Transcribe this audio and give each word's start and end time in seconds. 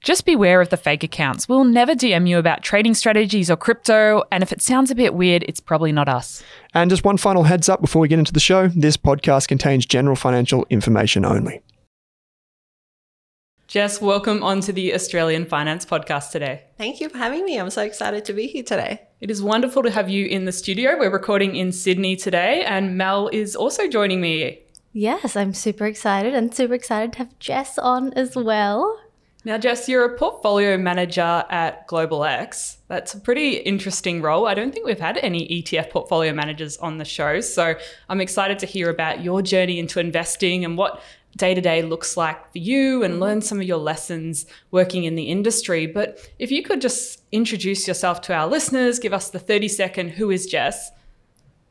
Just 0.00 0.24
beware 0.24 0.60
of 0.60 0.68
the 0.68 0.76
fake 0.76 1.02
accounts. 1.02 1.48
We'll 1.48 1.64
never 1.64 1.94
DM 1.94 2.28
you 2.28 2.38
about 2.38 2.62
trading 2.62 2.94
strategies 2.94 3.50
or 3.50 3.56
crypto, 3.56 4.22
and 4.30 4.42
if 4.42 4.52
it 4.52 4.62
sounds 4.62 4.90
a 4.90 4.94
bit 4.94 5.12
weird, 5.12 5.44
it's 5.48 5.60
probably 5.60 5.90
not 5.90 6.08
us. 6.08 6.42
And 6.72 6.88
just 6.88 7.04
one 7.04 7.16
final 7.16 7.42
heads 7.42 7.68
up 7.68 7.80
before 7.80 8.00
we 8.00 8.08
get 8.08 8.18
into 8.18 8.32
the 8.32 8.40
show 8.40 8.68
this 8.68 8.96
podcast 8.96 9.48
contains 9.48 9.86
general 9.86 10.14
financial 10.14 10.66
information 10.70 11.24
only. 11.24 11.62
Jess, 13.66 14.00
welcome 14.00 14.42
onto 14.42 14.72
the 14.72 14.94
Australian 14.94 15.44
Finance 15.44 15.84
Podcast 15.84 16.30
today. 16.30 16.62
Thank 16.78 17.00
you 17.00 17.10
for 17.10 17.18
having 17.18 17.44
me. 17.44 17.58
I'm 17.58 17.68
so 17.68 17.82
excited 17.82 18.24
to 18.26 18.32
be 18.32 18.46
here 18.46 18.62
today. 18.62 19.02
It 19.20 19.30
is 19.30 19.42
wonderful 19.42 19.82
to 19.82 19.90
have 19.90 20.08
you 20.08 20.26
in 20.26 20.46
the 20.46 20.52
studio. 20.52 20.96
We're 20.96 21.10
recording 21.10 21.56
in 21.56 21.72
Sydney 21.72 22.16
today, 22.16 22.64
and 22.64 22.96
Mel 22.96 23.28
is 23.28 23.56
also 23.56 23.88
joining 23.88 24.20
me. 24.20 24.60
Yes, 24.92 25.36
I'm 25.36 25.52
super 25.52 25.84
excited 25.86 26.34
and 26.34 26.54
super 26.54 26.72
excited 26.72 27.12
to 27.12 27.18
have 27.18 27.38
Jess 27.40 27.78
on 27.78 28.12
as 28.14 28.36
well. 28.36 28.98
Now, 29.48 29.56
Jess, 29.56 29.88
you're 29.88 30.04
a 30.04 30.14
portfolio 30.14 30.76
manager 30.76 31.42
at 31.48 31.86
Global 31.86 32.22
X. 32.22 32.76
That's 32.88 33.14
a 33.14 33.18
pretty 33.18 33.52
interesting 33.52 34.20
role. 34.20 34.46
I 34.46 34.52
don't 34.52 34.74
think 34.74 34.84
we've 34.84 35.00
had 35.00 35.16
any 35.16 35.48
ETF 35.48 35.88
portfolio 35.88 36.34
managers 36.34 36.76
on 36.76 36.98
the 36.98 37.06
show. 37.06 37.40
So 37.40 37.74
I'm 38.10 38.20
excited 38.20 38.58
to 38.58 38.66
hear 38.66 38.90
about 38.90 39.24
your 39.24 39.40
journey 39.40 39.78
into 39.78 40.00
investing 40.00 40.66
and 40.66 40.76
what 40.76 41.00
day 41.38 41.54
to 41.54 41.62
day 41.62 41.80
looks 41.80 42.14
like 42.14 42.52
for 42.52 42.58
you 42.58 43.02
and 43.02 43.14
mm-hmm. 43.14 43.22
learn 43.22 43.40
some 43.40 43.58
of 43.58 43.66
your 43.66 43.78
lessons 43.78 44.44
working 44.70 45.04
in 45.04 45.14
the 45.14 45.30
industry. 45.30 45.86
But 45.86 46.30
if 46.38 46.50
you 46.50 46.62
could 46.62 46.82
just 46.82 47.22
introduce 47.32 47.88
yourself 47.88 48.20
to 48.22 48.34
our 48.34 48.46
listeners, 48.46 48.98
give 48.98 49.14
us 49.14 49.30
the 49.30 49.38
30 49.38 49.68
second 49.68 50.08
who 50.10 50.30
is 50.30 50.44
Jess, 50.44 50.90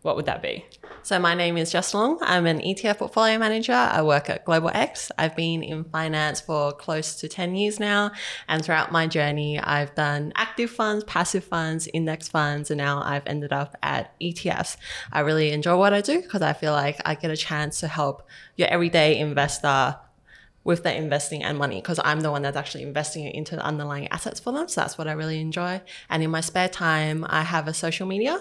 what 0.07 0.15
would 0.15 0.25
that 0.25 0.41
be? 0.41 0.65
So, 1.03 1.19
my 1.19 1.35
name 1.35 1.57
is 1.57 1.69
Jess 1.71 1.91
Leung. 1.93 2.17
I'm 2.21 2.45
an 2.45 2.59
ETF 2.59 2.99
portfolio 2.99 3.37
manager. 3.37 3.73
I 3.73 4.01
work 4.01 4.29
at 4.29 4.45
Global 4.45 4.71
X. 4.73 5.11
I've 5.17 5.35
been 5.35 5.61
in 5.63 5.83
finance 5.83 6.39
for 6.39 6.71
close 6.71 7.15
to 7.17 7.27
10 7.27 7.55
years 7.55 7.77
now. 7.77 8.11
And 8.47 8.63
throughout 8.63 8.91
my 8.91 9.05
journey, 9.05 9.59
I've 9.59 9.93
done 9.95 10.31
active 10.35 10.71
funds, 10.71 11.03
passive 11.03 11.43
funds, 11.43 11.89
index 11.93 12.29
funds, 12.29 12.71
and 12.71 12.77
now 12.77 13.01
I've 13.03 13.27
ended 13.27 13.51
up 13.51 13.75
at 13.83 14.17
ETFs. 14.21 14.77
I 15.11 15.19
really 15.19 15.51
enjoy 15.51 15.77
what 15.77 15.93
I 15.93 15.99
do 15.99 16.21
because 16.21 16.41
I 16.41 16.53
feel 16.53 16.71
like 16.71 17.01
I 17.05 17.15
get 17.15 17.29
a 17.29 17.37
chance 17.37 17.81
to 17.81 17.89
help 17.89 18.25
your 18.55 18.69
everyday 18.69 19.19
investor 19.19 19.97
with 20.67 20.83
their 20.83 20.95
investing 20.95 21.41
and 21.43 21.57
money 21.57 21.77
because 21.77 21.97
I'm 22.03 22.19
the 22.19 22.29
one 22.29 22.41
that's 22.41 22.57
actually 22.57 22.83
investing 22.83 23.23
it 23.23 23.33
into 23.33 23.55
the 23.55 23.63
underlying 23.63 24.09
assets 24.09 24.37
for 24.41 24.51
them. 24.51 24.67
So 24.67 24.81
that's 24.81 24.97
what 24.97 25.07
I 25.07 25.13
really 25.13 25.39
enjoy. 25.39 25.81
And 26.09 26.21
in 26.21 26.29
my 26.29 26.41
spare 26.41 26.67
time, 26.67 27.25
I 27.29 27.43
have 27.43 27.69
a 27.69 27.73
social 27.73 28.05
media 28.05 28.33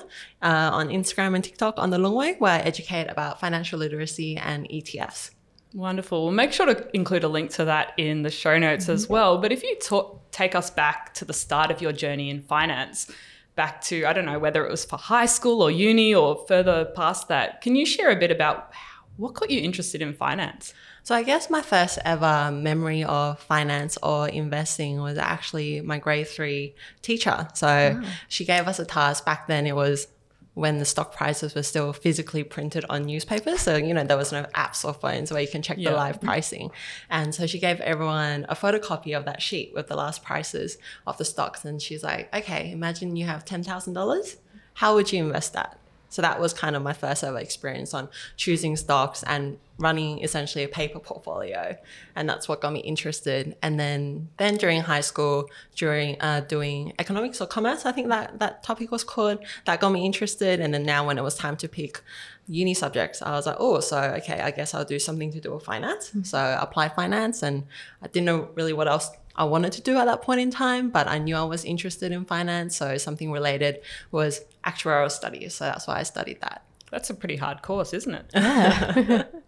uh, 0.43 0.71
on 0.73 0.89
Instagram 0.89 1.37
and 1.37 1.45
TikTok 1.45 1.75
on 1.79 1.91
the 1.91 1.99
Leung 1.99 2.17
Way 2.17 2.35
where 2.41 2.55
I 2.55 2.59
educate 2.59 3.07
about 3.09 3.39
financial 3.39 3.79
literacy 3.79 4.37
and 4.37 4.69
ETFs. 4.69 5.31
Wonderful. 5.73 6.25
We'll 6.25 6.33
make 6.33 6.53
sure 6.53 6.67
to 6.67 6.89
include 6.97 7.23
a 7.23 7.29
link 7.29 7.53
to 7.53 7.65
that 7.67 7.93
in 7.97 8.23
the 8.23 8.31
show 8.31 8.59
notes 8.59 8.89
as 8.89 9.09
well. 9.09 9.39
But 9.39 9.53
if 9.53 9.63
you 9.63 9.77
ta- 9.81 10.17
take 10.33 10.57
us 10.57 10.69
back 10.69 11.15
to 11.15 11.25
the 11.25 11.33
start 11.33 11.71
of 11.71 11.81
your 11.81 11.93
journey 11.93 12.29
in 12.31 12.43
finance, 12.43 13.09
back 13.55 13.81
to, 13.83 14.05
I 14.05 14.13
don't 14.13 14.27
know, 14.27 14.41
whether 14.41 14.67
it 14.67 14.71
was 14.71 14.85
for 14.85 14.97
high 14.97 15.27
school 15.27 15.63
or 15.63 15.71
uni 15.71 16.13
or 16.13 16.45
further 16.49 16.87
past 16.97 17.29
that, 17.29 17.61
can 17.61 17.77
you 17.77 17.87
share 17.87 18.11
a 18.11 18.17
bit 18.17 18.33
about 18.33 18.73
what 19.17 19.35
got 19.35 19.49
you 19.49 19.61
interested 19.61 20.03
in 20.03 20.13
finance? 20.13 20.75
So 21.07 21.15
I 21.15 21.23
guess 21.23 21.49
my 21.49 21.63
first 21.63 22.01
ever 22.05 22.51
memory 22.51 23.05
of 23.05 23.39
finance 23.39 23.97
or 24.03 24.29
investing 24.29 25.01
was 25.01 25.19
actually 25.19 25.81
my 25.81 26.01
grade 26.01 26.27
three 26.27 26.75
teacher. 27.01 27.47
So 27.55 28.01
ah. 28.03 28.19
she 28.27 28.45
gave 28.45 28.67
us 28.67 28.81
a 28.81 28.85
task 28.85 29.25
back 29.25 29.47
then. 29.47 29.69
It 29.69 29.77
was 29.77 30.09
when 30.55 30.79
the 30.79 30.85
stock 30.85 31.15
prices 31.15 31.55
were 31.55 31.63
still 31.63 31.93
physically 31.93 32.43
printed 32.43 32.85
on 32.91 33.05
newspapers. 33.05 33.61
So, 33.61 33.77
you 33.77 33.95
know, 33.95 34.03
there 34.03 34.17
was 34.17 34.33
no 34.33 34.47
apps 34.57 34.85
or 34.85 34.95
phones 34.95 35.31
where 35.31 35.41
you 35.41 35.47
can 35.47 35.63
check 35.63 35.77
Yeah. 35.79 35.91
the 35.91 35.97
live 35.97 36.21
pricing. 36.21 36.73
And 37.09 37.33
so 37.33 37.47
she 37.47 37.61
gave 37.61 37.81
everyone 37.83 38.45
a 38.49 38.57
photocopy 38.57 39.17
of 39.17 39.27
that 39.27 39.41
sheet 39.41 39.73
with 39.77 39.87
the 39.87 39.95
last 39.95 40.25
prices 40.25 40.77
of 41.07 41.19
the 41.19 41.25
stocks. 41.25 41.65
And 41.65 41.81
she's 41.81 42.03
like, 42.03 42.35
okay, 42.35 42.73
imagine 42.73 43.15
you 43.15 43.27
have 43.27 43.45
$10,000. 43.45 44.37
How 44.75 44.97
would 44.97 45.13
you 45.13 45.25
invest 45.27 45.53
that? 45.53 45.79
So 46.17 46.23
that 46.23 46.41
was 46.41 46.55
kind 46.55 46.75
of 46.75 46.83
my 46.83 46.95
first 46.95 47.23
ever 47.23 47.39
experience 47.39 47.93
on 47.93 48.09
choosing 48.39 48.75
stocks 48.75 49.23
and 49.25 49.59
running 49.77 50.25
essentially 50.25 50.65
a 50.65 50.69
paper 50.69 50.99
portfolio, 50.99 51.77
and 52.15 52.27
that's 52.27 52.49
what 52.49 52.63
got 52.63 52.73
me 52.73 52.81
interested. 52.81 53.55
And 53.61 53.79
then, 53.79 54.31
then 54.39 54.57
during 54.57 54.81
high 54.81 55.03
school, 55.03 55.51
during 55.75 56.19
uh, 56.23 56.41
doing 56.41 56.95
economics 56.99 57.43
or 57.43 57.47
commerce, 57.47 57.85
I 57.85 57.93
think 57.93 58.09
that 58.09 58.39
that 58.39 58.63
topic 58.63 58.91
was 58.91 59.05
called. 59.05 59.41
That 59.67 59.79
got 59.79 59.91
me 59.91 60.07
interested. 60.07 60.59
And 60.59 60.73
then 60.73 60.85
now, 60.85 61.07
when 61.07 61.19
it 61.19 61.23
was 61.23 61.35
time 61.35 61.59
to 61.59 61.69
pick 61.69 62.01
uni 62.49 62.73
subjects, 62.73 63.21
I 63.21 63.33
was 63.33 63.45
like, 63.45 63.57
oh, 63.59 63.81
so 63.81 63.99
okay, 64.21 64.41
I 64.41 64.53
guess 64.53 64.73
I'll 64.73 64.87
do 64.87 64.99
something 64.99 65.31
to 65.33 65.41
do 65.41 65.53
with 65.53 65.65
finance. 65.65 66.13
So 66.23 66.39
I 66.39 66.63
applied 66.63 66.95
finance, 66.95 67.43
and 67.43 67.65
I 68.01 68.07
didn't 68.07 68.25
know 68.25 68.49
really 68.55 68.73
what 68.73 68.89
else 68.89 69.11
I 69.37 69.45
wanted 69.45 69.73
to 69.73 69.83
do 69.83 69.97
at 69.97 70.07
that 70.07 70.23
point 70.23 70.41
in 70.41 70.51
time, 70.51 70.91
but 70.91 71.07
I 71.07 71.19
knew 71.19 71.37
I 71.37 71.45
was 71.45 71.65
interested 71.65 72.11
in 72.13 72.25
finance. 72.25 72.77
So 72.77 72.97
something 72.97 73.31
related 73.31 73.81
was 74.11 74.41
actuarial 74.65 75.11
studies. 75.11 75.55
So 75.55 75.67
that's 75.67 75.87
why 75.87 75.99
I 75.99 76.03
studied 76.03 76.41
that. 76.41 76.63
That's 76.91 77.11
a 77.11 77.15
pretty 77.15 77.37
hard 77.37 77.63
course, 77.63 77.93
isn't 77.93 78.15
it? 78.15 79.27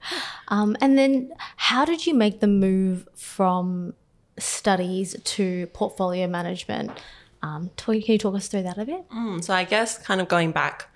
Um, 0.51 0.77
and 0.81 0.97
then, 0.97 1.33
how 1.57 1.85
did 1.85 2.07
you 2.07 2.15
make 2.15 2.41
the 2.41 2.47
move 2.47 3.07
from 3.15 3.93
studies 4.39 5.15
to 5.23 5.67
portfolio 5.69 6.27
management? 6.27 6.91
Um, 7.43 7.71
can 7.77 7.95
you 8.01 8.19
talk 8.19 8.35
us 8.35 8.49
through 8.49 8.63
that 8.63 8.79
a 8.79 8.85
bit? 8.87 9.09
Mm, 9.11 9.45
so 9.45 9.53
I 9.55 9.65
guess 9.65 9.99
kind 9.99 10.21
of 10.21 10.29
going 10.29 10.53
back, 10.53 10.89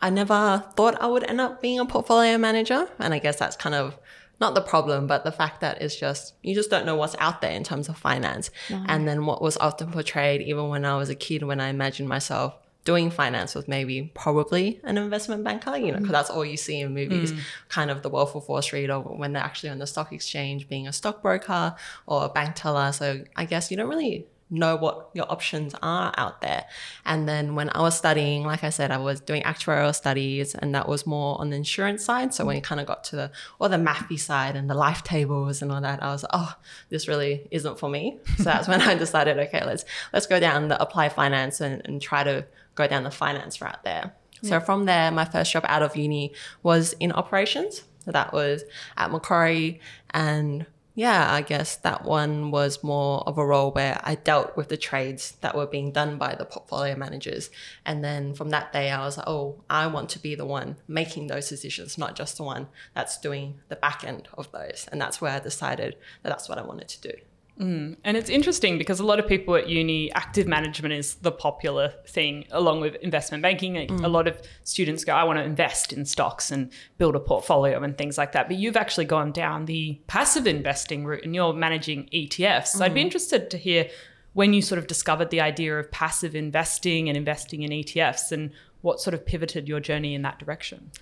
I 0.00 0.10
never 0.10 0.64
thought 0.76 1.00
I 1.00 1.06
would 1.06 1.24
end 1.24 1.40
up 1.40 1.62
being 1.62 1.78
a 1.78 1.86
portfolio 1.86 2.38
manager. 2.38 2.88
And 2.98 3.14
I 3.14 3.18
guess 3.18 3.36
that's 3.36 3.56
kind 3.56 3.74
of 3.74 3.96
not 4.40 4.54
the 4.54 4.60
problem, 4.60 5.06
but 5.06 5.24
the 5.24 5.32
fact 5.32 5.60
that 5.60 5.82
it's 5.82 5.96
just 5.96 6.34
you 6.42 6.54
just 6.54 6.70
don't 6.70 6.86
know 6.86 6.96
what's 6.96 7.16
out 7.18 7.40
there 7.40 7.52
in 7.52 7.64
terms 7.64 7.88
of 7.88 7.96
finance. 7.96 8.50
And 8.86 9.06
then 9.08 9.26
what 9.26 9.42
was 9.42 9.56
often 9.56 9.90
portrayed, 9.90 10.42
even 10.42 10.68
when 10.68 10.84
I 10.84 10.96
was 10.96 11.08
a 11.08 11.14
kid, 11.14 11.42
when 11.42 11.60
I 11.60 11.68
imagined 11.68 12.08
myself 12.08 12.54
doing 12.84 13.10
finance 13.10 13.54
was 13.54 13.68
maybe 13.68 14.10
probably 14.14 14.80
an 14.84 14.96
investment 14.96 15.44
banker, 15.44 15.76
you 15.76 15.92
know, 15.92 15.98
because 15.98 16.12
that's 16.12 16.30
all 16.30 16.42
you 16.44 16.56
see 16.56 16.80
in 16.80 16.94
movies, 16.94 17.32
mm. 17.32 17.40
kind 17.68 17.90
of 17.90 18.02
the 18.02 18.08
Wolf 18.08 18.34
of 18.34 18.48
Wall 18.48 18.62
Street, 18.62 18.88
or 18.88 19.00
when 19.00 19.34
they're 19.34 19.42
actually 19.42 19.68
on 19.68 19.78
the 19.78 19.86
stock 19.86 20.10
exchange, 20.10 20.68
being 20.68 20.88
a 20.88 20.92
stockbroker 20.92 21.74
or 22.06 22.24
a 22.24 22.28
bank 22.30 22.54
teller. 22.54 22.90
So 22.92 23.24
I 23.36 23.44
guess 23.44 23.70
you 23.70 23.76
don't 23.76 23.90
really 23.90 24.26
know 24.50 24.76
what 24.76 25.10
your 25.14 25.30
options 25.30 25.74
are 25.82 26.12
out 26.16 26.40
there. 26.40 26.64
And 27.04 27.28
then 27.28 27.54
when 27.54 27.70
I 27.70 27.82
was 27.82 27.96
studying, 27.96 28.44
like 28.44 28.64
I 28.64 28.70
said, 28.70 28.90
I 28.90 28.96
was 28.98 29.20
doing 29.20 29.42
actuarial 29.42 29.94
studies 29.94 30.54
and 30.54 30.74
that 30.74 30.88
was 30.88 31.06
more 31.06 31.40
on 31.40 31.50
the 31.50 31.56
insurance 31.56 32.04
side. 32.04 32.32
So 32.32 32.44
when 32.44 32.56
it 32.56 32.64
kind 32.64 32.80
of 32.80 32.86
got 32.86 33.04
to 33.04 33.16
the 33.16 33.30
or 33.58 33.68
the 33.68 33.76
mathy 33.76 34.18
side 34.18 34.56
and 34.56 34.68
the 34.70 34.74
life 34.74 35.02
tables 35.02 35.60
and 35.60 35.70
all 35.70 35.80
that, 35.80 36.02
I 36.02 36.12
was 36.12 36.22
like, 36.22 36.30
oh, 36.32 36.54
this 36.88 37.08
really 37.08 37.46
isn't 37.50 37.78
for 37.78 37.88
me. 37.88 38.18
So 38.38 38.44
that's 38.44 38.68
when 38.68 38.80
I 38.80 38.94
decided, 38.98 39.38
okay, 39.38 39.64
let's 39.64 39.84
let's 40.12 40.26
go 40.26 40.40
down 40.40 40.68
the 40.68 40.80
apply 40.80 41.10
finance 41.10 41.60
and, 41.60 41.82
and 41.84 42.00
try 42.00 42.24
to 42.24 42.46
go 42.74 42.86
down 42.86 43.02
the 43.02 43.10
finance 43.10 43.60
route 43.60 43.82
there. 43.84 44.14
So 44.42 44.60
from 44.60 44.84
there, 44.84 45.10
my 45.10 45.24
first 45.24 45.52
job 45.52 45.64
out 45.66 45.82
of 45.82 45.96
uni 45.96 46.32
was 46.62 46.92
in 47.00 47.10
operations. 47.10 47.82
So 48.04 48.12
that 48.12 48.32
was 48.32 48.62
at 48.96 49.10
Macquarie 49.10 49.80
and 50.10 50.64
yeah, 50.98 51.32
I 51.32 51.42
guess 51.42 51.76
that 51.76 52.04
one 52.04 52.50
was 52.50 52.82
more 52.82 53.20
of 53.20 53.38
a 53.38 53.46
role 53.46 53.70
where 53.70 54.00
I 54.02 54.16
dealt 54.16 54.56
with 54.56 54.68
the 54.68 54.76
trades 54.76 55.36
that 55.42 55.54
were 55.54 55.64
being 55.64 55.92
done 55.92 56.18
by 56.18 56.34
the 56.34 56.44
portfolio 56.44 56.96
managers. 56.96 57.50
And 57.86 58.02
then 58.02 58.34
from 58.34 58.50
that 58.50 58.72
day, 58.72 58.90
I 58.90 59.04
was 59.04 59.16
like, 59.16 59.28
oh, 59.28 59.62
I 59.70 59.86
want 59.86 60.08
to 60.10 60.18
be 60.18 60.34
the 60.34 60.44
one 60.44 60.74
making 60.88 61.28
those 61.28 61.48
decisions, 61.48 61.98
not 61.98 62.16
just 62.16 62.36
the 62.36 62.42
one 62.42 62.66
that's 62.94 63.16
doing 63.16 63.60
the 63.68 63.76
back 63.76 64.02
end 64.02 64.26
of 64.34 64.50
those. 64.50 64.88
And 64.90 65.00
that's 65.00 65.20
where 65.20 65.30
I 65.30 65.38
decided 65.38 65.94
that 66.24 66.30
that's 66.30 66.48
what 66.48 66.58
I 66.58 66.62
wanted 66.62 66.88
to 66.88 67.12
do. 67.12 67.14
Mm. 67.60 67.96
And 68.04 68.16
it's 68.16 68.30
interesting 68.30 68.78
because 68.78 69.00
a 69.00 69.04
lot 69.04 69.18
of 69.18 69.26
people 69.26 69.56
at 69.56 69.68
uni, 69.68 70.12
active 70.12 70.46
management 70.46 70.94
is 70.94 71.16
the 71.16 71.32
popular 71.32 71.92
thing, 72.06 72.44
along 72.50 72.80
with 72.80 72.94
investment 72.96 73.42
banking. 73.42 73.74
Like, 73.74 73.90
A 73.90 73.94
mm. 73.94 74.10
lot 74.10 74.28
of 74.28 74.40
students 74.62 75.04
go, 75.04 75.12
I 75.12 75.24
want 75.24 75.38
to 75.38 75.44
invest 75.44 75.92
in 75.92 76.04
stocks 76.04 76.50
and 76.50 76.70
build 76.98 77.16
a 77.16 77.20
portfolio 77.20 77.82
and 77.82 77.98
things 77.98 78.16
like 78.16 78.32
that. 78.32 78.46
But 78.48 78.58
you've 78.58 78.76
actually 78.76 79.06
gone 79.06 79.32
down 79.32 79.64
the 79.64 80.00
passive 80.06 80.46
investing 80.46 81.04
route 81.04 81.24
and 81.24 81.34
you're 81.34 81.52
managing 81.52 82.08
ETFs. 82.12 82.68
So 82.68 82.84
I'd 82.84 82.94
be 82.94 83.00
mm. 83.00 83.04
interested 83.04 83.50
to 83.50 83.58
hear 83.58 83.88
when 84.34 84.52
you 84.52 84.62
sort 84.62 84.78
of 84.78 84.86
discovered 84.86 85.30
the 85.30 85.40
idea 85.40 85.76
of 85.78 85.90
passive 85.90 86.36
investing 86.36 87.08
and 87.08 87.16
investing 87.16 87.62
in 87.62 87.70
ETFs 87.70 88.30
and 88.30 88.52
what 88.82 89.00
sort 89.00 89.14
of 89.14 89.26
pivoted 89.26 89.66
your 89.66 89.80
journey 89.80 90.14
in 90.14 90.22
that 90.22 90.38
direction. 90.38 90.92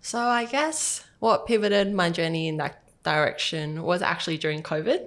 So 0.00 0.18
I 0.18 0.46
guess 0.46 1.04
what 1.20 1.46
pivoted 1.46 1.94
my 1.94 2.10
journey 2.10 2.48
in 2.48 2.56
that 2.56 2.82
direction 3.04 3.82
was 3.84 4.02
actually 4.02 4.38
during 4.38 4.64
COVID. 4.64 5.06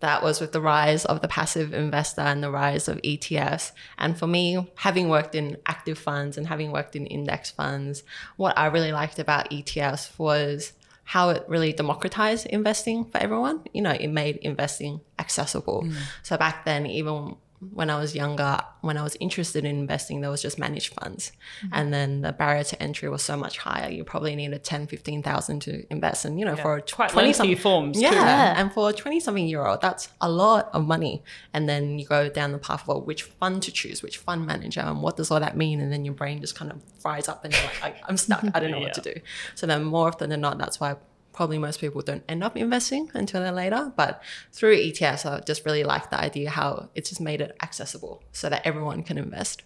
That 0.00 0.22
was 0.22 0.40
with 0.40 0.52
the 0.52 0.60
rise 0.60 1.04
of 1.04 1.22
the 1.22 1.28
passive 1.28 1.74
investor 1.74 2.20
and 2.20 2.42
the 2.42 2.50
rise 2.50 2.88
of 2.88 3.02
ETFs. 3.02 3.72
And 3.98 4.16
for 4.16 4.26
me, 4.26 4.70
having 4.76 5.08
worked 5.08 5.34
in 5.34 5.56
active 5.66 5.98
funds 5.98 6.38
and 6.38 6.46
having 6.46 6.70
worked 6.70 6.94
in 6.94 7.06
index 7.06 7.50
funds, 7.50 8.04
what 8.36 8.56
I 8.56 8.66
really 8.66 8.92
liked 8.92 9.18
about 9.18 9.50
ETFs 9.50 10.16
was 10.18 10.72
how 11.04 11.30
it 11.30 11.44
really 11.48 11.72
democratized 11.72 12.46
investing 12.46 13.06
for 13.06 13.18
everyone. 13.18 13.62
You 13.72 13.82
know, 13.82 13.92
it 13.92 14.08
made 14.08 14.36
investing 14.36 15.00
accessible. 15.18 15.82
Mm. 15.82 15.94
So 16.22 16.36
back 16.36 16.64
then, 16.64 16.86
even 16.86 17.36
when 17.60 17.90
I 17.90 17.98
was 17.98 18.14
younger, 18.14 18.60
when 18.82 18.96
I 18.96 19.02
was 19.02 19.16
interested 19.20 19.64
in 19.64 19.78
investing, 19.78 20.20
there 20.20 20.30
was 20.30 20.42
just 20.42 20.58
managed 20.58 20.94
funds. 20.94 21.32
Mm-hmm. 21.62 21.68
And 21.72 21.92
then 21.92 22.20
the 22.20 22.32
barrier 22.32 22.62
to 22.64 22.82
entry 22.82 23.08
was 23.08 23.22
so 23.22 23.36
much 23.36 23.58
higher. 23.58 23.90
You 23.90 24.04
probably 24.04 24.36
needed 24.36 24.62
10, 24.62 24.86
15,000 24.86 25.60
to 25.60 25.92
invest. 25.92 26.24
And, 26.24 26.38
you 26.38 26.46
know, 26.46 26.54
for 26.54 26.76
a 26.76 26.82
Quite 26.82 27.10
20 27.10 27.26
lengthy 27.26 27.54
forms 27.56 28.00
yeah. 28.00 28.10
too. 28.10 28.16
And 28.16 28.72
for 28.72 28.90
a 28.90 28.92
20 28.92 29.20
something 29.20 29.46
year 29.46 29.66
old, 29.66 29.80
that's 29.80 30.08
a 30.20 30.30
lot 30.30 30.70
of 30.72 30.86
money. 30.86 31.22
And 31.52 31.68
then 31.68 31.98
you 31.98 32.06
go 32.06 32.28
down 32.28 32.52
the 32.52 32.58
path 32.58 32.82
of 32.82 32.88
well, 32.88 33.00
which 33.00 33.24
fund 33.24 33.62
to 33.64 33.72
choose, 33.72 34.02
which 34.02 34.18
fund 34.18 34.46
manager, 34.46 34.80
and 34.80 35.02
what 35.02 35.16
does 35.16 35.30
all 35.30 35.40
that 35.40 35.56
mean? 35.56 35.80
And 35.80 35.92
then 35.92 36.04
your 36.04 36.14
brain 36.14 36.40
just 36.40 36.54
kind 36.54 36.70
of 36.70 36.80
fries 37.00 37.28
up 37.28 37.44
and 37.44 37.52
you're 37.52 37.62
like, 37.64 37.82
I- 37.82 38.00
I'm 38.08 38.16
stuck. 38.16 38.44
I 38.54 38.60
don't 38.60 38.70
know 38.70 38.80
what 38.80 38.94
to 38.94 39.00
do. 39.00 39.14
So 39.56 39.66
then 39.66 39.84
more 39.84 40.06
often 40.06 40.30
than 40.30 40.40
not, 40.40 40.58
that's 40.58 40.78
why 40.78 40.96
probably 41.32 41.58
most 41.58 41.80
people 41.80 42.02
don't 42.02 42.24
end 42.28 42.42
up 42.42 42.56
investing 42.56 43.10
until 43.14 43.42
they're 43.42 43.52
later. 43.52 43.92
But 43.96 44.22
through 44.52 44.76
ETFs, 44.76 45.24
I 45.24 45.40
just 45.40 45.64
really 45.64 45.84
like 45.84 46.10
the 46.10 46.20
idea 46.20 46.50
how 46.50 46.88
it's 46.94 47.10
just 47.10 47.20
made 47.20 47.40
it 47.40 47.56
accessible 47.62 48.22
so 48.32 48.48
that 48.48 48.66
everyone 48.66 49.02
can 49.02 49.18
invest. 49.18 49.62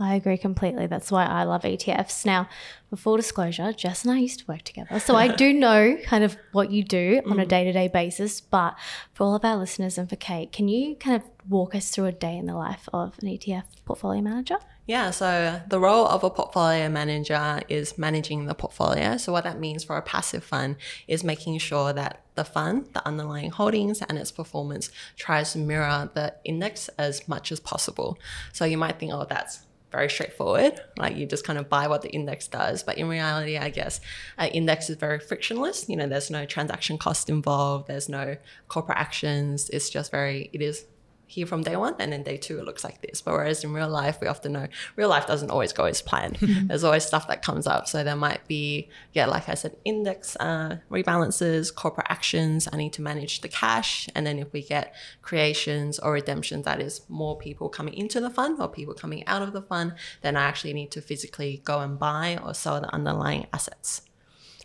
I 0.00 0.14
agree 0.14 0.38
completely. 0.38 0.86
That's 0.86 1.10
why 1.10 1.24
I 1.24 1.44
love 1.44 1.62
ETFs. 1.62 2.24
Now, 2.24 2.48
for 2.90 2.96
full 2.96 3.16
disclosure, 3.16 3.72
Jess 3.72 4.04
and 4.04 4.12
I 4.12 4.18
used 4.18 4.40
to 4.40 4.46
work 4.46 4.62
together. 4.62 4.98
So 4.98 5.16
I 5.16 5.28
do 5.28 5.52
know 5.52 5.96
kind 6.04 6.24
of 6.24 6.36
what 6.52 6.70
you 6.70 6.82
do 6.82 7.20
on 7.26 7.38
a 7.38 7.46
day 7.46 7.64
to 7.64 7.72
day 7.72 7.88
basis. 7.88 8.40
But 8.40 8.76
for 9.12 9.24
all 9.24 9.34
of 9.34 9.44
our 9.44 9.56
listeners 9.56 9.98
and 9.98 10.08
for 10.08 10.16
Kate, 10.16 10.52
can 10.52 10.68
you 10.68 10.96
kind 10.96 11.16
of 11.16 11.22
walk 11.48 11.74
us 11.74 11.90
through 11.90 12.06
a 12.06 12.12
day 12.12 12.36
in 12.36 12.46
the 12.46 12.54
life 12.54 12.88
of 12.92 13.18
an 13.22 13.28
ETF 13.28 13.64
portfolio 13.84 14.22
manager? 14.22 14.58
Yeah, 14.86 15.10
so 15.10 15.60
the 15.68 15.78
role 15.78 16.06
of 16.08 16.24
a 16.24 16.30
portfolio 16.30 16.88
manager 16.88 17.60
is 17.68 17.96
managing 17.96 18.46
the 18.46 18.54
portfolio. 18.54 19.16
So, 19.16 19.30
what 19.30 19.44
that 19.44 19.60
means 19.60 19.84
for 19.84 19.96
a 19.96 20.02
passive 20.02 20.42
fund 20.42 20.76
is 21.06 21.22
making 21.22 21.58
sure 21.58 21.92
that 21.92 22.22
the 22.34 22.44
fund, 22.44 22.88
the 22.92 23.06
underlying 23.06 23.50
holdings, 23.50 24.02
and 24.02 24.18
its 24.18 24.32
performance 24.32 24.90
tries 25.16 25.52
to 25.52 25.58
mirror 25.58 26.10
the 26.14 26.34
index 26.44 26.88
as 26.98 27.28
much 27.28 27.52
as 27.52 27.60
possible. 27.60 28.18
So, 28.52 28.64
you 28.64 28.76
might 28.76 28.98
think, 28.98 29.12
oh, 29.12 29.24
that's 29.28 29.66
very 29.92 30.10
straightforward. 30.10 30.80
Like 30.96 31.16
you 31.16 31.26
just 31.26 31.44
kind 31.44 31.58
of 31.58 31.68
buy 31.68 31.86
what 31.86 32.02
the 32.02 32.10
index 32.10 32.48
does. 32.48 32.82
But 32.82 32.98
in 32.98 33.08
reality, 33.08 33.56
I 33.58 33.70
guess 33.70 34.00
an 34.38 34.48
index 34.48 34.90
is 34.90 34.96
very 34.96 35.20
frictionless. 35.20 35.88
You 35.88 35.96
know, 35.96 36.08
there's 36.08 36.30
no 36.30 36.44
transaction 36.46 36.98
cost 36.98 37.28
involved, 37.28 37.86
there's 37.86 38.08
no 38.08 38.36
corporate 38.68 38.98
actions. 38.98 39.70
It's 39.70 39.90
just 39.90 40.10
very, 40.10 40.50
it 40.52 40.62
is 40.62 40.86
here 41.32 41.46
from 41.46 41.62
day 41.62 41.76
one 41.76 41.94
and 41.98 42.12
then 42.12 42.22
day 42.22 42.36
two 42.36 42.58
it 42.58 42.64
looks 42.64 42.84
like 42.84 43.00
this. 43.02 43.20
But 43.20 43.32
whereas 43.32 43.64
in 43.64 43.72
real 43.72 43.88
life 43.88 44.20
we 44.20 44.26
often 44.26 44.52
know 44.52 44.68
real 44.96 45.08
life 45.08 45.26
doesn't 45.26 45.50
always 45.50 45.72
go 45.72 45.84
as 45.84 46.02
planned. 46.02 46.36
There's 46.40 46.84
always 46.84 47.04
stuff 47.04 47.28
that 47.28 47.42
comes 47.42 47.66
up. 47.66 47.88
So 47.88 48.04
there 48.04 48.16
might 48.16 48.46
be 48.46 48.88
yeah 49.12 49.26
like 49.26 49.48
i 49.48 49.54
said 49.54 49.76
index 49.84 50.36
uh, 50.36 50.78
rebalances 50.90 51.74
corporate 51.74 52.06
actions. 52.10 52.68
I 52.72 52.76
need 52.76 52.92
to 52.94 53.02
manage 53.02 53.40
the 53.40 53.48
cash. 53.48 54.08
And 54.14 54.26
then 54.26 54.38
if 54.38 54.52
we 54.52 54.62
get 54.62 54.94
creations 55.22 55.98
or 55.98 56.12
redemptions 56.12 56.64
that 56.64 56.80
is 56.80 57.02
more 57.08 57.36
people 57.36 57.68
coming 57.68 57.94
into 57.94 58.20
the 58.20 58.30
fund 58.30 58.60
or 58.60 58.68
people 58.68 58.94
coming 58.94 59.26
out 59.26 59.42
of 59.42 59.52
the 59.52 59.62
fund 59.62 59.94
then 60.22 60.36
i 60.36 60.42
actually 60.42 60.72
need 60.72 60.90
to 60.90 61.00
physically 61.00 61.60
go 61.64 61.80
and 61.80 61.98
buy 61.98 62.38
or 62.44 62.54
sell 62.54 62.80
the 62.80 62.92
underlying 62.94 63.46
assets 63.52 64.02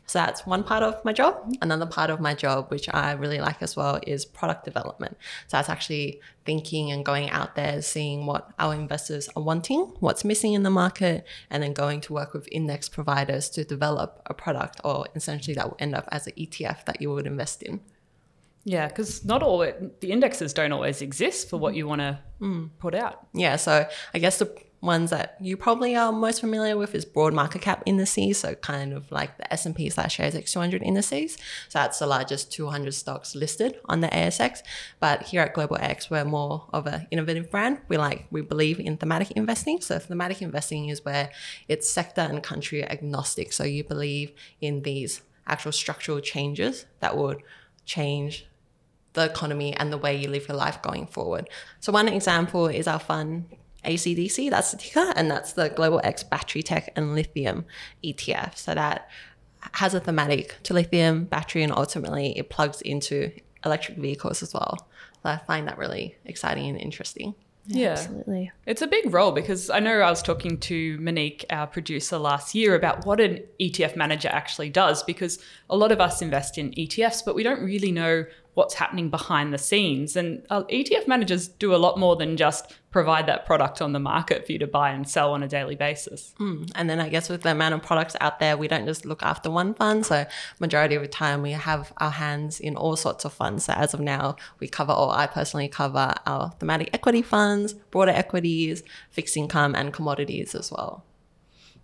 so 0.08 0.20
that's 0.20 0.46
one 0.46 0.64
part 0.64 0.84
of 0.84 1.04
my 1.04 1.12
job. 1.12 1.54
Another 1.62 1.86
part 1.86 2.10
of 2.10 2.22
my 2.22 2.34
job, 2.34 2.72
which 2.72 2.88
I 2.94 3.12
really 3.12 3.40
like 3.40 3.62
as 3.62 3.76
well, 3.76 4.00
is 4.08 4.24
product 4.24 4.64
development. 4.64 5.18
So 5.48 5.58
that's 5.58 5.68
actually 5.68 6.22
thinking 6.46 6.92
and 6.94 7.04
going 7.04 7.30
out 7.30 7.56
there, 7.56 7.82
seeing 7.82 8.26
what 8.26 8.50
our 8.58 8.74
investors 8.74 9.28
are 9.36 9.44
wanting, 9.44 9.94
what's 10.00 10.24
missing 10.24 10.54
in 10.54 10.64
the 10.64 10.70
market, 10.70 11.28
and 11.50 11.62
then 11.62 11.74
going 11.74 12.00
to 12.02 12.14
work 12.14 12.34
with 12.34 12.48
index 12.54 12.88
providers 12.88 13.50
to 13.50 13.66
develop 13.66 14.22
a 14.28 14.34
product 14.34 14.80
or 14.86 15.08
essentially 15.14 15.54
that 15.56 15.68
will 15.68 15.78
end 15.78 15.94
up 15.94 16.08
as 16.10 16.26
an 16.26 16.34
ETF 16.38 16.86
that 16.86 17.02
you 17.02 17.12
would 17.12 17.28
invest 17.28 17.62
in. 17.62 17.82
Yeah, 18.64 18.88
because 18.88 19.26
not 19.26 19.44
all 19.44 19.62
it, 19.62 20.00
the 20.00 20.12
indexes 20.12 20.54
don't 20.54 20.72
always 20.72 21.02
exist 21.02 21.50
for 21.50 21.58
what 21.58 21.76
you 21.76 21.86
want 21.86 22.00
to 22.00 22.20
mm. 22.42 22.70
put 22.80 22.96
out. 22.96 23.28
Yeah, 23.34 23.58
so 23.58 23.88
I 24.14 24.20
guess 24.20 24.40
the 24.40 24.54
ones 24.82 25.10
that 25.10 25.38
you 25.42 25.58
probably 25.58 25.96
are 25.96 26.12
most 26.12 26.40
familiar 26.40 26.78
with 26.78 26.94
is 26.94 27.04
broad 27.04 27.34
market 27.34 27.62
cap 27.62 27.82
indices, 27.86 28.40
so 28.40 28.54
kind 28.56 28.94
of 28.94 29.12
like 29.12 29.38
the 29.38 29.52
S&P 29.52 29.90
slash 29.90 30.18
ASX 30.18 30.52
200 30.52 30.84
indices. 30.84 31.34
So 31.70 31.80
that's 31.80 32.00
the 32.00 32.06
largest 32.06 32.52
200 32.52 32.94
stocks 32.94 33.36
listed 33.36 33.80
on 33.86 34.02
the 34.02 34.08
ASX. 34.08 34.60
But 35.00 35.24
here 35.24 35.42
at 35.42 35.54
Global 35.54 35.78
X, 35.80 36.10
we're 36.10 36.26
more 36.26 36.68
of 36.74 36.86
an 36.86 37.08
innovative 37.10 37.50
brand. 37.50 37.80
We 37.88 37.98
like 37.98 38.28
we 38.30 38.42
believe 38.42 38.80
in 38.80 38.98
thematic 38.98 39.32
investing. 39.32 39.82
So 39.82 39.98
thematic 39.98 40.42
investing 40.42 40.90
is 40.90 41.04
where 41.04 41.32
it's 41.68 41.90
sector 41.90 42.22
and 42.22 42.44
country 42.44 42.84
agnostic. 42.84 43.54
So 43.54 43.64
you 43.64 43.84
believe 43.84 44.32
in 44.62 44.84
these 44.84 45.22
actual 45.48 45.72
structural 45.72 46.20
changes 46.20 46.86
that 47.00 47.18
would 47.18 47.42
change 47.86 48.46
the 49.14 49.26
economy 49.26 49.74
and 49.76 49.92
the 49.92 49.98
way 49.98 50.16
you 50.16 50.30
live 50.30 50.48
your 50.48 50.58
life 50.58 50.82
going 50.84 51.08
forward. 51.08 51.50
So 51.80 51.92
one 51.92 52.08
example 52.08 52.68
is 52.68 52.88
our 52.88 53.00
fund 53.00 53.46
ACDC, 53.88 54.50
that's 54.50 54.72
the 54.72 54.78
ticker, 54.78 55.14
and 55.16 55.32
that's 55.32 55.54
the 55.54 55.70
Global 55.70 56.02
X 56.04 56.24
Battery 56.24 56.62
Tech 56.62 56.92
and 56.96 57.16
Lithium 57.16 57.66
ETF. 58.04 58.58
So 58.58 58.76
that 58.76 59.10
has 59.74 59.94
a 59.94 60.00
thematic 60.00 60.56
to 60.64 60.74
lithium, 60.74 61.26
battery, 61.26 61.64
and 61.64 61.72
ultimately 61.72 62.38
it 62.38 62.50
plugs 62.50 62.82
into 62.82 63.32
electric 63.66 63.98
vehicles 63.98 64.44
as 64.44 64.54
well. 64.54 64.78
So 65.24 65.30
I 65.30 65.38
find 65.38 65.68
that 65.68 65.78
really 65.78 66.16
exciting 66.26 66.70
and 66.70 66.80
interesting. 66.80 67.34
Yeah. 67.68 67.92
Absolutely. 67.92 68.52
It's 68.66 68.82
a 68.82 68.88
big 68.88 69.14
role 69.14 69.34
because 69.34 69.70
I 69.70 69.80
know 69.80 70.00
I 70.00 70.10
was 70.10 70.22
talking 70.22 70.58
to 70.60 70.98
Monique, 71.00 71.46
our 71.50 71.68
producer, 71.68 72.18
last 72.18 72.56
year 72.56 72.76
about 72.76 73.06
what 73.06 73.20
an 73.20 73.44
ETF 73.60 73.98
manager 73.98 74.30
actually 74.30 74.70
does 74.70 75.04
because 75.04 75.40
a 75.70 75.76
lot 75.76 75.92
of 75.92 76.00
us 76.00 76.22
invest 76.22 76.58
in 76.58 76.72
ETFs, 76.72 77.26
but 77.26 77.36
we 77.36 77.44
don't 77.44 77.62
really 77.62 77.92
know 77.92 78.26
what's 78.58 78.74
happening 78.74 79.08
behind 79.08 79.54
the 79.54 79.58
scenes. 79.60 80.16
And 80.16 80.44
uh, 80.50 80.64
ETF 80.64 81.08
managers 81.08 81.48
do 81.48 81.76
a 81.76 81.78
lot 81.78 82.00
more 82.00 82.16
than 82.16 82.38
just 82.38 82.74
provide 82.90 83.28
that 83.28 83.46
product 83.46 83.84
on 83.84 83.94
the 83.94 84.00
market 84.00 84.48
for 84.48 84.52
you 84.52 84.58
to 84.58 84.66
buy 84.66 84.90
and 84.90 85.08
sell 85.08 85.34
on 85.34 85.44
a 85.44 85.48
daily 85.48 85.76
basis. 85.76 86.34
Mm. 86.40 86.72
And 86.74 86.90
then 86.90 87.00
I 87.00 87.08
guess 87.08 87.30
with 87.30 87.44
the 87.44 87.52
amount 87.52 87.76
of 87.76 87.84
products 87.84 88.16
out 88.20 88.40
there, 88.40 88.58
we 88.58 88.68
don't 88.68 88.88
just 88.88 89.06
look 89.06 89.22
after 89.22 89.52
one 89.52 89.76
fund. 89.76 90.08
So 90.08 90.26
majority 90.60 90.96
of 90.96 91.04
the 91.04 91.08
time 91.08 91.44
we 91.44 91.52
have 91.52 91.94
our 91.98 92.10
hands 92.10 92.60
in 92.60 92.76
all 92.76 92.96
sorts 92.96 93.26
of 93.26 93.32
funds. 93.32 93.66
So 93.66 93.74
as 93.74 93.94
of 93.94 94.00
now, 94.00 94.38
we 94.60 94.68
cover, 94.68 94.92
or 94.92 95.16
I 95.16 95.28
personally 95.28 95.68
cover 95.68 96.16
our 96.26 96.50
thematic 96.60 96.90
equity 96.94 97.22
funds, 97.22 97.74
broader 97.92 98.12
equities, 98.12 98.82
fixed 99.12 99.38
income 99.38 99.76
and 99.76 99.94
commodities 99.94 100.56
as 100.56 100.72
well. 100.72 101.06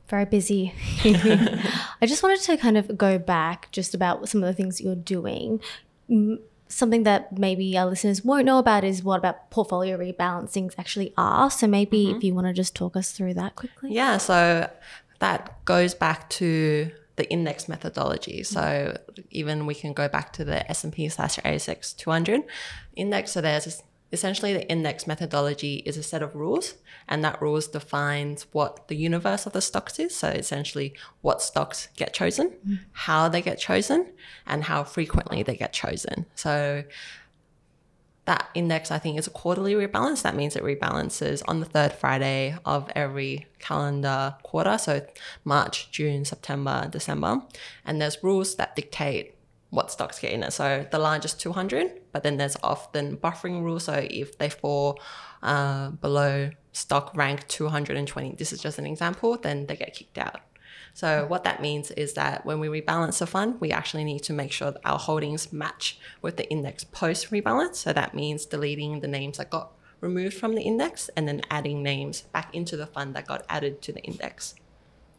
Very 0.08 0.26
busy. 0.26 0.74
I 1.04 2.08
just 2.08 2.24
wanted 2.24 2.42
to 2.42 2.58
kind 2.58 2.80
of 2.80 2.98
go 2.98 3.20
back 3.20 3.70
just 3.72 3.94
about 3.94 4.28
some 4.28 4.42
of 4.42 4.48
the 4.48 4.54
things 4.56 4.82
you're 4.82 4.96
doing 4.96 5.62
something 6.74 7.04
that 7.04 7.38
maybe 7.38 7.78
our 7.78 7.86
listeners 7.86 8.24
won't 8.24 8.46
know 8.46 8.60
about 8.60 8.84
is 8.84 9.04
what 9.04 9.18
about 9.18 9.50
portfolio 9.50 9.98
rebalancings 9.98 10.74
actually 10.78 11.14
are. 11.18 11.50
So 11.50 11.68
maybe 11.68 12.08
mm-hmm. 12.08 12.18
if 12.18 12.24
you 12.24 12.34
want 12.34 12.48
to 12.48 12.54
just 12.54 12.76
talk 12.76 12.96
us 12.96 13.12
through 13.12 13.36
that 13.36 13.56
quickly. 13.56 13.94
Yeah, 13.94 14.18
so 14.18 14.70
that 15.20 15.64
goes 15.66 15.94
back 15.94 16.30
to 16.32 16.92
the 17.16 17.30
index 17.30 17.70
methodology. 17.70 18.44
So 18.44 18.62
mm-hmm. 18.62 19.22
even 19.30 19.66
we 19.66 19.76
can 19.76 19.94
go 19.94 20.08
back 20.08 20.34
to 20.34 20.44
the 20.44 20.70
S&P 20.70 21.08
slash 21.10 21.38
ASX 21.40 21.96
200 21.96 22.42
index. 22.96 23.32
So 23.32 23.42
there's 23.42 23.84
essentially 24.14 24.54
the 24.54 24.70
index 24.70 25.08
methodology 25.08 25.78
is 25.86 25.98
a 25.98 26.04
set 26.04 26.22
of 26.22 26.36
rules 26.36 26.76
and 27.10 27.24
that 27.26 27.42
rules 27.42 27.68
defines 27.68 28.46
what 28.52 28.88
the 28.88 28.96
universe 28.96 29.46
of 29.48 29.54
the 29.54 29.62
stocks 29.62 29.98
is. 29.98 30.16
So 30.16 30.30
essentially 30.30 30.94
what 31.22 31.42
stocks 31.42 31.90
get 31.98 32.14
chosen 32.14 32.52
mm. 32.66 32.80
how 32.92 33.28
they 33.28 33.42
get 33.42 33.60
chosen 33.60 34.14
and 34.46 34.66
how 34.66 34.84
frequently 34.84 35.42
they 35.42 35.56
get 35.56 35.74
chosen. 35.74 36.28
So 36.36 36.84
that 38.26 38.48
index 38.54 38.90
i 38.90 38.98
think 38.98 39.20
is 39.20 39.28
a 39.28 39.32
quarterly 39.32 39.74
rebalance. 39.74 40.22
That 40.22 40.36
means 40.36 40.56
it 40.56 40.64
rebalances 40.64 41.42
on 41.48 41.60
the 41.60 41.66
third 41.66 41.92
friday 41.92 42.56
of 42.64 42.90
every 42.96 43.48
calendar 43.60 44.36
quarter. 44.44 44.78
So 44.78 45.06
march 45.44 45.92
june 45.92 46.24
september 46.24 46.88
december. 46.90 47.42
And 47.84 48.00
there's 48.00 48.24
rules 48.24 48.56
that 48.56 48.76
dictate 48.76 49.36
what 49.74 49.90
stocks 49.90 50.20
get 50.20 50.32
in 50.32 50.44
it. 50.44 50.54
So 50.54 50.86
the 50.92 51.00
largest 51.00 51.42
200, 51.42 52.00
but 52.12 52.22
then 52.22 52.38
there's 52.38 52.56
often 52.62 53.18
buffering 53.18 53.64
rules. 53.64 53.86
So 53.86 54.06
if 54.08 54.38
they 54.38 54.50
fall 54.50 55.00
uh, 55.42 55.90
below 55.90 56.52
stock 56.74 57.12
rank 57.16 57.48
220, 57.48 58.36
this 58.36 58.54
is 58.54 58.62
just 58.62 58.78
an 58.78 58.86
example, 58.86 59.36
then 59.36 59.66
they 59.66 59.76
get 59.76 59.96
kicked 59.96 60.20
out. 60.20 60.42
So 60.94 61.26
what 61.26 61.44
that 61.46 61.60
means 61.60 61.90
is 61.90 62.14
that 62.14 62.46
when 62.46 62.60
we 62.60 62.68
rebalance 62.68 63.20
a 63.20 63.26
fund, 63.26 63.60
we 63.60 63.72
actually 63.72 64.04
need 64.04 64.22
to 64.24 64.34
make 64.34 64.52
sure 64.52 64.70
that 64.70 64.82
our 64.86 65.00
holdings 65.00 65.52
match 65.52 65.98
with 66.22 66.38
the 66.38 66.48
index 66.52 66.84
post 66.84 67.32
rebalance. 67.32 67.78
So 67.78 67.94
that 67.94 68.14
means 68.14 68.46
deleting 68.46 69.00
the 69.00 69.08
names 69.08 69.40
that 69.40 69.50
got 69.50 69.72
removed 70.02 70.36
from 70.36 70.54
the 70.54 70.62
index 70.62 71.10
and 71.18 71.28
then 71.28 71.42
adding 71.50 71.82
names 71.82 72.22
back 72.22 72.54
into 72.54 72.78
the 72.78 72.86
fund 72.86 73.16
that 73.16 73.26
got 73.26 73.44
added 73.50 73.82
to 73.82 73.92
the 73.92 74.02
index. 74.02 74.54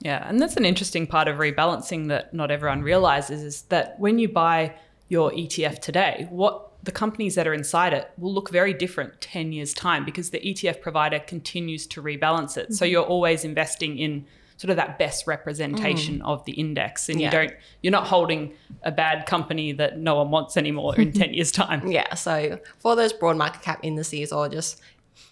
Yeah, 0.01 0.27
and 0.29 0.41
that's 0.41 0.57
an 0.57 0.65
interesting 0.65 1.07
part 1.07 1.29
of 1.29 1.39
rebalancing 1.39 2.09
that 2.09 2.35
not 2.35 2.51
everyone 2.51 2.83
realizes 2.83 3.43
is 3.43 3.63
that 3.63 3.99
when 3.99 4.19
you 4.19 4.29
buy 4.29 4.75
your 5.09 5.31
ETF 5.31 5.81
today, 5.81 6.27
what 6.31 6.73
the 6.83 6.93
companies 6.93 7.35
that 7.35 7.47
are 7.47 7.55
inside 7.55 7.95
it 7.95 8.11
will 8.19 8.33
look 8.33 8.51
very 8.51 8.75
different 8.75 9.21
10 9.21 9.53
years 9.53 9.73
time 9.73 10.05
because 10.05 10.31
the 10.31 10.41
ETF 10.41 10.83
provider 10.83 11.19
continues 11.19 11.87
to 11.87 12.03
rebalance 12.03 12.57
it. 12.57 12.65
Mm-hmm. 12.65 12.75
So 12.75 12.85
you're 12.85 13.05
always 13.05 13.45
investing 13.45 13.99
in 13.99 14.27
sort 14.57 14.71
of 14.71 14.77
that 14.77 14.99
best 14.99 15.27
representation 15.27 16.21
mm. 16.21 16.27
of 16.27 16.45
the 16.45 16.53
index 16.53 17.09
and 17.09 17.21
yeah. 17.21 17.27
you 17.27 17.31
don't 17.33 17.53
you're 17.83 17.91
not 17.91 18.07
holding 18.07 18.55
a 18.85 18.93
bad 18.93 19.27
company 19.27 19.73
that 19.73 19.99
no 19.99 20.15
one 20.15 20.31
wants 20.31 20.57
anymore 20.57 20.95
in 20.97 21.13
10 21.21 21.35
years 21.35 21.51
time. 21.51 21.91
Yeah, 21.91 22.15
so 22.15 22.61
for 22.79 22.95
those 22.95 23.13
broad 23.13 23.37
market 23.37 23.63
cap 23.63 23.81
indices 23.83 24.33
or 24.33 24.49
just 24.49 24.81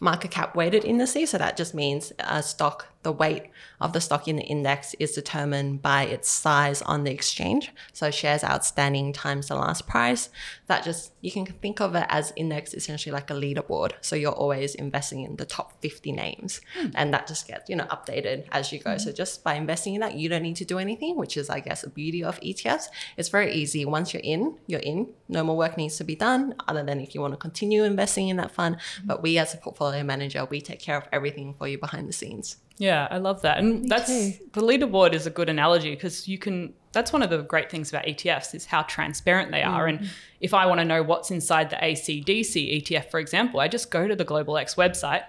market 0.01 0.31
cap 0.31 0.57
weighted 0.57 0.85
indices. 0.85 1.31
So 1.31 1.39
that 1.39 1.57
just 1.57 1.75
means 1.75 2.13
a 2.19 2.43
stock, 2.43 2.89
the 3.03 3.13
weight 3.13 3.51
of 3.81 3.93
the 3.93 4.01
stock 4.01 4.29
in 4.29 4.37
the 4.37 4.43
index 4.43 4.95
is 5.01 5.13
determined 5.13 5.83
by 5.83 6.05
its 6.05 6.31
size 6.31 6.83
on 6.83 7.05
the 7.05 7.11
exchange. 7.11 7.73
So 7.93 8.11
shares 8.11 8.45
outstanding 8.45 9.13
times 9.13 9.49
the 9.49 9.57
last 9.57 9.89
price. 9.89 10.31
That 10.69 10.85
just, 10.85 11.13
you 11.21 11.33
can 11.33 11.47
think 11.47 11.81
of 11.81 11.95
it 11.97 12.07
as 12.09 12.33
index 12.37 12.75
essentially 12.75 13.13
like 13.13 13.31
a 13.31 13.35
leaderboard. 13.35 13.93
So 14.01 14.15
you're 14.15 14.33
always 14.33 14.75
investing 14.77 15.25
in 15.25 15.37
the 15.37 15.45
top 15.45 15.81
50 15.83 16.13
names 16.13 16.61
hmm. 16.79 16.89
and 16.95 17.13
that 17.13 17.27
just 17.27 17.49
gets, 17.49 17.69
you 17.69 17.77
know, 17.77 17.87
updated 17.87 18.47
as 18.53 18.73
you 18.73 18.79
go. 18.79 18.93
Hmm. 18.93 18.99
So 18.99 19.13
just 19.13 19.43
by 19.43 19.55
investing 19.55 19.95
in 19.95 20.01
that, 20.01 20.15
you 20.15 20.29
don't 20.29 20.43
need 20.43 20.57
to 20.57 20.65
do 20.65 20.79
anything, 20.79 21.17
which 21.17 21.37
is, 21.37 21.51
I 21.51 21.61
guess, 21.61 21.83
the 21.83 21.91
beauty 21.91 22.23
of 22.23 22.39
ETFs. 22.41 22.87
It's 23.17 23.29
very 23.29 23.53
easy. 23.53 23.85
Once 23.85 24.15
you're 24.15 24.23
in, 24.25 24.59
you're 24.67 24.81
in. 24.81 25.09
No 25.29 25.43
more 25.43 25.57
work 25.57 25.77
needs 25.77 25.97
to 25.97 26.05
be 26.05 26.15
done 26.15 26.55
other 26.69 26.85
than 26.85 27.01
if 27.01 27.15
you 27.15 27.21
want 27.21 27.33
to 27.33 27.39
continue 27.39 27.83
investing 27.85 28.29
in 28.29 28.37
that 28.37 28.53
fund. 28.53 28.77
Hmm. 29.01 29.07
But 29.09 29.23
we 29.23 29.39
as 29.39 29.55
a 29.55 29.57
portfolio 29.57 30.05
manager, 30.05 30.45
we 30.45 30.61
take 30.61 30.81
care 30.81 30.97
of 30.97 31.09
everything 31.13 31.55
for 31.55 31.67
you 31.67 31.79
behind 31.79 32.09
the 32.09 32.13
scenes. 32.13 32.59
Yeah, 32.79 33.07
I 33.11 33.19
love 33.19 33.43
that. 33.43 33.59
And 33.59 33.83
Me 33.83 33.89
that's 33.89 34.09
too. 34.09 34.33
the 34.53 34.61
leaderboard 34.61 35.13
is 35.13 35.27
a 35.27 35.31
good 35.31 35.49
analogy 35.49 35.91
because 35.91 36.27
you 36.27 36.39
can 36.39 36.75
that's 36.93 37.13
one 37.13 37.23
of 37.23 37.31
the 37.31 37.43
great 37.43 37.71
things 37.71 37.89
about 37.91 38.05
ETFs 38.05 38.55
is 38.55 38.67
how 38.67 38.83
transparent 38.83 39.51
they 39.51 39.63
are. 39.63 39.87
Mm. 39.87 39.89
And 39.99 40.11
if 40.41 40.53
I 40.53 40.67
want 40.67 40.81
to 40.81 40.85
know 40.85 41.03
what's 41.03 41.31
inside 41.31 41.71
the 41.71 41.77
ACDC 41.77 42.83
ETF, 42.83 43.11
for 43.11 43.19
example, 43.19 43.61
I 43.61 43.69
just 43.69 43.91
go 43.91 44.07
to 44.07 44.15
the 44.15 44.25
Global 44.25 44.59
X 44.59 44.75
website 44.75 45.23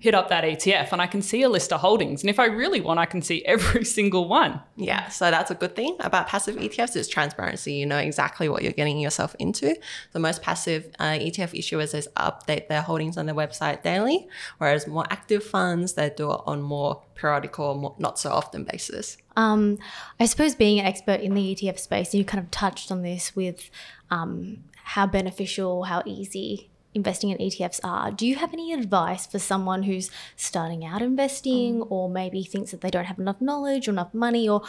hit 0.00 0.14
up 0.14 0.28
that 0.28 0.44
ETF 0.44 0.92
and 0.92 1.02
I 1.02 1.08
can 1.08 1.22
see 1.22 1.42
a 1.42 1.48
list 1.48 1.72
of 1.72 1.80
holdings. 1.80 2.22
And 2.22 2.30
if 2.30 2.38
I 2.38 2.46
really 2.46 2.80
want, 2.80 3.00
I 3.00 3.06
can 3.06 3.20
see 3.20 3.44
every 3.44 3.84
single 3.98 4.28
one. 4.28 4.60
Yeah, 4.76 5.08
so 5.08 5.30
that's 5.30 5.50
a 5.50 5.56
good 5.56 5.74
thing 5.74 5.96
about 6.00 6.28
passive 6.28 6.54
ETFs 6.54 6.94
is 6.94 7.08
transparency. 7.08 7.72
You 7.74 7.86
know 7.86 7.98
exactly 7.98 8.48
what 8.48 8.62
you're 8.62 8.72
getting 8.72 9.00
yourself 9.00 9.34
into. 9.40 9.76
The 10.12 10.20
most 10.20 10.40
passive 10.40 10.88
uh, 11.00 11.12
ETF 11.14 11.58
issuers 11.58 11.94
is 11.96 12.08
update 12.16 12.68
their 12.68 12.82
holdings 12.82 13.18
on 13.18 13.26
their 13.26 13.34
website 13.34 13.82
daily, 13.82 14.28
whereas 14.58 14.86
more 14.86 15.04
active 15.10 15.42
funds, 15.42 15.94
they 15.94 16.10
do 16.16 16.30
it 16.30 16.40
on 16.46 16.62
more 16.62 17.02
periodical, 17.16 17.74
more, 17.74 17.96
not 17.98 18.20
so 18.20 18.30
often 18.30 18.62
basis. 18.62 19.16
Um, 19.36 19.78
I 20.20 20.26
suppose 20.26 20.54
being 20.54 20.78
an 20.78 20.86
expert 20.86 21.20
in 21.20 21.34
the 21.34 21.54
ETF 21.56 21.78
space, 21.80 22.14
you 22.14 22.24
kind 22.24 22.42
of 22.42 22.52
touched 22.52 22.92
on 22.92 23.02
this 23.02 23.34
with 23.34 23.68
um, 24.10 24.64
how 24.76 25.08
beneficial, 25.08 25.84
how 25.84 26.04
easy 26.06 26.70
investing 26.94 27.30
in 27.30 27.38
ETFs 27.38 27.80
are. 27.84 28.10
Do 28.10 28.26
you 28.26 28.36
have 28.36 28.52
any 28.52 28.72
advice 28.72 29.26
for 29.26 29.38
someone 29.38 29.84
who's 29.84 30.10
starting 30.36 30.84
out 30.84 31.02
investing 31.02 31.80
mm. 31.80 31.86
or 31.90 32.08
maybe 32.08 32.42
thinks 32.42 32.70
that 32.70 32.80
they 32.80 32.90
don't 32.90 33.04
have 33.04 33.18
enough 33.18 33.40
knowledge 33.40 33.88
or 33.88 33.92
enough 33.92 34.14
money 34.14 34.48
or 34.48 34.62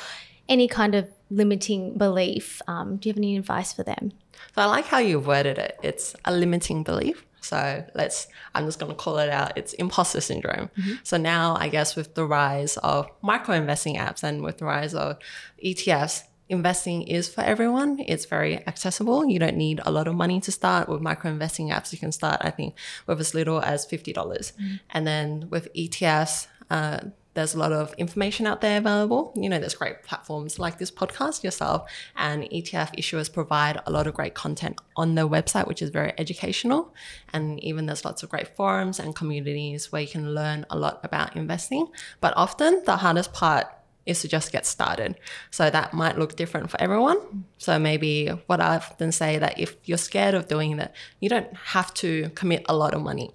any 0.48 0.68
kind 0.68 0.96
of 0.96 1.08
limiting 1.30 1.98
belief? 1.98 2.62
Um, 2.68 2.98
do 2.98 3.10
you 3.10 3.14
have 3.14 3.18
any 3.18 3.38
advice 3.38 3.74
for 3.74 3.84
them? 3.84 4.12
So 4.56 4.62
I 4.62 4.66
like 4.66 4.86
how 4.86 5.00
you 5.00 5.20
worded 5.20 5.58
it. 5.58 5.78
It's 5.84 6.16
a 6.26 6.34
limiting 6.34 6.84
belief. 6.84 7.26
So 7.42 7.86
let's, 7.96 8.28
I'm 8.54 8.66
just 8.66 8.80
going 8.80 8.92
to 8.92 8.98
call 8.98 9.18
it 9.20 9.30
out. 9.30 9.58
It's 9.58 9.74
imposter 9.74 10.22
syndrome. 10.22 10.70
Mm-hmm. 10.78 10.94
So 11.04 11.18
now, 11.18 11.56
I 11.58 11.70
guess, 11.70 11.96
with 11.96 12.16
the 12.16 12.26
rise 12.26 12.78
of 12.78 13.10
micro 13.22 13.56
investing 13.56 13.96
apps 13.96 14.24
and 14.24 14.44
with 14.44 14.58
the 14.58 14.66
rise 14.66 14.94
of 14.94 15.18
ETFs, 15.64 16.24
investing 16.50 17.04
is 17.04 17.30
for 17.30 17.42
everyone. 17.42 18.00
It's 18.08 18.26
very 18.26 18.68
accessible. 18.68 19.26
You 19.26 19.40
don't 19.40 19.56
need 19.56 19.80
a 19.86 19.92
lot 19.92 20.08
of 20.08 20.16
money 20.16 20.42
to 20.42 20.52
start 20.52 20.90
with 20.90 21.02
micro 21.02 21.32
investing 21.32 21.70
apps. 21.70 21.94
You 21.94 22.00
can 22.00 22.12
start, 22.12 22.42
I 22.42 22.50
think, 22.50 22.76
with 23.08 23.20
as 23.20 23.34
little 23.34 23.62
as 23.62 23.86
50. 23.86 24.14
dollars 24.14 24.54
mm 24.60 24.68
hmm 24.68 24.76
And 24.90 25.06
then 25.06 25.50
with 25.50 25.66
ETFs, 25.74 26.48
uh, 26.70 27.00
there's 27.36 27.54
a 27.54 27.60
lot 27.60 27.72
of 27.72 27.94
information 27.98 28.48
out 28.48 28.60
there 28.62 28.80
available. 28.80 29.32
You 29.36 29.50
know, 29.50 29.60
there's 29.60 29.76
great 29.76 30.04
platforms 30.04 30.60
like 30.60 30.78
this 30.78 30.92
podcast 30.92 31.44
yourself, 31.44 31.90
and 32.16 32.44
ETF 32.44 32.98
issuers 32.98 33.32
provide 33.32 33.80
a 33.86 33.92
lot 33.92 34.08
of 34.08 34.14
great 34.14 34.34
content 34.34 34.76
on 34.98 35.16
their 35.16 35.28
website, 35.28 35.68
which 35.68 35.82
is 35.82 35.90
very 35.90 36.14
educational. 36.18 36.94
And 37.32 37.64
even 37.64 37.86
there's 37.86 38.04
lots 38.04 38.24
of 38.24 38.30
great 38.30 38.56
forums 38.58 39.00
and 39.00 39.16
communities 39.16 39.92
where 39.92 40.02
you 40.02 40.08
can 40.08 40.34
learn 40.34 40.66
a 40.70 40.78
lot 40.78 41.00
about 41.04 41.36
investing. 41.36 41.88
But 42.20 42.34
often 42.36 42.82
the 42.86 42.98
hardest 42.98 43.32
part 43.32 43.68
is 44.06 44.22
to 44.22 44.28
just 44.28 44.52
get 44.52 44.66
started. 44.66 45.16
So 45.52 45.70
that 45.70 45.94
might 45.94 46.18
look 46.18 46.36
different 46.36 46.70
for 46.72 46.82
everyone. 46.82 47.46
So 47.58 47.78
maybe 47.78 48.28
what 48.48 48.60
I 48.60 48.76
often 48.76 49.12
say 49.12 49.38
that 49.38 49.60
if 49.60 49.76
you're 49.86 49.98
scared 49.98 50.34
of 50.34 50.48
doing 50.48 50.78
that, 50.78 50.96
you 51.20 51.30
don't 51.30 51.54
have 51.56 51.94
to 51.96 52.30
commit 52.32 52.66
a 52.68 52.76
lot 52.76 52.94
of 52.94 53.02
money. 53.02 53.32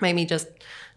Maybe 0.00 0.24
just 0.24 0.48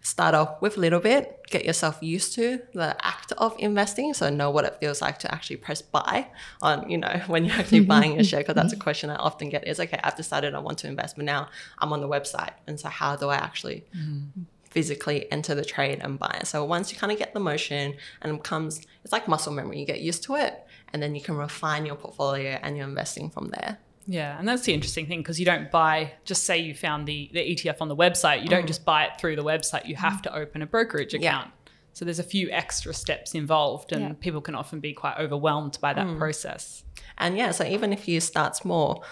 start 0.02 0.34
off 0.34 0.60
with 0.60 0.76
a 0.76 0.80
little 0.80 1.00
bit, 1.00 1.40
get 1.48 1.64
yourself 1.64 1.98
used 2.00 2.34
to 2.34 2.60
the 2.74 2.96
act 3.04 3.32
of 3.38 3.56
investing. 3.58 4.14
So 4.14 4.30
know 4.30 4.50
what 4.50 4.64
it 4.64 4.76
feels 4.80 5.00
like 5.00 5.18
to 5.20 5.34
actually 5.34 5.56
press 5.56 5.82
buy 5.82 6.28
on, 6.62 6.88
you 6.88 6.98
know, 6.98 7.22
when 7.26 7.44
you're 7.44 7.56
actually 7.56 7.80
buying 7.80 8.18
a 8.18 8.24
share. 8.24 8.40
Because 8.40 8.54
that's 8.54 8.72
a 8.72 8.76
question 8.76 9.10
I 9.10 9.16
often 9.16 9.48
get 9.48 9.66
is, 9.66 9.80
okay, 9.80 10.00
I've 10.02 10.16
decided 10.16 10.54
I 10.54 10.58
want 10.58 10.78
to 10.78 10.88
invest, 10.88 11.16
but 11.16 11.24
now 11.24 11.48
I'm 11.78 11.92
on 11.92 12.00
the 12.00 12.08
website. 12.08 12.52
And 12.66 12.78
so 12.78 12.88
how 12.88 13.16
do 13.16 13.28
I 13.28 13.36
actually 13.36 13.84
mm 13.96 14.28
physically 14.76 15.26
enter 15.32 15.54
the 15.54 15.64
trade 15.64 16.00
and 16.02 16.18
buy 16.18 16.36
it. 16.38 16.46
So 16.46 16.62
once 16.62 16.92
you 16.92 16.98
kind 16.98 17.10
of 17.10 17.18
get 17.18 17.32
the 17.32 17.40
motion 17.40 17.94
and 18.20 18.36
it 18.36 18.44
comes, 18.44 18.82
it's 19.02 19.10
like 19.10 19.26
muscle 19.26 19.50
memory. 19.50 19.80
You 19.80 19.86
get 19.86 20.02
used 20.02 20.22
to 20.24 20.34
it 20.34 20.66
and 20.92 21.02
then 21.02 21.14
you 21.14 21.22
can 21.22 21.34
refine 21.34 21.86
your 21.86 21.96
portfolio 21.96 22.58
and 22.62 22.76
you're 22.76 22.86
investing 22.86 23.30
from 23.30 23.48
there. 23.48 23.78
Yeah, 24.06 24.38
and 24.38 24.46
that's 24.46 24.64
the 24.66 24.74
interesting 24.74 25.06
thing 25.06 25.20
because 25.20 25.40
you 25.40 25.46
don't 25.46 25.70
buy, 25.70 26.12
just 26.26 26.44
say 26.44 26.58
you 26.58 26.74
found 26.74 27.08
the, 27.08 27.30
the 27.32 27.40
ETF 27.40 27.78
on 27.80 27.88
the 27.88 27.96
website, 27.96 28.42
you 28.42 28.48
don't 28.48 28.64
mm. 28.64 28.68
just 28.68 28.84
buy 28.84 29.04
it 29.04 29.18
through 29.18 29.36
the 29.36 29.42
website, 29.42 29.86
you 29.86 29.96
have 29.96 30.20
to 30.22 30.36
open 30.36 30.60
a 30.60 30.66
brokerage 30.66 31.14
account. 31.14 31.46
Yeah. 31.46 31.72
So 31.94 32.04
there's 32.04 32.18
a 32.18 32.30
few 32.36 32.50
extra 32.50 32.92
steps 32.92 33.34
involved, 33.34 33.92
and 33.92 34.02
yeah. 34.02 34.12
people 34.20 34.42
can 34.42 34.54
often 34.54 34.80
be 34.80 34.92
quite 34.92 35.16
overwhelmed 35.18 35.78
by 35.80 35.94
that 35.94 36.06
mm. 36.06 36.18
process. 36.18 36.84
And 37.16 37.38
yeah, 37.38 37.50
so 37.52 37.64
even 37.64 37.94
if 37.94 38.06
you 38.06 38.20
start 38.20 38.54
small, 38.54 39.02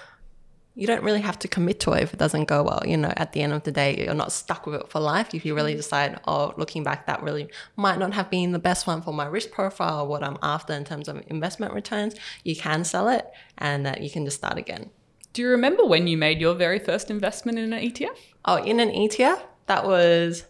you 0.77 0.87
don't 0.87 1.05
really 1.05 1.21
have 1.21 1.39
to 1.39 1.49
commit 1.49 1.79
to 1.81 1.93
it 1.93 2.03
if 2.03 2.13
it 2.13 2.19
doesn't 2.19 2.47
go 2.47 2.63
well. 2.63 2.83
You 2.85 2.97
know, 2.97 3.13
at 3.17 3.33
the 3.33 3.43
end 3.43 3.53
of 3.53 3.63
the 3.63 3.71
day, 3.71 4.05
you're 4.05 4.15
not 4.15 4.33
stuck 4.33 4.67
with 4.67 4.81
it 4.81 4.89
for 4.89 5.01
life. 5.01 5.33
If 5.33 5.45
you 5.45 5.55
really 5.55 5.75
decide, 5.75 6.19
oh, 6.27 6.53
looking 6.57 6.83
back, 6.83 7.07
that 7.07 7.23
really 7.23 7.49
might 7.77 7.99
not 7.99 8.13
have 8.15 8.29
been 8.29 8.51
the 8.51 8.59
best 8.59 8.87
one 8.87 9.01
for 9.01 9.13
my 9.13 9.27
risk 9.27 9.53
profile 9.53 10.01
or 10.01 10.09
what 10.09 10.25
I'm 10.25 10.39
after 10.43 10.73
in 10.73 10.85
terms 10.85 11.09
of 11.09 11.23
investment 11.29 11.75
returns, 11.75 12.15
you 12.43 12.57
can 12.57 12.83
sell 12.85 13.09
it 13.09 13.31
and 13.59 13.87
uh, 13.87 13.95
you 14.01 14.11
can 14.11 14.25
just 14.25 14.39
start 14.39 14.59
again. 14.59 14.91
Do 15.33 15.43
you 15.43 15.49
remember 15.49 15.85
when 15.85 16.07
you 16.07 16.17
made 16.17 16.41
your 16.41 16.55
very 16.55 16.79
first 16.79 17.11
investment 17.11 17.59
in 17.59 17.73
an 17.73 17.81
ETF? 17.81 18.17
Oh, 18.45 18.63
in 18.63 18.81
an 18.81 18.91
ETF, 18.91 19.43
that 19.67 19.87
was 19.87 20.45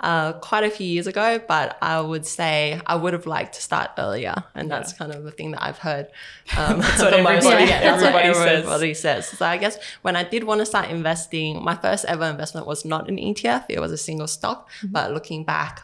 uh, 0.00 0.32
quite 0.34 0.64
a 0.64 0.70
few 0.70 0.86
years 0.86 1.06
ago, 1.06 1.40
but 1.46 1.76
I 1.82 2.00
would 2.00 2.24
say 2.26 2.80
I 2.86 2.96
would 2.96 3.12
have 3.12 3.26
liked 3.26 3.54
to 3.54 3.62
start 3.62 3.90
earlier, 3.98 4.34
and 4.54 4.70
that's 4.70 4.92
kind 4.92 5.12
of 5.12 5.24
the 5.24 5.30
thing 5.30 5.50
that 5.52 5.62
I've 5.62 5.78
heard. 5.78 6.08
Um, 6.56 6.80
That's 6.80 7.02
what 7.02 7.12
everybody- 7.12 7.66
Yeah, 7.66 7.80
that's 7.82 8.02
what 8.02 8.14
everybody 8.14 8.34
says. 8.34 8.58
everybody 8.64 8.94
says. 8.94 9.28
So 9.28 9.44
I 9.44 9.58
guess 9.58 9.78
when 10.00 10.16
I 10.16 10.24
did 10.24 10.44
want 10.44 10.60
to 10.60 10.66
start 10.66 10.88
investing, 10.88 11.62
my 11.62 11.74
first 11.76 12.06
ever 12.06 12.24
investment 12.24 12.66
was 12.66 12.84
not 12.86 13.08
an 13.10 13.16
ETF; 13.18 13.66
it 13.68 13.80
was 13.80 13.92
a 13.92 13.98
single 13.98 14.26
stock. 14.26 14.70
Mm-hmm. 14.78 14.92
But 14.92 15.12
looking 15.12 15.44
back, 15.44 15.82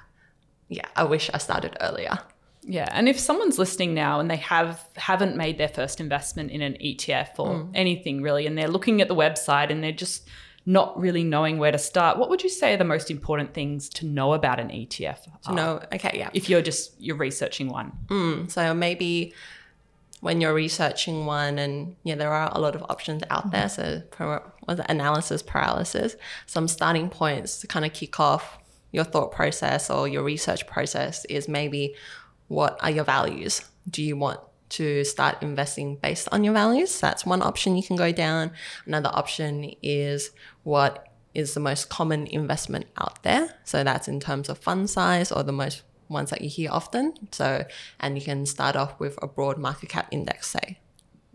yeah, 0.68 0.86
I 0.96 1.04
wish 1.04 1.28
I 1.34 1.38
started 1.38 1.76
earlier. 1.82 2.18
Yeah, 2.66 2.88
and 2.92 3.10
if 3.10 3.20
someone's 3.20 3.58
listening 3.58 3.92
now 3.92 4.20
and 4.20 4.30
they 4.30 4.36
have 4.38 4.82
haven't 4.96 5.36
made 5.36 5.58
their 5.58 5.68
first 5.68 6.00
investment 6.00 6.50
in 6.50 6.62
an 6.62 6.78
ETF 6.82 7.38
or 7.38 7.68
anything 7.74 8.22
really, 8.22 8.46
and 8.46 8.56
they're 8.56 8.68
looking 8.68 9.02
at 9.02 9.08
the 9.08 9.14
website 9.14 9.70
and 9.70 9.84
they're 9.84 9.92
just 9.92 10.26
not 10.66 10.98
really 10.98 11.24
knowing 11.24 11.58
where 11.58 11.72
to 11.72 11.78
start, 11.78 12.18
what 12.18 12.30
would 12.30 12.42
you 12.42 12.48
say 12.48 12.74
are 12.74 12.76
the 12.76 12.84
most 12.84 13.10
important 13.10 13.52
things 13.52 13.88
to 13.90 14.06
know 14.06 14.32
about 14.32 14.58
an 14.58 14.68
ETF? 14.68 15.18
To 15.42 15.52
know, 15.52 15.82
okay, 15.92 16.12
yeah. 16.14 16.30
if 16.32 16.48
you're 16.48 16.62
just 16.62 16.98
you're 16.98 17.16
researching 17.16 17.68
one. 17.68 17.92
Mm, 18.06 18.50
so 18.50 18.72
maybe 18.72 19.34
when 20.20 20.40
you're 20.40 20.54
researching 20.54 21.26
one, 21.26 21.58
and 21.58 21.96
yeah, 22.02 22.14
there 22.14 22.32
are 22.32 22.50
a 22.52 22.58
lot 22.58 22.74
of 22.74 22.82
options 22.88 23.22
out 23.28 23.50
there. 23.50 23.68
So 23.68 24.00
par- 24.10 24.52
was 24.66 24.78
it 24.78 24.86
analysis 24.88 25.42
paralysis, 25.42 26.16
some 26.46 26.66
starting 26.66 27.10
points 27.10 27.60
to 27.60 27.66
kind 27.66 27.84
of 27.84 27.92
kick 27.92 28.18
off 28.18 28.58
your 28.90 29.04
thought 29.04 29.32
process 29.32 29.90
or 29.90 30.08
your 30.08 30.22
research 30.22 30.66
process 30.66 31.26
is 31.26 31.48
maybe 31.48 31.94
what 32.48 32.78
are 32.80 32.90
your 32.90 33.04
values? 33.04 33.62
Do 33.90 34.02
you 34.02 34.16
want 34.16 34.40
to 34.70 35.04
start 35.04 35.42
investing 35.42 35.96
based 35.96 36.28
on 36.32 36.42
your 36.42 36.54
values? 36.54 37.00
That's 37.00 37.26
one 37.26 37.42
option 37.42 37.76
you 37.76 37.82
can 37.82 37.96
go 37.96 38.10
down. 38.12 38.52
Another 38.86 39.10
option 39.12 39.72
is 39.82 40.30
what 40.64 41.08
is 41.34 41.54
the 41.54 41.60
most 41.60 41.88
common 41.88 42.26
investment 42.26 42.86
out 42.96 43.22
there. 43.22 43.54
So 43.64 43.84
that's 43.84 44.08
in 44.08 44.20
terms 44.20 44.48
of 44.48 44.58
fund 44.58 44.88
size 44.88 45.32
or 45.32 45.42
the 45.42 45.52
most 45.52 45.82
ones 46.08 46.30
that 46.30 46.40
you 46.40 46.48
hear 46.48 46.70
often. 46.70 47.14
So, 47.32 47.64
and 48.00 48.16
you 48.16 48.24
can 48.24 48.46
start 48.46 48.76
off 48.76 48.98
with 49.00 49.18
a 49.22 49.26
broad 49.26 49.58
market 49.58 49.88
cap 49.88 50.08
index, 50.10 50.48
say. 50.48 50.78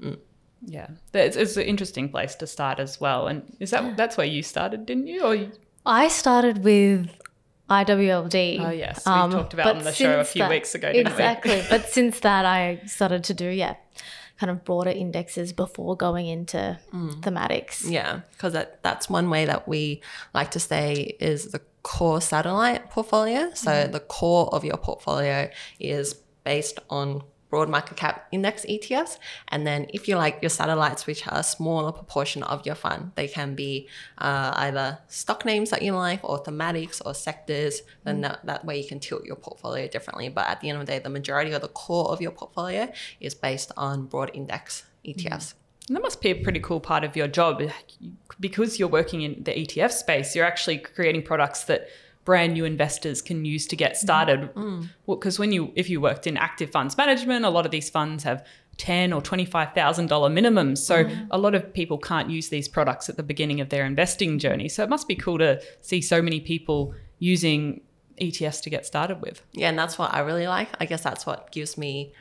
Mm. 0.01 0.19
Yeah, 0.65 0.87
it's, 1.13 1.37
it's 1.37 1.55
an 1.57 1.63
interesting 1.63 2.09
place 2.09 2.35
to 2.35 2.47
start 2.47 2.79
as 2.79 2.99
well. 2.99 3.27
And 3.27 3.55
is 3.59 3.71
that 3.71 3.95
that's 3.95 4.17
where 4.17 4.27
you 4.27 4.43
started, 4.43 4.85
didn't 4.85 5.07
you? 5.07 5.23
Or 5.23 5.35
you, 5.35 5.51
I 5.85 6.09
started 6.09 6.63
with 6.63 7.09
IWLD. 7.69 8.65
Oh, 8.65 8.69
yes. 8.69 9.05
We 9.05 9.11
um, 9.11 9.31
talked 9.31 9.53
about 9.53 9.65
but 9.65 9.77
on 9.77 9.83
the 9.83 9.93
show 9.93 10.19
a 10.19 10.25
since 10.25 10.33
few 10.33 10.49
weeks 10.49 10.75
ago, 10.75 10.91
didn't 10.91 11.07
we? 11.07 11.11
exactly. 11.11 11.63
but 11.69 11.87
since 11.87 12.19
that, 12.21 12.45
I 12.45 12.81
started 12.87 13.23
to 13.25 13.33
do, 13.33 13.47
yeah, 13.47 13.75
kind 14.39 14.49
of 14.49 14.63
broader 14.63 14.89
indexes 14.89 15.51
before 15.53 15.97
going 15.97 16.27
into 16.27 16.79
Mm. 16.93 17.21
thematics. 17.21 17.89
Yeah, 17.89 18.21
because 18.31 18.53
that, 18.53 18.81
that's 18.83 19.09
one 19.09 19.29
way 19.29 19.45
that 19.45 19.67
we 19.67 20.01
like 20.33 20.51
to 20.51 20.59
say 20.59 21.15
is 21.19 21.51
the 21.51 21.61
core 21.83 22.21
satellite 22.21 22.89
portfolio. 22.89 23.51
So 23.53 23.87
the 23.87 23.99
core 23.99 24.47
of 24.53 24.63
your 24.63 24.77
portfolio 24.77 25.49
is 25.79 26.13
based 26.43 26.79
on 26.89 27.23
broad 27.49 27.69
market 27.69 27.97
cap 27.97 28.27
index 28.31 28.65
ETFs. 28.65 29.17
And 29.47 29.65
then 29.65 29.87
if 29.93 30.07
you 30.07 30.15
like 30.15 30.39
your 30.41 30.49
satellites, 30.49 31.07
which 31.07 31.27
are 31.27 31.39
a 31.39 31.43
smaller 31.43 31.91
proportion 31.91 32.43
of 32.43 32.65
your 32.65 32.75
fund, 32.75 33.11
they 33.15 33.27
can 33.27 33.55
be 33.55 33.87
uh, 34.17 34.53
either 34.55 34.99
stock 35.07 35.45
names 35.45 35.69
that 35.71 35.81
you 35.81 35.93
like 35.93 36.23
or 36.23 36.43
thematics 36.43 37.01
or 37.05 37.13
sectors. 37.13 37.81
Then 38.03 38.21
that, 38.21 38.45
that 38.45 38.65
way 38.65 38.79
you 38.79 38.87
can 38.87 38.99
tilt 38.99 39.25
your 39.25 39.35
portfolio 39.35 39.87
differently. 39.87 40.29
But 40.29 40.47
at 40.47 40.61
the 40.61 40.69
end 40.69 40.79
of 40.79 40.85
the 40.85 40.91
day, 40.91 40.99
the 40.99 41.09
majority 41.09 41.51
of 41.51 41.61
the 41.61 41.67
core 41.67 42.09
of 42.09 42.21
your 42.21 42.31
portfolio 42.31 42.91
is 43.19 43.33
based 43.33 43.71
on 43.75 44.05
broad 44.05 44.31
index 44.33 44.83
ETFs. 45.05 45.53
And 45.87 45.95
that 45.95 46.03
must 46.03 46.21
be 46.21 46.29
a 46.29 46.35
pretty 46.35 46.59
cool 46.59 46.79
part 46.79 47.03
of 47.03 47.15
your 47.15 47.27
job 47.27 47.63
because 48.39 48.77
you're 48.77 48.87
working 48.87 49.23
in 49.23 49.43
the 49.43 49.51
ETF 49.51 49.91
space. 49.91 50.35
You're 50.35 50.45
actually 50.45 50.77
creating 50.77 51.23
products 51.23 51.63
that 51.63 51.87
brand 52.25 52.53
new 52.53 52.65
investors 52.65 53.21
can 53.21 53.45
use 53.45 53.65
to 53.67 53.75
get 53.75 53.97
started. 53.97 54.41
Mm-hmm. 54.41 54.59
Mm. 54.59 54.89
Because 55.07 55.39
when 55.39 55.51
you, 55.51 55.71
if 55.75 55.89
you 55.89 55.99
worked 56.01 56.27
in 56.27 56.37
active 56.37 56.71
funds 56.71 56.97
management, 56.97 57.45
a 57.45 57.49
lot 57.49 57.65
of 57.65 57.71
these 57.71 57.89
funds 57.89 58.23
have 58.23 58.45
ten 58.77 59.11
or 59.11 59.21
twenty 59.21 59.45
five 59.45 59.73
thousand 59.73 60.07
dollar 60.07 60.29
minimums. 60.29 60.79
So 60.79 61.03
mm-hmm. 61.03 61.25
a 61.31 61.37
lot 61.37 61.55
of 61.55 61.73
people 61.73 61.97
can't 61.97 62.29
use 62.29 62.49
these 62.49 62.67
products 62.67 63.09
at 63.09 63.17
the 63.17 63.23
beginning 63.23 63.61
of 63.61 63.69
their 63.69 63.85
investing 63.85 64.39
journey. 64.39 64.69
So 64.69 64.83
it 64.83 64.89
must 64.89 65.07
be 65.07 65.15
cool 65.15 65.37
to 65.39 65.61
see 65.81 66.01
so 66.01 66.21
many 66.21 66.39
people 66.39 66.93
using 67.19 67.81
ETFs 68.19 68.61
to 68.63 68.69
get 68.69 68.85
started 68.85 69.21
with. 69.21 69.43
Yeah, 69.53 69.69
and 69.69 69.77
that's 69.77 69.97
what 69.97 70.13
I 70.13 70.19
really 70.19 70.47
like. 70.47 70.69
I 70.79 70.85
guess 70.85 71.03
that's 71.03 71.25
what 71.25 71.51
gives 71.51 71.77
me 71.77 72.13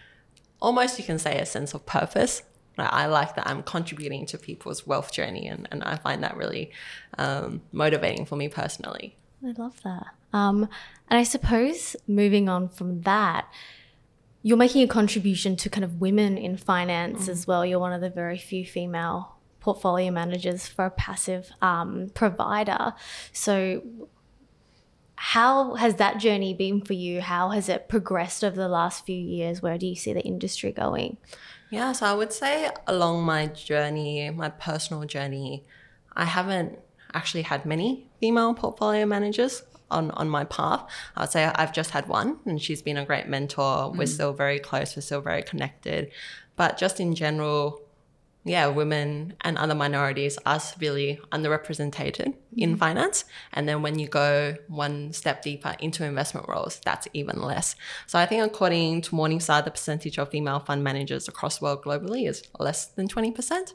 almost, 0.61 0.99
you 0.99 1.05
can 1.05 1.19
say, 1.19 1.39
a 1.39 1.47
sense 1.47 1.75
of 1.75 1.87
purpose. 1.87 2.43
I 2.79 3.07
like 3.07 3.35
that 3.35 3.49
I'm 3.49 3.65
contributing 3.65 4.25
to 4.27 4.39
people's 4.39 4.87
wealth 4.87 5.13
journey, 5.13 5.49
and, 5.49 5.67
and 5.73 5.83
I 5.83 5.97
find 5.97 6.23
that 6.23 6.37
really 6.37 6.71
um, 7.17 7.61
motivating 7.73 8.25
for 8.25 8.37
me 8.37 8.49
personally. 8.49 9.17
I 9.45 9.53
love 9.57 9.81
that. 9.83 10.07
Um, 10.33 10.69
and 11.09 11.19
I 11.19 11.23
suppose 11.23 11.97
moving 12.07 12.49
on 12.49 12.69
from 12.69 13.03
that, 13.03 13.47
you're 14.43 14.57
making 14.57 14.83
a 14.83 14.89
contribution 14.89 15.57
to 15.57 15.71
kind 15.71 15.85
of 15.85 16.01
women 16.01 16.39
in 16.39 16.57
finance 16.57 17.29
as 17.29 17.47
well. 17.47 17.67
You're 17.67 17.79
one 17.79 17.93
of 17.93 18.01
the 18.01 18.11
very 18.11 18.39
few 18.39 18.65
female 18.65 19.37
portfolio 19.61 20.11
managers 20.11 20.67
for 20.67 20.87
a 20.87 20.91
passive 20.91 21.51
um, 21.61 22.11
provider. 22.15 22.95
So, 23.33 23.83
how 25.17 25.75
has 25.75 25.97
that 25.97 26.19
journey 26.19 26.55
been 26.55 26.81
for 26.81 26.93
you? 26.93 27.21
How 27.21 27.51
has 27.51 27.69
it 27.69 27.89
progressed 27.89 28.45
over 28.45 28.55
the 28.55 28.69
last 28.69 29.05
few 29.05 29.17
years? 29.17 29.61
Where 29.61 29.77
do 29.77 29.87
you 29.87 29.97
see 29.97 30.13
the 30.13 30.21
industry 30.21 30.71
going? 30.71 31.17
Yeah, 31.71 31.91
so 31.93 32.07
I 32.07 32.15
would 32.15 32.33
say 32.33 32.71
along 32.87 33.25
my 33.25 33.47
journey, 33.47 34.31
my 34.31 34.49
personal 34.49 35.05
journey, 35.05 35.65
I 36.15 36.25
haven't 36.25 36.79
actually 37.15 37.43
had 37.43 37.65
many 37.65 38.07
female 38.21 38.55
portfolio 38.55 39.07
managers 39.07 39.63
on, 39.91 40.11
on 40.13 40.29
my 40.29 40.45
path. 40.45 40.85
I 41.17 41.23
would 41.23 41.31
say 41.31 41.45
I've 41.45 41.73
just 41.73 41.91
had 41.91 42.09
one, 42.09 42.39
and 42.47 42.61
she's 42.61 42.83
been 42.83 42.97
a 42.97 43.05
great 43.05 43.27
mentor. 43.27 43.91
We're 43.91 44.05
mm. 44.05 44.09
still 44.09 44.33
very 44.33 44.59
close, 44.59 44.97
we're 44.97 45.03
still 45.03 45.21
very 45.21 45.43
connected. 45.43 46.11
But 46.57 46.77
just 46.77 47.01
in 47.01 47.15
general, 47.15 47.81
yeah, 48.45 48.67
women 48.69 49.35
and 49.43 49.59
other 49.59 49.75
minorities 49.75 50.39
are 50.47 50.59
severely 50.59 51.21
underrepresented 51.33 52.35
in 52.57 52.75
mm. 52.75 52.79
finance. 52.79 53.25
And 53.53 53.69
then 53.69 53.83
when 53.83 53.99
you 53.99 54.09
go 54.09 54.57
one 54.69 55.13
step 55.13 55.43
deeper 55.43 55.77
into 55.79 56.05
investment 56.05 56.49
roles, 56.49 56.81
that's 56.85 57.07
even 57.13 57.43
less. 57.43 57.77
So 58.07 58.19
I 58.19 58.27
think 58.27 58.45
according 58.45 59.03
to 59.03 59.11
Morningstar, 59.11 59.65
the 59.65 59.71
percentage 59.71 60.19
of 60.19 60.31
female 60.31 60.61
fund 60.61 60.83
managers 60.83 61.29
across 61.29 61.59
the 61.59 61.65
world 61.65 61.85
globally 61.85 62.29
is 62.29 62.43
less 62.59 62.87
than 62.87 63.07
20%. 63.07 63.75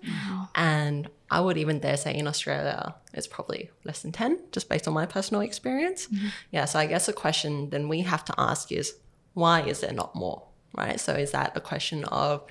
And 0.55 1.09
I 1.33 1.39
would 1.39 1.57
even 1.57 1.79
dare 1.79 1.97
say 1.97 2.13
in 2.15 2.27
Australia, 2.27 2.93
it's 3.11 3.25
probably 3.25 3.71
less 3.83 4.03
than 4.03 4.11
10, 4.11 4.37
just 4.51 4.69
based 4.69 4.87
on 4.87 4.93
my 4.93 5.07
personal 5.07 5.41
experience. 5.41 6.05
Mm-hmm. 6.05 6.27
Yeah, 6.51 6.65
so 6.65 6.77
I 6.77 6.85
guess 6.85 7.07
a 7.07 7.13
question 7.13 7.71
then 7.71 7.89
we 7.89 8.01
have 8.01 8.23
to 8.25 8.35
ask 8.37 8.71
is 8.71 8.93
why 9.33 9.61
is 9.63 9.79
there 9.79 9.93
not 9.93 10.13
more? 10.13 10.43
Right. 10.75 10.99
So 10.99 11.13
is 11.13 11.31
that 11.31 11.57
a 11.57 11.61
question 11.61 12.03
of 12.05 12.43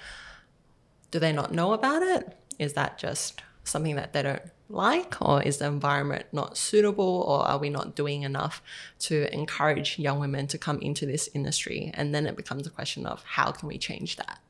do 1.12 1.20
they 1.20 1.32
not 1.32 1.52
know 1.52 1.74
about 1.74 2.02
it? 2.02 2.36
Is 2.58 2.72
that 2.72 2.98
just 2.98 3.42
something 3.62 3.94
that 3.94 4.12
they 4.12 4.22
don't 4.22 4.42
like? 4.68 5.20
Or 5.20 5.40
is 5.40 5.58
the 5.58 5.66
environment 5.66 6.26
not 6.32 6.56
suitable? 6.56 7.24
Or 7.28 7.46
are 7.46 7.58
we 7.58 7.70
not 7.70 7.94
doing 7.94 8.22
enough 8.22 8.62
to 9.00 9.32
encourage 9.32 9.98
young 9.98 10.18
women 10.18 10.48
to 10.48 10.58
come 10.58 10.80
into 10.80 11.06
this 11.06 11.28
industry? 11.34 11.92
And 11.94 12.12
then 12.12 12.26
it 12.26 12.36
becomes 12.36 12.66
a 12.66 12.70
question 12.70 13.06
of 13.06 13.22
how 13.22 13.52
can 13.52 13.68
we 13.68 13.78
change 13.78 14.16
that? 14.16 14.40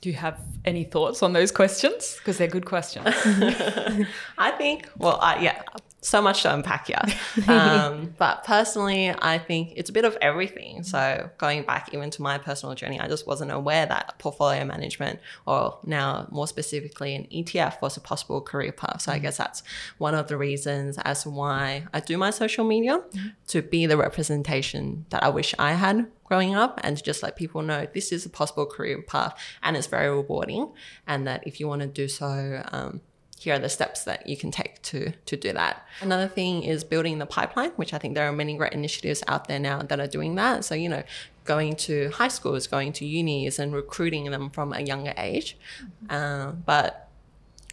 Do 0.00 0.08
you 0.10 0.16
have 0.16 0.38
any 0.64 0.84
thoughts 0.84 1.22
on 1.22 1.32
those 1.32 1.50
questions? 1.50 2.16
Because 2.18 2.38
they're 2.38 2.46
good 2.46 2.66
questions. 2.66 3.06
I 4.38 4.52
think, 4.56 4.88
well, 4.96 5.18
yeah, 5.40 5.62
so 6.00 6.22
much 6.22 6.42
to 6.42 6.54
unpack 6.54 6.86
here. 6.86 7.02
Um, 7.48 8.14
but 8.18 8.44
personally, 8.44 9.10
I 9.10 9.38
think 9.38 9.72
it's 9.76 9.88
a 9.88 9.92
bit 9.92 10.04
of 10.04 10.16
everything. 10.20 10.82
So 10.82 11.30
going 11.38 11.62
back 11.62 11.90
even 11.94 12.10
to 12.10 12.22
my 12.22 12.36
personal 12.36 12.74
journey, 12.74 13.00
I 13.00 13.08
just 13.08 13.26
wasn't 13.26 13.52
aware 13.52 13.86
that 13.86 14.18
portfolio 14.18 14.64
management, 14.64 15.18
or 15.46 15.78
now 15.84 16.28
more 16.30 16.46
specifically 16.46 17.14
an 17.14 17.26
ETF, 17.32 17.80
was 17.80 17.96
a 17.96 18.00
possible 18.00 18.40
career 18.40 18.72
path. 18.72 19.02
So 19.02 19.12
I 19.12 19.18
guess 19.18 19.38
that's 19.38 19.62
one 19.98 20.14
of 20.14 20.28
the 20.28 20.36
reasons 20.36 20.98
as 20.98 21.22
to 21.22 21.30
why 21.30 21.86
I 21.92 22.00
do 22.00 22.18
my 22.18 22.30
social 22.30 22.64
media 22.64 23.02
to 23.48 23.62
be 23.62 23.86
the 23.86 23.96
representation 23.96 25.06
that 25.10 25.22
I 25.22 25.30
wish 25.30 25.54
I 25.58 25.72
had 25.72 26.06
growing 26.24 26.54
up 26.54 26.78
and 26.84 26.96
to 26.96 27.02
just 27.02 27.22
let 27.22 27.36
people 27.36 27.62
know 27.62 27.86
this 27.94 28.12
is 28.12 28.26
a 28.26 28.28
possible 28.28 28.66
career 28.66 29.00
path 29.02 29.38
and 29.62 29.76
it's 29.76 29.86
very 29.86 30.10
rewarding 30.10 30.70
and 31.06 31.26
that 31.26 31.42
if 31.46 31.58
you 31.58 31.66
want 31.66 31.80
to 31.80 31.88
do 31.88 32.06
so 32.06 32.62
um, 32.72 33.00
here 33.42 33.54
are 33.54 33.58
the 33.58 33.68
steps 33.68 34.04
that 34.04 34.28
you 34.28 34.36
can 34.36 34.50
take 34.50 34.82
to 34.82 35.12
to 35.26 35.36
do 35.36 35.52
that. 35.52 35.86
Another 36.00 36.28
thing 36.28 36.62
is 36.62 36.84
building 36.84 37.18
the 37.18 37.26
pipeline, 37.26 37.70
which 37.76 37.94
I 37.94 37.98
think 37.98 38.14
there 38.14 38.28
are 38.28 38.32
many 38.32 38.56
great 38.56 38.72
initiatives 38.72 39.22
out 39.28 39.48
there 39.48 39.58
now 39.58 39.82
that 39.82 40.00
are 40.00 40.06
doing 40.06 40.34
that. 40.36 40.64
So 40.64 40.74
you 40.74 40.88
know, 40.88 41.02
going 41.44 41.76
to 41.76 42.10
high 42.10 42.28
schools, 42.28 42.66
going 42.66 42.92
to 42.94 43.06
unis, 43.06 43.58
and 43.58 43.74
recruiting 43.74 44.30
them 44.30 44.50
from 44.50 44.72
a 44.72 44.80
younger 44.80 45.14
age. 45.16 45.56
Um, 46.10 46.62
but 46.66 47.08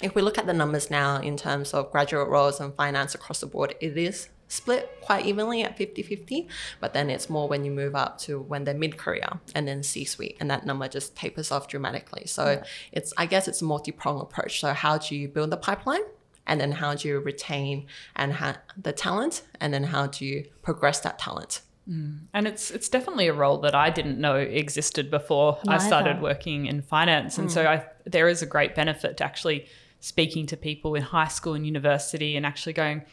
if 0.01 0.13
we 0.13 0.21
look 0.21 0.37
at 0.37 0.45
the 0.45 0.53
numbers 0.53 0.91
now 0.91 1.21
in 1.21 1.37
terms 1.37 1.73
of 1.73 1.91
graduate 1.91 2.27
roles 2.27 2.59
and 2.59 2.73
finance 2.75 3.15
across 3.15 3.39
the 3.39 3.47
board, 3.47 3.75
it 3.79 3.97
is 3.97 4.29
split 4.47 4.89
quite 5.01 5.25
evenly 5.25 5.63
at 5.63 5.77
50 5.77 6.01
50. 6.03 6.47
But 6.79 6.93
then 6.93 7.09
it's 7.09 7.29
more 7.29 7.47
when 7.47 7.65
you 7.65 7.71
move 7.71 7.95
up 7.95 8.17
to 8.19 8.39
when 8.39 8.63
they're 8.63 8.73
mid 8.73 8.97
career 8.97 9.27
and 9.53 9.67
then 9.67 9.83
C 9.83 10.05
suite, 10.05 10.37
and 10.39 10.49
that 10.49 10.65
number 10.65 10.87
just 10.87 11.15
tapers 11.15 11.51
off 11.51 11.67
dramatically. 11.67 12.23
So 12.25 12.45
yeah. 12.45 12.63
it's, 12.91 13.13
I 13.17 13.25
guess, 13.25 13.47
it's 13.47 13.61
a 13.61 13.65
multi 13.65 13.91
pronged 13.91 14.21
approach. 14.21 14.59
So, 14.59 14.73
how 14.73 14.97
do 14.97 15.15
you 15.15 15.27
build 15.27 15.49
the 15.49 15.57
pipeline? 15.57 16.01
And 16.47 16.61
then 16.61 16.73
how 16.73 16.93
do 16.93 17.07
you 17.07 17.19
retain 17.19 17.87
and 18.15 18.33
ha- 18.33 18.61
the 18.79 18.93
talent? 18.93 19.41
And 19.59 19.73
then 19.73 19.85
how 19.85 20.07
do 20.07 20.25
you 20.25 20.45
progress 20.61 20.99
that 20.99 21.17
talent? 21.17 21.61
Mm. 21.89 22.21
And 22.33 22.47
it's 22.47 22.71
it's 22.71 22.89
definitely 22.89 23.27
a 23.27 23.33
role 23.33 23.59
that 23.59 23.75
I 23.75 23.89
didn't 23.89 24.19
know 24.19 24.35
existed 24.35 25.11
before 25.11 25.59
Neither. 25.65 25.83
I 25.83 25.87
started 25.87 26.21
working 26.21 26.65
in 26.65 26.81
finance, 26.81 27.37
and 27.37 27.47
mm. 27.47 27.51
so 27.51 27.65
I, 27.67 27.85
there 28.05 28.27
is 28.27 28.41
a 28.41 28.45
great 28.45 28.73
benefit 28.73 29.17
to 29.17 29.23
actually 29.23 29.67
speaking 29.99 30.45
to 30.47 30.57
people 30.57 30.95
in 30.95 31.01
high 31.01 31.27
school 31.27 31.53
and 31.53 31.65
university 31.65 32.35
and 32.35 32.45
actually 32.45 32.73
going, 32.73 33.03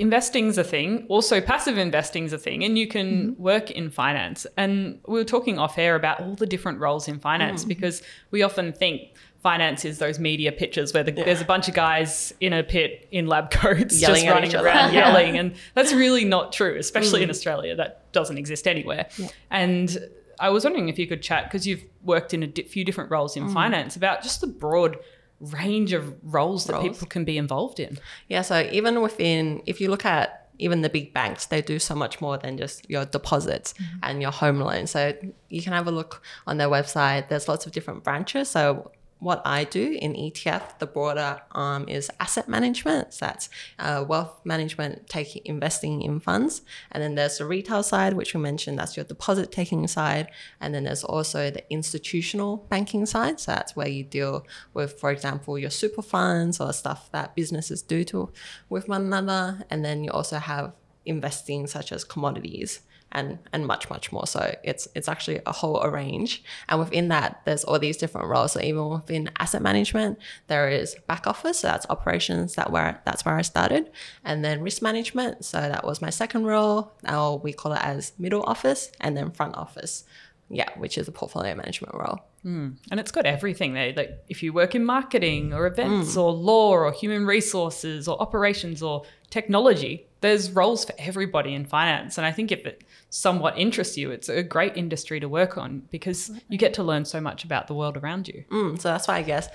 investing's 0.00 0.58
a 0.58 0.64
thing. 0.64 1.06
Also, 1.08 1.40
passive 1.40 1.78
investing's 1.78 2.32
a 2.32 2.38
thing, 2.38 2.64
and 2.64 2.78
you 2.78 2.86
can 2.86 3.32
mm-hmm. 3.32 3.42
work 3.42 3.70
in 3.70 3.90
finance. 3.90 4.46
And 4.56 4.98
we 5.06 5.14
were 5.14 5.24
talking 5.24 5.58
off 5.58 5.78
air 5.78 5.94
about 5.94 6.20
all 6.20 6.34
the 6.34 6.46
different 6.46 6.80
roles 6.80 7.06
in 7.06 7.18
finance 7.18 7.62
mm-hmm. 7.62 7.68
because 7.68 8.02
we 8.30 8.42
often 8.42 8.72
think 8.72 9.12
finance 9.42 9.84
is 9.84 9.98
those 9.98 10.18
media 10.18 10.52
pictures 10.52 10.92
where 10.92 11.02
the, 11.02 11.12
yeah. 11.12 11.24
there's 11.24 11.40
a 11.40 11.46
bunch 11.46 11.68
of 11.68 11.74
guys 11.74 12.32
in 12.40 12.52
a 12.52 12.62
pit 12.62 13.08
in 13.10 13.26
lab 13.26 13.50
coats 13.52 14.00
yelling 14.00 14.24
just 14.24 14.34
running 14.34 14.54
around 14.54 14.92
yelling. 14.94 15.38
And 15.38 15.54
that's 15.74 15.92
really 15.92 16.24
not 16.24 16.52
true, 16.52 16.76
especially 16.78 17.20
mm. 17.20 17.24
in 17.24 17.30
Australia. 17.30 17.76
That 17.76 18.12
doesn't 18.12 18.38
exist 18.38 18.66
anywhere. 18.66 19.06
Yeah. 19.16 19.28
And 19.50 19.98
I 20.38 20.50
was 20.50 20.64
wondering 20.64 20.88
if 20.88 20.98
you 20.98 21.06
could 21.06 21.22
chat, 21.22 21.44
because 21.44 21.66
you've 21.66 21.84
worked 22.02 22.32
in 22.32 22.42
a 22.42 22.46
di- 22.46 22.62
few 22.62 22.84
different 22.84 23.10
roles 23.10 23.36
in 23.36 23.48
mm. 23.48 23.52
finance, 23.52 23.96
about 23.96 24.22
just 24.22 24.40
the 24.40 24.46
broad 24.46 24.96
range 25.40 25.92
of 25.92 26.14
roles 26.22 26.66
that 26.66 26.74
roles. 26.74 26.88
people 26.88 27.06
can 27.06 27.24
be 27.24 27.38
involved 27.38 27.80
in. 27.80 27.98
Yeah, 28.28 28.42
so 28.42 28.68
even 28.72 29.00
within, 29.00 29.62
if 29.66 29.80
you 29.80 29.90
look 29.90 30.04
at 30.04 30.48
even 30.58 30.82
the 30.82 30.90
big 30.90 31.14
banks, 31.14 31.46
they 31.46 31.62
do 31.62 31.78
so 31.78 31.94
much 31.94 32.20
more 32.20 32.36
than 32.36 32.58
just 32.58 32.88
your 32.90 33.06
deposits 33.06 33.72
mm-hmm. 33.72 33.98
and 34.02 34.22
your 34.22 34.30
home 34.30 34.60
loan. 34.60 34.86
So 34.86 35.14
you 35.48 35.62
can 35.62 35.72
have 35.72 35.86
a 35.86 35.90
look 35.90 36.22
on 36.46 36.58
their 36.58 36.68
website. 36.68 37.28
There's 37.28 37.48
lots 37.48 37.66
of 37.66 37.72
different 37.72 38.04
branches. 38.04 38.50
So 38.50 38.90
what 39.20 39.42
I 39.44 39.64
do 39.64 39.98
in 40.00 40.14
ETF, 40.14 40.78
the 40.78 40.86
broader 40.86 41.42
arm 41.52 41.88
is 41.88 42.10
asset 42.18 42.48
management. 42.48 43.14
So 43.14 43.26
that's 43.26 43.50
uh, 43.78 44.04
wealth 44.08 44.40
management, 44.44 45.08
taking 45.08 45.42
investing 45.44 46.02
in 46.02 46.20
funds, 46.20 46.62
and 46.90 47.02
then 47.02 47.14
there's 47.14 47.38
the 47.38 47.44
retail 47.44 47.82
side, 47.82 48.14
which 48.14 48.34
we 48.34 48.40
mentioned. 48.40 48.78
That's 48.78 48.96
your 48.96 49.04
deposit 49.04 49.52
taking 49.52 49.86
side, 49.86 50.28
and 50.60 50.74
then 50.74 50.84
there's 50.84 51.04
also 51.04 51.50
the 51.50 51.70
institutional 51.70 52.56
banking 52.68 53.06
side. 53.06 53.38
So 53.38 53.52
that's 53.52 53.76
where 53.76 53.88
you 53.88 54.04
deal 54.04 54.46
with, 54.74 54.98
for 54.98 55.10
example, 55.10 55.58
your 55.58 55.70
super 55.70 56.02
funds 56.02 56.58
or 56.58 56.72
stuff 56.72 57.12
that 57.12 57.36
businesses 57.36 57.82
do 57.82 58.04
to 58.04 58.32
with 58.68 58.88
one 58.88 59.02
another, 59.02 59.64
and 59.70 59.84
then 59.84 60.02
you 60.02 60.10
also 60.10 60.38
have 60.38 60.72
investing 61.04 61.66
such 61.66 61.92
as 61.92 62.04
commodities 62.04 62.80
and 63.12 63.38
and 63.52 63.66
much 63.66 63.90
much 63.90 64.12
more. 64.12 64.26
So 64.26 64.54
it's 64.62 64.88
it's 64.94 65.08
actually 65.08 65.40
a 65.46 65.52
whole 65.52 65.80
range. 65.82 66.42
And 66.68 66.78
within 66.80 67.08
that 67.08 67.42
there's 67.44 67.64
all 67.64 67.78
these 67.78 67.96
different 67.96 68.28
roles. 68.28 68.52
So 68.52 68.60
even 68.60 68.88
within 68.88 69.30
asset 69.38 69.62
management 69.62 70.18
there 70.46 70.68
is 70.68 70.96
back 71.06 71.26
office. 71.26 71.60
So 71.60 71.68
that's 71.68 71.86
operations 71.90 72.54
that 72.54 72.70
where 72.70 73.00
that's 73.04 73.24
where 73.24 73.36
i 73.36 73.42
started. 73.42 73.90
And 74.24 74.44
then 74.44 74.60
risk 74.60 74.82
management. 74.82 75.44
So 75.44 75.58
that 75.60 75.84
was 75.84 76.00
my 76.00 76.10
second 76.10 76.44
role. 76.44 76.92
Now 77.02 77.36
we 77.36 77.52
call 77.52 77.72
it 77.72 77.82
as 77.82 78.12
middle 78.18 78.42
office 78.44 78.90
and 79.00 79.16
then 79.16 79.30
front 79.30 79.56
office. 79.56 80.04
Yeah 80.48 80.70
which 80.76 80.98
is 80.98 81.08
a 81.08 81.12
portfolio 81.12 81.54
management 81.54 81.94
role. 81.94 82.20
Mm. 82.44 82.76
And 82.90 83.00
it's 83.00 83.10
got 83.10 83.26
everything 83.26 83.74
there. 83.74 83.92
Like 83.94 84.24
if 84.28 84.42
you 84.42 84.52
work 84.52 84.74
in 84.74 84.84
marketing 84.84 85.52
or 85.52 85.66
events 85.66 86.14
mm. 86.14 86.22
or 86.22 86.32
law 86.32 86.70
or 86.70 86.92
human 86.92 87.26
resources 87.26 88.08
or 88.08 88.20
operations 88.20 88.82
or 88.82 89.02
technology, 89.28 90.06
there's 90.20 90.50
roles 90.50 90.84
for 90.84 90.94
everybody 90.98 91.54
in 91.54 91.64
finance. 91.64 92.18
And 92.18 92.26
I 92.26 92.32
think 92.32 92.52
if 92.52 92.66
it 92.66 92.82
somewhat 93.10 93.58
interests 93.58 93.96
you, 93.96 94.10
it's 94.10 94.28
a 94.28 94.42
great 94.42 94.76
industry 94.76 95.20
to 95.20 95.28
work 95.28 95.58
on 95.58 95.82
because 95.90 96.30
you 96.48 96.56
get 96.56 96.72
to 96.74 96.82
learn 96.82 97.04
so 97.04 97.20
much 97.20 97.44
about 97.44 97.66
the 97.66 97.74
world 97.74 97.96
around 97.96 98.28
you. 98.28 98.44
Mm, 98.50 98.80
so 98.80 98.88
that's 98.88 99.08
why 99.08 99.16
I 99.16 99.22
guess 99.22 99.48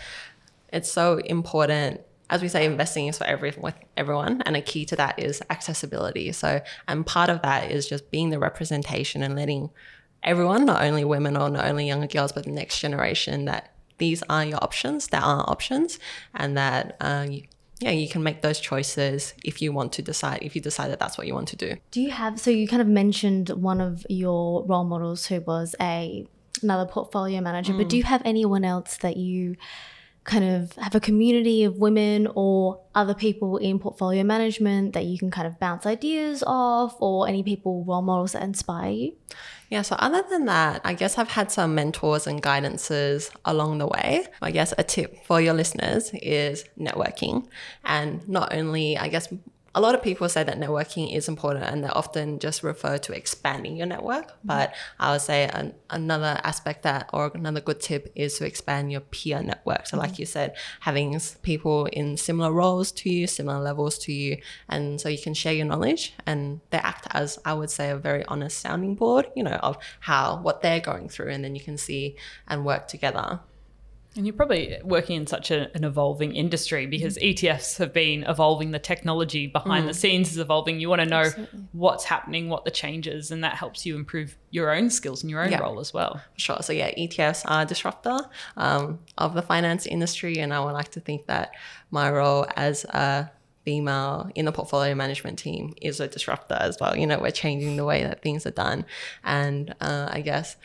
it's 0.71 0.91
so 0.91 1.17
important. 1.17 2.01
As 2.29 2.41
we 2.41 2.47
say, 2.47 2.65
investing 2.65 3.07
is 3.07 3.17
for 3.17 3.23
every, 3.23 3.53
everyone, 3.95 4.41
and 4.45 4.55
a 4.57 4.61
key 4.61 4.85
to 4.85 4.95
that 4.97 5.19
is 5.19 5.41
accessibility. 5.49 6.31
So, 6.31 6.61
and 6.87 7.05
part 7.05 7.29
of 7.29 7.41
that 7.43 7.71
is 7.71 7.87
just 7.87 8.11
being 8.11 8.29
the 8.29 8.39
representation 8.39 9.23
and 9.23 9.35
letting 9.35 9.69
everyone, 10.23 10.65
not 10.65 10.83
only 10.83 11.05
women 11.05 11.37
or 11.37 11.49
not 11.49 11.65
only 11.65 11.87
younger 11.87 12.07
girls, 12.07 12.31
but 12.31 12.43
the 12.43 12.51
next 12.51 12.79
generation, 12.79 13.45
that 13.45 13.73
these 13.99 14.23
are 14.27 14.43
your 14.43 14.61
options. 14.61 15.07
There 15.07 15.21
are 15.21 15.45
options, 15.47 15.99
and 16.33 16.57
that 16.57 16.97
uh, 16.99 17.27
yeah, 17.79 17.91
you 17.91 18.07
can 18.07 18.23
make 18.23 18.41
those 18.41 18.59
choices 18.59 19.33
if 19.43 19.61
you 19.61 19.73
want 19.73 19.93
to 19.93 20.01
decide, 20.01 20.39
if 20.41 20.55
you 20.55 20.61
decide 20.61 20.91
that 20.91 20.99
that's 20.99 21.17
what 21.17 21.27
you 21.27 21.33
want 21.33 21.49
to 21.49 21.55
do. 21.55 21.75
Do 21.91 22.01
you 22.01 22.11
have, 22.11 22.39
so 22.39 22.49
you 22.49 22.67
kind 22.67 22.81
of 22.81 22.87
mentioned 22.87 23.49
one 23.49 23.81
of 23.81 24.05
your 24.09 24.63
role 24.65 24.85
models 24.85 25.25
who 25.25 25.41
was 25.41 25.75
a 25.81 26.25
another 26.63 26.89
portfolio 26.89 27.41
manager, 27.41 27.73
mm. 27.73 27.77
but 27.79 27.89
do 27.89 27.97
you 27.97 28.03
have 28.03 28.21
anyone 28.23 28.63
else 28.63 28.97
that 28.97 29.17
you 29.17 29.57
kind 30.25 30.43
of 30.43 30.73
have 30.73 30.95
a 30.95 30.99
community 30.99 31.63
of 31.63 31.77
women 31.77 32.27
or 32.35 32.81
other 32.95 33.13
people 33.13 33.57
in 33.57 33.77
portfolio 33.79 34.23
management 34.23 34.93
that 34.93 35.05
you 35.05 35.17
can 35.17 35.29
kind 35.29 35.47
of 35.47 35.59
bounce 35.59 35.85
ideas 35.85 36.43
off 36.45 36.95
or 36.99 37.27
any 37.27 37.43
people 37.43 37.85
role 37.85 38.01
models 38.01 38.33
that 38.33 38.41
inspire 38.41 38.91
you? 38.91 39.13
Yeah, 39.69 39.83
so 39.83 39.95
other 39.99 40.23
than 40.29 40.45
that, 40.45 40.81
I 40.83 40.93
guess 40.93 41.17
I've 41.17 41.29
had 41.29 41.51
some 41.51 41.75
mentors 41.75 42.27
and 42.27 42.41
guidances 42.41 43.31
along 43.45 43.77
the 43.77 43.87
way. 43.87 44.25
I 44.41 44.51
guess 44.51 44.73
a 44.77 44.83
tip 44.83 45.25
for 45.25 45.39
your 45.39 45.53
listeners 45.53 46.11
is 46.13 46.65
networking. 46.79 47.47
And 47.83 48.27
not 48.27 48.53
only, 48.53 48.97
I 48.97 49.07
guess, 49.07 49.31
a 49.75 49.81
lot 49.81 49.93
of 49.93 50.01
people 50.01 50.29
say 50.29 50.41
that 50.41 50.57
networking 50.57 51.13
is 51.13 51.27
important 51.27 51.65
and 51.65 51.83
they 51.83 51.89
often 51.89 52.39
just 52.39 52.63
refer 52.63 52.97
to 52.97 53.11
expanding 53.11 53.75
your 53.75 53.85
network. 53.85 54.27
Mm-hmm. 54.27 54.47
But 54.47 54.73
I 54.99 55.11
would 55.11 55.21
say 55.21 55.49
an, 55.53 55.75
another 55.89 56.39
aspect 56.45 56.83
that, 56.83 57.09
or 57.11 57.29
another 57.35 57.59
good 57.59 57.81
tip 57.81 58.09
is 58.15 58.37
to 58.37 58.45
expand 58.45 58.93
your 58.93 59.01
peer 59.01 59.43
network. 59.43 59.85
So, 59.85 59.97
mm-hmm. 59.97 60.07
like 60.07 60.17
you 60.17 60.25
said, 60.25 60.55
having 60.79 61.19
people 61.41 61.87
in 61.87 62.15
similar 62.15 62.53
roles 62.53 62.91
to 62.93 63.09
you, 63.09 63.27
similar 63.27 63.59
levels 63.59 63.97
to 63.99 64.13
you, 64.13 64.37
and 64.69 64.99
so 64.99 65.09
you 65.09 65.19
can 65.19 65.33
share 65.33 65.53
your 65.53 65.65
knowledge 65.65 66.13
and 66.25 66.61
they 66.69 66.77
act 66.77 67.07
as, 67.11 67.37
I 67.43 67.53
would 67.53 67.69
say, 67.69 67.89
a 67.89 67.97
very 67.97 68.23
honest 68.25 68.59
sounding 68.59 68.95
board, 68.95 69.27
you 69.35 69.43
know, 69.43 69.59
of 69.61 69.77
how, 69.99 70.41
what 70.41 70.61
they're 70.61 70.79
going 70.79 71.09
through. 71.09 71.31
And 71.31 71.43
then 71.43 71.53
you 71.53 71.61
can 71.61 71.77
see 71.77 72.15
and 72.47 72.65
work 72.65 72.87
together. 72.87 73.41
And 74.17 74.25
you're 74.25 74.35
probably 74.35 74.77
working 74.83 75.17
in 75.17 75.27
such 75.27 75.51
a, 75.51 75.69
an 75.75 75.83
evolving 75.83 76.35
industry 76.35 76.85
because 76.85 77.17
mm. 77.17 77.33
ETFs 77.33 77.77
have 77.79 77.91
been 77.91 78.23
evolving. 78.23 78.71
The 78.71 78.79
technology 78.79 79.47
behind 79.47 79.83
mm. 79.83 79.87
the 79.89 79.93
scenes 79.93 80.31
is 80.31 80.37
evolving. 80.37 80.79
You 80.79 80.87
want 80.87 81.01
to 81.01 81.05
know 81.05 81.21
Absolutely. 81.21 81.59
what's 81.73 82.05
happening, 82.05 82.47
what 82.47 82.63
the 82.63 82.71
changes, 82.71 83.29
and 83.31 83.43
that 83.43 83.55
helps 83.55 83.85
you 83.85 83.95
improve 83.95 84.37
your 84.51 84.73
own 84.73 84.89
skills 84.89 85.21
and 85.21 85.29
your 85.29 85.43
own 85.43 85.51
yeah. 85.51 85.59
role 85.59 85.81
as 85.81 85.93
well. 85.93 86.21
Sure. 86.37 86.59
So 86.61 86.71
yeah, 86.71 86.91
ETFs 86.95 87.43
are 87.45 87.63
a 87.63 87.65
disruptor 87.65 88.17
um, 88.55 88.99
of 89.17 89.33
the 89.33 89.41
finance 89.41 89.85
industry, 89.85 90.37
and 90.37 90.53
I 90.53 90.63
would 90.63 90.73
like 90.73 90.91
to 90.91 91.01
think 91.01 91.25
that 91.25 91.51
my 91.91 92.09
role 92.09 92.47
as 92.55 92.85
a 92.85 93.29
female 93.65 94.29
in 94.35 94.45
the 94.45 94.51
portfolio 94.53 94.95
management 94.95 95.39
team 95.39 95.73
is 95.81 95.99
a 95.99 96.07
disruptor 96.07 96.55
as 96.55 96.77
well. 96.79 96.95
You 96.95 97.05
know, 97.05 97.19
we're 97.19 97.31
changing 97.31 97.75
the 97.75 97.83
way 97.83 98.03
that 98.03 98.21
things 98.21 98.45
are 98.45 98.51
done, 98.51 98.85
and 99.25 99.75
uh, 99.81 100.07
I 100.09 100.21
guess 100.21 100.55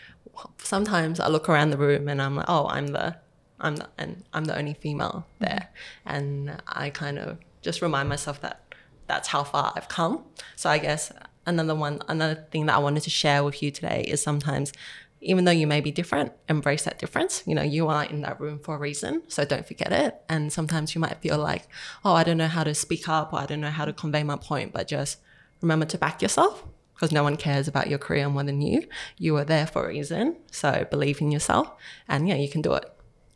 sometimes 0.59 1.19
I 1.19 1.29
look 1.29 1.49
around 1.49 1.71
the 1.71 1.79
room 1.79 2.09
and 2.09 2.23
I'm 2.23 2.37
like, 2.37 2.47
oh, 2.49 2.67
I'm 2.69 2.89
the 2.89 3.17
I'm 3.61 3.77
the, 3.77 3.89
and 3.99 4.25
I'm 4.33 4.45
the 4.45 4.57
only 4.57 4.75
female 4.75 5.27
there, 5.39 5.69
and 6.05 6.61
I 6.67 6.91
kind 6.91 7.19
of 7.19 7.39
just 7.63 7.83
remind 7.83 8.09
myself 8.09 8.41
that 8.41 8.75
that's 9.07 9.29
how 9.29 9.45
far 9.45 9.73
I've 9.77 9.89
come. 9.89 10.25
So 10.57 10.71
I 10.71 10.79
guess 10.79 11.13
another 11.47 11.75
one, 11.75 12.01
another 12.09 12.47
thing 12.51 12.67
that 12.67 12.77
I 12.77 12.79
wanted 12.79 13.03
to 13.03 13.11
share 13.11 13.43
with 13.45 13.63
you 13.63 13.71
today 13.71 14.05
is 14.07 14.23
sometimes, 14.23 14.73
even 15.21 15.45
though 15.45 15.51
you 15.53 15.67
may 15.67 15.81
be 15.81 15.91
different, 15.91 16.33
embrace 16.49 16.85
that 16.85 16.99
difference. 16.99 17.43
You 17.47 17.55
know, 17.55 17.63
you 17.63 17.89
are 17.89 18.05
in 18.05 18.23
that 18.23 18.41
room 18.41 18.61
for 18.61 18.77
a 18.77 18.79
reason, 18.79 19.23
so 19.29 19.45
don't 19.45 19.67
forget 19.67 19.93
it. 19.93 20.15
And 20.29 20.53
sometimes 20.53 20.95
you 20.95 21.01
might 21.01 21.19
feel 21.19 21.39
like, 21.39 21.69
oh, 22.05 22.15
I 22.15 22.25
don't 22.25 22.39
know 22.39 22.49
how 22.49 22.65
to 22.65 22.75
speak 22.75 23.09
up, 23.09 23.33
or 23.33 23.41
I 23.41 23.47
don't 23.47 23.61
know 23.61 23.71
how 23.71 23.85
to 23.85 23.93
convey 23.93 24.23
my 24.23 24.37
point, 24.37 24.73
but 24.73 24.89
just 24.89 25.19
remember 25.61 25.87
to 25.87 25.99
back 25.99 26.23
yourself 26.23 26.65
because 26.95 27.13
no 27.13 27.23
one 27.23 27.37
cares 27.37 27.67
about 27.67 27.89
your 27.89 27.99
career 27.99 28.29
more 28.29 28.45
than 28.45 28.61
you. 28.61 28.87
You 29.19 29.37
are 29.37 29.45
there 29.45 29.67
for 29.67 29.87
a 29.87 29.89
reason, 29.89 30.37
so 30.51 30.87
believe 30.91 31.21
in 31.21 31.33
yourself, 31.33 31.73
and 32.09 32.29
yeah, 32.29 32.37
you 32.37 32.49
can 32.49 32.63
do 32.63 32.75
it. 32.75 32.85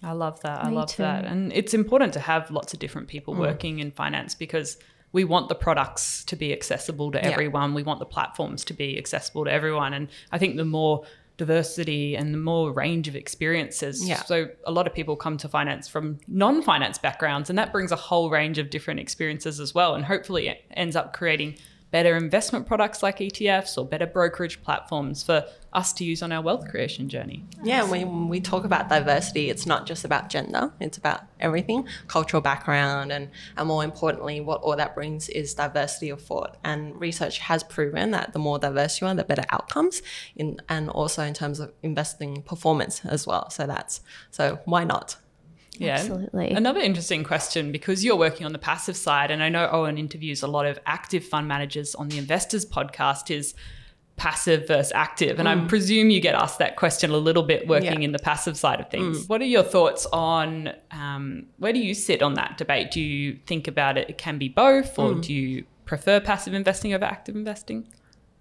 I 0.05 0.13
love 0.13 0.41
that. 0.43 0.65
I 0.65 0.71
love 0.71 0.91
too. 0.91 1.03
that. 1.03 1.25
And 1.25 1.53
it's 1.53 1.75
important 1.75 2.13
to 2.15 2.21
have 2.21 2.51
lots 2.51 2.73
of 2.73 2.79
different 2.79 3.09
people 3.09 3.35
mm. 3.35 3.39
working 3.39 3.79
in 3.79 3.91
finance 3.91 4.35
because 4.35 4.77
we 5.13 5.25
want 5.25 5.49
the 5.49 5.55
products 5.55 6.25
to 6.25 6.37
be 6.37 6.53
accessible 6.53 7.13
to 7.13 7.25
everyone. 7.25 7.71
Yeah. 7.71 7.77
We 7.77 7.83
want 7.85 8.01
the 8.01 8.07
platforms 8.07 8.65
to 8.67 8.75
be 8.75 8.99
accessible 8.99 9.45
to 9.45 9.53
everyone. 9.53 9.95
And 9.95 10.09
I 10.33 10.39
think 10.39 10.57
the 10.57 10.65
more 10.65 11.05
diversity 11.37 12.17
and 12.17 12.33
the 12.33 12.39
more 12.39 12.73
range 12.73 13.09
of 13.09 13.17
experiences. 13.17 14.07
Yeah. 14.07 14.23
So 14.23 14.49
a 14.67 14.73
lot 14.73 14.87
of 14.87 14.95
people 14.95 15.17
come 15.17 15.37
to 15.39 15.49
finance 15.49 15.89
from 15.89 16.19
non-finance 16.29 16.99
backgrounds 16.99 17.51
and 17.51 17.59
that 17.59 17.73
brings 17.73 17.91
a 17.91 17.97
whole 17.97 18.31
range 18.31 18.59
of 18.59 18.71
different 18.71 19.01
experiences 19.01 19.59
as 19.59 19.75
well 19.75 19.95
and 19.95 20.05
hopefully 20.05 20.49
it 20.49 20.65
ends 20.73 20.95
up 20.95 21.13
creating 21.13 21.57
better 21.95 22.17
investment 22.17 22.67
products 22.67 23.05
like 23.05 23.19
ETFs 23.19 23.79
or 23.79 23.87
better 23.87 24.05
brokerage 24.05 24.61
platforms 24.65 25.23
for 25.23 25.45
us 25.73 25.93
to 25.93 26.03
use 26.03 26.25
on 26.25 26.33
our 26.33 26.43
wealth 26.43 26.69
creation 26.69 27.09
journey. 27.09 27.45
Yeah, 27.63 27.89
when 27.89 28.29
we 28.29 28.41
talk 28.41 28.65
about 28.65 28.89
diversity, 28.89 29.49
it's 29.49 29.65
not 29.65 29.87
just 29.87 30.05
about 30.05 30.29
gender, 30.29 30.73
it's 30.81 30.99
about 30.99 31.21
everything 31.39 31.87
cultural 32.09 32.41
background, 32.41 33.13
and, 33.13 33.31
and 33.57 33.69
more 33.69 33.85
importantly, 33.85 34.41
what 34.41 34.61
all 34.63 34.75
that 34.75 34.97
brings 34.97 35.29
is 35.29 35.55
diversity 35.55 36.11
of 36.11 36.21
thought. 36.21 36.57
And 36.65 37.01
research 37.01 37.39
has 37.39 37.63
proven 37.63 38.11
that 38.11 38.33
the 38.33 38.41
more 38.41 38.59
diverse 38.59 39.01
you 39.01 39.07
are, 39.07 39.15
the 39.15 39.23
better 39.23 39.45
outcomes, 39.51 40.03
in, 40.35 40.61
and 40.69 40.91
also 40.91 41.23
in 41.23 41.33
terms 41.33 41.61
of 41.61 41.73
investing 41.85 42.43
performance 42.43 43.05
as 43.05 43.25
well. 43.25 43.51
So 43.51 43.69
that's 43.69 44.01
so 44.33 44.59
why 44.65 44.83
not? 44.83 45.19
Yeah. 45.79 45.95
Absolutely. 45.95 46.51
Another 46.51 46.81
interesting 46.81 47.25
question 47.25 47.73
because 47.73 48.05
you're 48.05 48.17
working 48.17 48.47
on 48.47 48.53
the 48.53 48.59
passive 48.59 48.97
side, 48.97 49.31
and 49.31 49.43
I 49.43 49.49
know 49.49 49.69
Owen 49.71 49.99
interviews 49.99 50.43
a 50.43 50.47
lot 50.47 50.67
of 50.67 50.79
active 50.87 51.25
fund 51.25 51.49
managers 51.49 51.95
on 51.95 52.09
the 52.09 52.19
Investors 52.19 52.65
podcast, 52.65 53.31
is 53.31 53.55
passive 54.17 54.69
versus 54.69 54.93
active. 54.95 55.41
And 55.41 55.49
I 55.49 55.57
mm. 55.57 55.69
presume 55.69 56.11
you 56.11 56.21
get 56.21 56.35
asked 56.35 56.59
that 56.61 56.77
question 56.77 57.11
a 57.11 57.17
little 57.17 57.43
bit 57.43 57.67
working 57.67 58.01
Yeah. 58.01 58.07
in 58.07 58.13
the 58.13 58.19
passive 58.19 58.57
side 58.57 58.79
of 58.79 58.89
things. 58.89 59.25
Mm. 59.25 59.29
What 59.29 59.41
are 59.41 59.47
your 59.47 59.65
thoughts 59.65 60.07
on 60.13 60.73
um, 60.93 61.47
where 61.59 61.73
do 61.73 61.81
you 61.81 61.95
sit 61.95 62.23
on 62.23 62.35
that 62.35 62.57
debate? 62.57 62.93
Do 62.93 63.01
you 63.01 63.39
think 63.47 63.67
about 63.67 63.99
it, 63.99 64.09
it 64.09 64.19
can 64.19 64.39
be 64.39 64.49
both, 64.49 64.99
or 64.99 65.15
mm. 65.15 65.23
do 65.23 65.35
you 65.35 65.65
prefer 65.85 66.21
passive 66.21 66.55
investing 66.55 66.95
over 66.95 67.05
active 67.05 67.35
investing? 67.35 67.89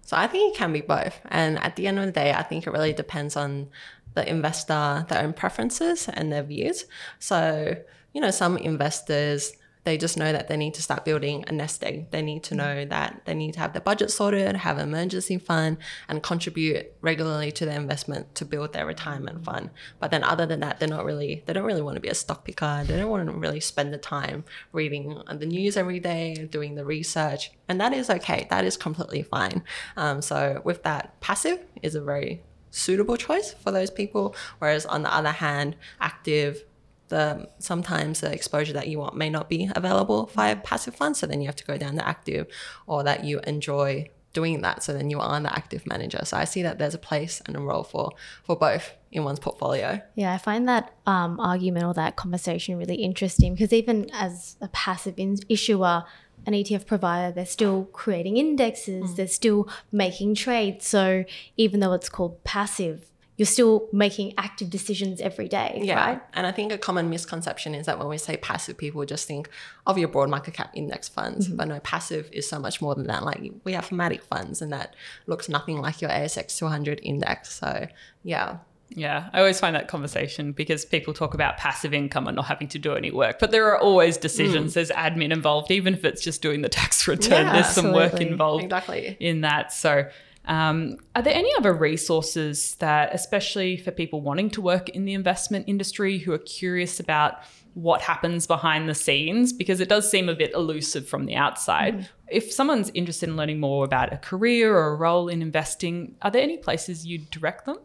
So 0.02 0.16
I 0.16 0.26
think 0.26 0.54
it 0.54 0.58
can 0.58 0.72
be 0.72 0.82
both. 0.82 1.20
And 1.30 1.58
at 1.58 1.76
the 1.76 1.86
end 1.86 1.98
of 1.98 2.04
the 2.04 2.12
day, 2.12 2.32
I 2.32 2.42
think 2.42 2.66
it 2.66 2.70
really 2.70 2.92
depends 2.92 3.36
on 3.36 3.68
the 4.14 4.28
investor, 4.28 5.04
their 5.08 5.22
own 5.22 5.32
preferences 5.32 6.08
and 6.08 6.32
their 6.32 6.42
views. 6.42 6.86
So, 7.18 7.76
you 8.12 8.20
know, 8.20 8.30
some 8.30 8.56
investors, 8.56 9.52
they 9.84 9.98
just 9.98 10.16
know 10.16 10.32
that 10.32 10.48
they 10.48 10.56
need 10.56 10.72
to 10.74 10.82
start 10.82 11.04
building 11.04 11.44
a 11.46 11.52
nest 11.52 11.84
egg. 11.84 12.10
They 12.10 12.22
need 12.22 12.42
to 12.44 12.54
know 12.54 12.86
that 12.86 13.20
they 13.26 13.34
need 13.34 13.52
to 13.54 13.60
have 13.60 13.74
their 13.74 13.82
budget 13.82 14.10
sorted, 14.10 14.56
have 14.56 14.78
an 14.78 14.88
emergency 14.88 15.36
fund, 15.36 15.76
and 16.08 16.22
contribute 16.22 16.94
regularly 17.02 17.52
to 17.52 17.66
their 17.66 17.78
investment 17.78 18.34
to 18.36 18.46
build 18.46 18.72
their 18.72 18.86
retirement 18.86 19.44
fund. 19.44 19.70
But 20.00 20.10
then 20.10 20.24
other 20.24 20.46
than 20.46 20.60
that, 20.60 20.80
they're 20.80 20.88
not 20.88 21.04
really 21.04 21.42
they 21.44 21.52
don't 21.52 21.64
really 21.64 21.82
want 21.82 21.96
to 21.96 22.00
be 22.00 22.08
a 22.08 22.14
stock 22.14 22.46
picker. 22.46 22.82
They 22.86 22.96
don't 22.96 23.10
want 23.10 23.28
to 23.28 23.36
really 23.36 23.60
spend 23.60 23.92
the 23.92 23.98
time 23.98 24.44
reading 24.72 25.20
the 25.30 25.46
news 25.46 25.76
every 25.76 26.00
day, 26.00 26.48
doing 26.50 26.76
the 26.76 26.84
research. 26.84 27.52
And 27.68 27.78
that 27.80 27.92
is 27.92 28.08
okay. 28.08 28.46
That 28.48 28.64
is 28.64 28.78
completely 28.78 29.22
fine. 29.22 29.62
Um, 29.98 30.22
so 30.22 30.62
with 30.64 30.82
that, 30.84 31.20
passive 31.20 31.58
is 31.82 31.94
a 31.94 32.00
very 32.00 32.42
suitable 32.74 33.16
choice 33.16 33.54
for 33.54 33.70
those 33.70 33.90
people. 33.90 34.34
Whereas 34.58 34.84
on 34.86 35.02
the 35.02 35.14
other 35.14 35.32
hand, 35.32 35.76
active 36.00 36.64
the 37.08 37.48
sometimes 37.58 38.20
the 38.20 38.32
exposure 38.32 38.72
that 38.72 38.88
you 38.88 38.98
want 38.98 39.14
may 39.16 39.30
not 39.30 39.48
be 39.48 39.70
available 39.74 40.26
via 40.34 40.56
passive 40.56 40.94
funds. 40.94 41.18
So 41.20 41.26
then 41.26 41.40
you 41.40 41.46
have 41.46 41.56
to 41.56 41.64
go 41.64 41.76
down 41.76 41.96
the 41.96 42.06
active 42.06 42.46
or 42.86 43.04
that 43.04 43.24
you 43.24 43.40
enjoy 43.40 44.08
doing 44.32 44.62
that. 44.62 44.82
So 44.82 44.92
then 44.92 45.10
you 45.10 45.20
are 45.20 45.40
the 45.40 45.54
active 45.54 45.86
manager. 45.86 46.20
So 46.24 46.36
I 46.36 46.44
see 46.44 46.62
that 46.62 46.78
there's 46.78 46.94
a 46.94 46.98
place 46.98 47.40
and 47.46 47.56
a 47.56 47.60
role 47.60 47.84
for 47.84 48.12
for 48.42 48.56
both 48.56 48.92
in 49.12 49.22
one's 49.24 49.38
portfolio. 49.38 50.02
Yeah, 50.16 50.32
I 50.34 50.38
find 50.38 50.68
that 50.68 50.92
um, 51.06 51.38
argument 51.38 51.86
or 51.86 51.94
that 51.94 52.16
conversation 52.16 52.76
really 52.76 52.96
interesting 52.96 53.54
because 53.54 53.72
even 53.72 54.10
as 54.12 54.56
a 54.60 54.68
passive 54.68 55.14
in- 55.16 55.38
issuer, 55.48 56.04
an 56.46 56.52
ETF 56.52 56.86
provider, 56.86 57.32
they're 57.32 57.46
still 57.46 57.84
creating 57.92 58.36
indexes, 58.36 59.10
mm. 59.12 59.16
they're 59.16 59.26
still 59.26 59.68
making 59.90 60.34
trades. 60.34 60.86
So 60.86 61.24
even 61.56 61.80
though 61.80 61.92
it's 61.92 62.08
called 62.08 62.42
passive, 62.44 63.10
you're 63.36 63.46
still 63.46 63.88
making 63.92 64.32
active 64.38 64.70
decisions 64.70 65.20
every 65.20 65.48
day, 65.48 65.80
Yeah. 65.82 65.96
right? 65.96 66.22
And 66.34 66.46
I 66.46 66.52
think 66.52 66.70
a 66.72 66.78
common 66.78 67.10
misconception 67.10 67.74
is 67.74 67.86
that 67.86 67.98
when 67.98 68.08
we 68.08 68.16
say 68.16 68.36
passive, 68.36 68.76
people 68.76 69.04
just 69.04 69.26
think 69.26 69.48
of 69.86 69.98
your 69.98 70.08
broad 70.08 70.30
market 70.30 70.54
cap 70.54 70.70
index 70.74 71.08
funds. 71.08 71.48
Mm-hmm. 71.48 71.56
But 71.56 71.68
no, 71.68 71.80
passive 71.80 72.28
is 72.32 72.48
so 72.48 72.60
much 72.60 72.80
more 72.80 72.94
than 72.94 73.08
that. 73.08 73.24
Like 73.24 73.52
we 73.64 73.72
have 73.72 73.86
thematic 73.86 74.22
funds 74.22 74.62
and 74.62 74.72
that 74.72 74.94
looks 75.26 75.48
nothing 75.48 75.80
like 75.80 76.00
your 76.00 76.10
ASX 76.10 76.56
200 76.56 77.00
index. 77.02 77.52
So 77.58 77.88
yeah. 78.22 78.58
Yeah, 78.90 79.28
I 79.32 79.40
always 79.40 79.58
find 79.58 79.74
that 79.74 79.88
conversation 79.88 80.52
because 80.52 80.84
people 80.84 81.14
talk 81.14 81.34
about 81.34 81.56
passive 81.56 81.92
income 81.92 82.28
and 82.28 82.36
not 82.36 82.44
having 82.46 82.68
to 82.68 82.78
do 82.78 82.94
any 82.94 83.10
work, 83.10 83.38
but 83.38 83.50
there 83.50 83.66
are 83.68 83.78
always 83.78 84.16
decisions. 84.16 84.74
There's 84.74 84.90
admin 84.90 85.32
involved, 85.32 85.70
even 85.70 85.94
if 85.94 86.04
it's 86.04 86.22
just 86.22 86.42
doing 86.42 86.62
the 86.62 86.68
tax 86.68 87.08
return. 87.08 87.46
Yeah, 87.46 87.52
There's 87.54 87.68
some 87.68 87.92
work 87.92 88.20
involved 88.20 88.64
Exactly. 88.64 89.16
in 89.18 89.40
that. 89.40 89.72
So, 89.72 90.08
um, 90.46 90.98
are 91.16 91.22
there 91.22 91.34
any 91.34 91.50
other 91.56 91.72
resources 91.72 92.74
that, 92.76 93.14
especially 93.14 93.76
for 93.78 93.90
people 93.90 94.20
wanting 94.20 94.50
to 94.50 94.60
work 94.60 94.90
in 94.90 95.06
the 95.06 95.14
investment 95.14 95.64
industry 95.66 96.18
who 96.18 96.32
are 96.32 96.38
curious 96.38 97.00
about 97.00 97.38
what 97.72 98.02
happens 98.02 98.46
behind 98.46 98.88
the 98.88 98.94
scenes? 98.94 99.52
Because 99.52 99.80
it 99.80 99.88
does 99.88 100.08
seem 100.08 100.28
a 100.28 100.34
bit 100.34 100.52
elusive 100.52 101.08
from 101.08 101.24
the 101.24 101.34
outside. 101.34 102.08
If 102.28 102.52
someone's 102.52 102.90
interested 102.94 103.28
in 103.28 103.36
learning 103.36 103.58
more 103.58 103.84
about 103.84 104.12
a 104.12 104.18
career 104.18 104.76
or 104.76 104.88
a 104.88 104.96
role 104.96 105.28
in 105.28 105.40
investing, 105.40 106.14
are 106.22 106.30
there 106.30 106.42
any 106.42 106.58
places 106.58 107.06
you'd 107.06 107.30
direct 107.30 107.64
them? 107.64 107.78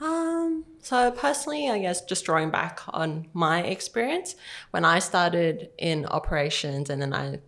Um, 0.00 0.64
so 0.80 1.10
personally, 1.10 1.70
I 1.70 1.78
guess 1.78 2.04
just 2.04 2.24
drawing 2.24 2.50
back 2.50 2.80
on 2.88 3.28
my 3.32 3.62
experience, 3.62 4.36
when 4.70 4.84
I 4.84 4.98
started 4.98 5.70
in 5.78 6.06
operations 6.06 6.90
and 6.90 7.00
then 7.00 7.14
I 7.14 7.40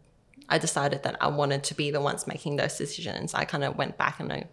I 0.51 0.57
decided 0.57 1.03
that 1.03 1.17
I 1.21 1.29
wanted 1.29 1.63
to 1.65 1.75
be 1.75 1.91
the 1.91 2.01
ones 2.01 2.27
making 2.27 2.57
those 2.57 2.79
decisions, 2.79 3.35
I 3.35 3.45
kind 3.45 3.65
of 3.65 3.77
went 3.77 3.99
back 3.99 4.19
and 4.19 4.33
I, 4.33 4.45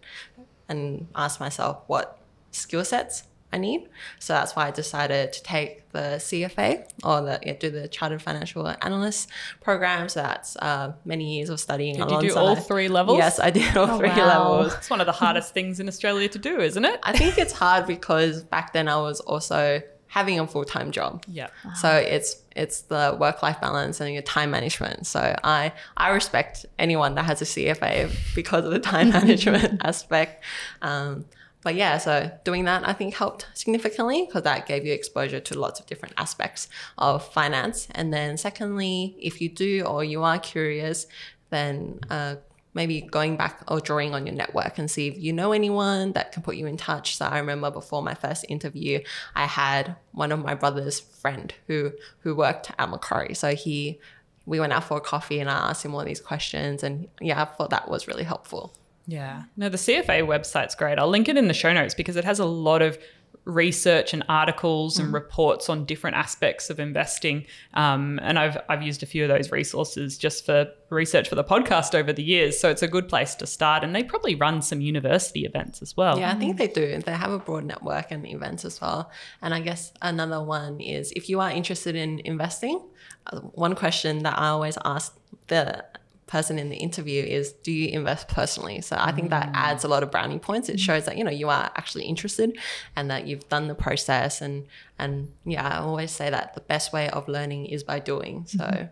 and 0.68 1.08
asked 1.14 1.40
myself 1.40 1.82
what 1.86 2.18
skill 2.50 2.84
sets 2.84 3.22
I 3.56 3.58
need. 3.58 3.88
So 4.18 4.32
that's 4.34 4.54
why 4.54 4.68
I 4.68 4.70
decided 4.70 5.32
to 5.32 5.42
take 5.42 5.90
the 5.92 6.06
CFA 6.26 6.70
or 7.04 7.22
the 7.22 7.40
yeah, 7.46 7.54
do 7.54 7.70
the 7.70 7.88
Chartered 7.88 8.22
Financial 8.22 8.66
Analyst 8.82 9.28
program. 9.60 10.08
So 10.08 10.20
that's 10.20 10.56
uh, 10.56 10.92
many 11.04 11.36
years 11.36 11.48
of 11.50 11.58
studying. 11.58 11.94
Did 11.96 12.10
you 12.10 12.20
do 12.30 12.36
all 12.36 12.54
three 12.56 12.88
levels? 12.88 13.18
Yes, 13.18 13.40
I 13.40 13.50
did 13.50 13.76
all 13.76 13.90
Oh, 13.90 13.98
three 13.98 14.08
wow. 14.08 14.26
levels. 14.34 14.74
It's 14.74 14.90
one 14.90 15.00
of 15.00 15.06
the 15.06 15.12
hardest 15.24 15.54
things 15.54 15.80
in 15.80 15.88
Australia 15.88 16.28
to 16.28 16.38
do, 16.38 16.60
isn't 16.60 16.84
it? 16.84 16.98
I 17.02 17.12
think 17.16 17.38
it's 17.38 17.52
hard 17.52 17.86
because 17.86 18.44
back 18.44 18.72
then 18.72 18.86
I 18.88 18.96
was 18.96 19.20
also 19.20 19.80
having 20.08 20.38
a 20.38 20.46
full 20.46 20.64
time 20.64 20.90
job. 20.92 21.24
Yeah. 21.28 21.48
So 21.82 21.90
it's 21.90 22.36
it's 22.54 22.82
the 22.82 23.16
work 23.18 23.42
life 23.42 23.60
balance 23.60 24.00
and 24.00 24.12
your 24.12 24.22
time 24.22 24.50
management. 24.50 25.06
So 25.06 25.20
I 25.44 25.72
I 25.96 26.10
respect 26.10 26.64
anyone 26.78 27.14
that 27.16 27.24
has 27.24 27.42
a 27.42 27.44
CFA 27.44 28.10
because 28.34 28.64
of 28.64 28.70
the 28.70 28.78
time 28.78 29.08
management 29.18 29.80
aspect. 29.84 30.44
Um, 30.82 31.24
but 31.66 31.74
yeah, 31.74 31.98
so 31.98 32.30
doing 32.44 32.64
that 32.66 32.88
I 32.88 32.92
think 32.92 33.14
helped 33.14 33.48
significantly 33.54 34.24
because 34.24 34.44
that 34.44 34.68
gave 34.68 34.86
you 34.86 34.92
exposure 34.92 35.40
to 35.40 35.58
lots 35.58 35.80
of 35.80 35.86
different 35.86 36.14
aspects 36.16 36.68
of 36.96 37.26
finance. 37.32 37.88
And 37.90 38.14
then 38.14 38.36
secondly, 38.36 39.16
if 39.18 39.40
you 39.40 39.48
do 39.48 39.82
or 39.84 40.04
you 40.04 40.22
are 40.22 40.38
curious, 40.38 41.08
then 41.50 41.98
uh, 42.08 42.36
maybe 42.74 43.00
going 43.00 43.36
back 43.36 43.64
or 43.66 43.80
drawing 43.80 44.14
on 44.14 44.26
your 44.26 44.36
network 44.36 44.78
and 44.78 44.88
see 44.88 45.08
if 45.08 45.18
you 45.18 45.32
know 45.32 45.50
anyone 45.50 46.12
that 46.12 46.30
can 46.30 46.44
put 46.44 46.54
you 46.54 46.66
in 46.66 46.76
touch. 46.76 47.16
So 47.16 47.26
I 47.26 47.40
remember 47.40 47.72
before 47.72 48.00
my 48.00 48.14
first 48.14 48.46
interview, 48.48 49.00
I 49.34 49.46
had 49.46 49.96
one 50.12 50.30
of 50.30 50.38
my 50.38 50.54
brother's 50.54 51.00
friend 51.00 51.52
who 51.66 51.90
who 52.20 52.36
worked 52.36 52.70
at 52.78 52.88
Macquarie. 52.88 53.34
So 53.34 53.56
he 53.56 53.98
we 54.44 54.60
went 54.60 54.72
out 54.72 54.84
for 54.84 54.98
a 54.98 55.00
coffee 55.00 55.40
and 55.40 55.50
I 55.50 55.70
asked 55.70 55.84
him 55.84 55.96
all 55.96 56.04
these 56.04 56.20
questions 56.20 56.84
and 56.84 57.08
yeah, 57.20 57.42
I 57.42 57.44
thought 57.44 57.70
that 57.70 57.90
was 57.90 58.06
really 58.06 58.22
helpful. 58.22 58.72
Yeah. 59.06 59.44
No, 59.56 59.68
the 59.68 59.76
CFA 59.76 60.26
website's 60.26 60.74
great. 60.74 60.98
I'll 60.98 61.08
link 61.08 61.28
it 61.28 61.36
in 61.36 61.48
the 61.48 61.54
show 61.54 61.72
notes 61.72 61.94
because 61.94 62.16
it 62.16 62.24
has 62.24 62.38
a 62.38 62.44
lot 62.44 62.82
of 62.82 62.98
research 63.46 64.12
and 64.12 64.24
articles 64.28 64.98
and 64.98 65.12
reports 65.12 65.68
on 65.68 65.84
different 65.84 66.16
aspects 66.16 66.68
of 66.68 66.80
investing. 66.80 67.46
Um, 67.74 68.18
and 68.22 68.38
I've 68.38 68.58
I've 68.68 68.82
used 68.82 69.04
a 69.04 69.06
few 69.06 69.22
of 69.22 69.28
those 69.28 69.52
resources 69.52 70.18
just 70.18 70.44
for 70.44 70.68
research 70.90 71.28
for 71.28 71.36
the 71.36 71.44
podcast 71.44 71.94
over 71.94 72.12
the 72.12 72.24
years. 72.24 72.58
So 72.58 72.68
it's 72.68 72.82
a 72.82 72.88
good 72.88 73.08
place 73.08 73.36
to 73.36 73.46
start. 73.46 73.84
And 73.84 73.94
they 73.94 74.02
probably 74.02 74.34
run 74.34 74.62
some 74.62 74.80
university 74.80 75.44
events 75.44 75.80
as 75.80 75.96
well. 75.96 76.18
Yeah, 76.18 76.32
I 76.32 76.34
think 76.34 76.58
they 76.58 76.66
do. 76.66 76.98
They 76.98 77.12
have 77.12 77.30
a 77.30 77.38
broad 77.38 77.64
network 77.64 78.10
and 78.10 78.26
events 78.26 78.64
as 78.64 78.80
well. 78.80 79.12
And 79.40 79.54
I 79.54 79.60
guess 79.60 79.92
another 80.02 80.42
one 80.42 80.80
is 80.80 81.12
if 81.12 81.28
you 81.28 81.40
are 81.40 81.50
interested 81.50 81.94
in 81.94 82.20
investing, 82.24 82.82
uh, 83.28 83.38
one 83.40 83.76
question 83.76 84.24
that 84.24 84.36
I 84.36 84.48
always 84.48 84.76
ask 84.84 85.16
the 85.46 85.84
person 86.26 86.58
in 86.58 86.70
the 86.70 86.76
interview 86.76 87.22
is 87.22 87.52
do 87.52 87.70
you 87.70 87.88
invest 87.88 88.26
personally 88.26 88.80
so 88.80 88.96
i 88.98 89.12
think 89.12 89.30
that 89.30 89.46
mm. 89.46 89.52
adds 89.54 89.84
a 89.84 89.88
lot 89.88 90.02
of 90.02 90.10
brownie 90.10 90.40
points 90.40 90.68
it 90.68 90.76
mm. 90.76 90.80
shows 90.80 91.04
that 91.04 91.16
you 91.16 91.22
know 91.22 91.30
you 91.30 91.48
are 91.48 91.70
actually 91.76 92.04
interested 92.04 92.56
and 92.96 93.10
that 93.10 93.26
you've 93.26 93.48
done 93.48 93.68
the 93.68 93.74
process 93.74 94.40
and 94.40 94.66
and 94.98 95.30
yeah 95.44 95.66
i 95.66 95.78
always 95.78 96.10
say 96.10 96.28
that 96.28 96.52
the 96.54 96.60
best 96.60 96.92
way 96.92 97.08
of 97.10 97.28
learning 97.28 97.66
is 97.66 97.84
by 97.84 98.00
doing 98.00 98.44
so 98.46 98.58
mm-hmm. 98.58 98.84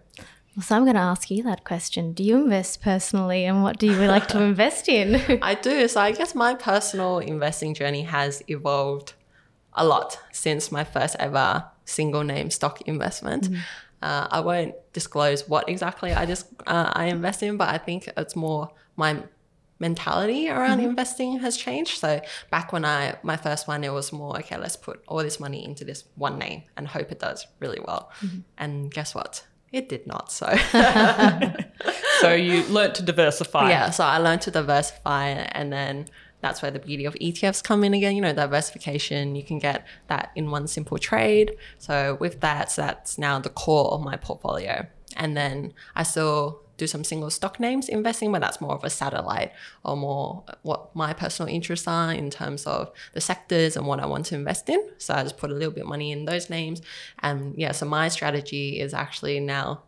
well, 0.57 0.62
So 0.62 0.77
I'm 0.77 0.85
going 0.85 0.94
to 0.94 1.01
ask 1.01 1.33
you 1.33 1.42
that 1.42 1.64
question. 1.64 2.12
Do 2.12 2.23
you 2.23 2.37
invest 2.44 2.81
personally 2.81 3.44
and 3.44 3.64
what 3.64 3.79
do 3.79 3.87
you 3.88 4.07
like 4.07 4.29
to 4.29 4.40
invest 4.51 4.88
in? 4.88 5.16
I 5.42 5.55
do. 5.57 5.88
So 5.88 6.01
I 6.01 6.12
guess 6.12 6.33
my 6.33 6.55
personal 6.55 7.18
investing 7.18 7.75
journey 7.75 8.03
has 8.03 8.40
evolved 8.47 9.14
a 9.73 9.85
lot 9.85 10.20
since 10.33 10.70
my 10.70 10.85
first 10.85 11.16
ever 11.18 11.64
single 11.85 12.25
name 12.25 12.51
stock 12.51 12.81
investment. 12.83 13.51
Mm. 13.51 13.59
Uh, 14.05 14.29
I 14.31 14.40
won't 14.40 14.75
disclose 14.93 15.49
what 15.49 15.69
exactly 15.69 16.12
I 16.12 16.27
just 16.27 16.47
uh, 16.67 16.90
I 16.93 17.07
invest 17.07 17.43
in, 17.43 17.57
but 17.57 17.69
I 17.69 17.79
think 17.79 18.01
it's 18.17 18.37
more 18.37 18.69
my 18.97 19.23
mentality 19.79 20.49
around 20.49 20.81
investing 20.81 21.40
has 21.40 21.57
changed. 21.57 21.99
So 21.99 22.21
back 22.51 22.73
when 22.73 22.85
I 22.85 23.17
my 23.23 23.37
first 23.37 23.67
one, 23.67 23.83
it 23.83 23.93
was 23.93 24.12
more 24.12 24.38
okay. 24.40 24.57
Let's 24.57 24.77
put 24.77 25.03
all 25.09 25.23
this 25.29 25.40
money 25.40 25.64
into 25.64 25.85
this 25.85 26.05
one 26.17 26.38
name 26.38 26.62
and 26.77 26.87
hope 26.87 27.11
it 27.11 27.21
does 27.21 27.47
really 27.61 27.81
well. 27.88 28.11
And 28.59 28.93
guess 28.93 29.14
what? 29.14 29.45
It 29.73 29.88
did 29.88 30.07
not. 30.07 30.31
So 30.31 30.47
So 30.47 31.53
So 32.21 32.33
you 32.35 32.62
learned 32.64 32.95
to 32.97 33.03
diversify. 33.03 33.71
Yeah, 33.71 33.90
so 33.90 34.05
I 34.05 34.19
learned 34.19 34.43
to 34.43 34.51
diversify, 34.51 35.29
and 35.29 35.73
then 35.73 36.07
that's 36.45 36.61
where 36.61 36.71
the 36.71 36.79
beauty 36.79 37.07
of 37.07 37.15
ETFs 37.15 37.65
come 37.65 37.83
in 37.85 37.95
again. 37.95 38.15
You 38.15 38.21
know, 38.21 38.35
diversification, 38.35 39.35
you 39.35 39.43
can 39.43 39.59
get 39.59 39.87
that 40.09 40.31
in 40.37 40.51
one 40.51 40.67
simple 40.67 40.99
trade. 40.99 41.57
So 41.79 42.19
with 42.21 42.41
that, 42.43 42.71
so 42.71 42.83
that's 42.83 43.17
now 43.17 43.39
the 43.39 43.49
core 43.49 43.91
of 43.93 44.03
my 44.03 44.17
portfolio. 44.17 44.87
And 45.17 45.35
then 45.35 45.73
I 45.97 46.03
still 46.03 46.61
do 46.77 46.87
some 46.87 47.03
single 47.03 47.31
stock 47.31 47.59
names 47.59 47.89
investing, 47.89 48.31
but 48.31 48.43
that's 48.43 48.61
more 48.61 48.75
of 48.75 48.85
a 48.85 48.91
satellite 48.91 49.53
or 49.85 49.97
more 49.97 50.45
what 50.63 50.95
my 50.95 51.15
personal 51.15 51.49
interests 51.51 51.89
are 51.89 52.13
in 52.13 52.29
terms 52.29 52.67
of 52.67 52.91
the 53.15 53.21
sectors 53.23 53.75
and 53.77 53.87
what 53.87 54.01
I 54.01 54.07
want 54.07 54.27
to 54.27 54.35
invest 54.35 54.69
in. 54.69 54.83
So 54.99 55.15
I 55.15 55.23
just 55.23 55.39
put 55.39 55.51
a 55.51 55.55
little 55.55 55.73
bit 55.73 55.85
of 55.85 55.89
money 55.89 56.13
in 56.13 56.27
those 56.27 56.51
names. 56.51 56.83
And 57.21 57.55
yeah, 57.57 57.73
so 57.73 57.87
my 57.87 58.09
strategy 58.09 58.81
is 58.81 58.93
actually 58.93 59.41
now 59.41 59.83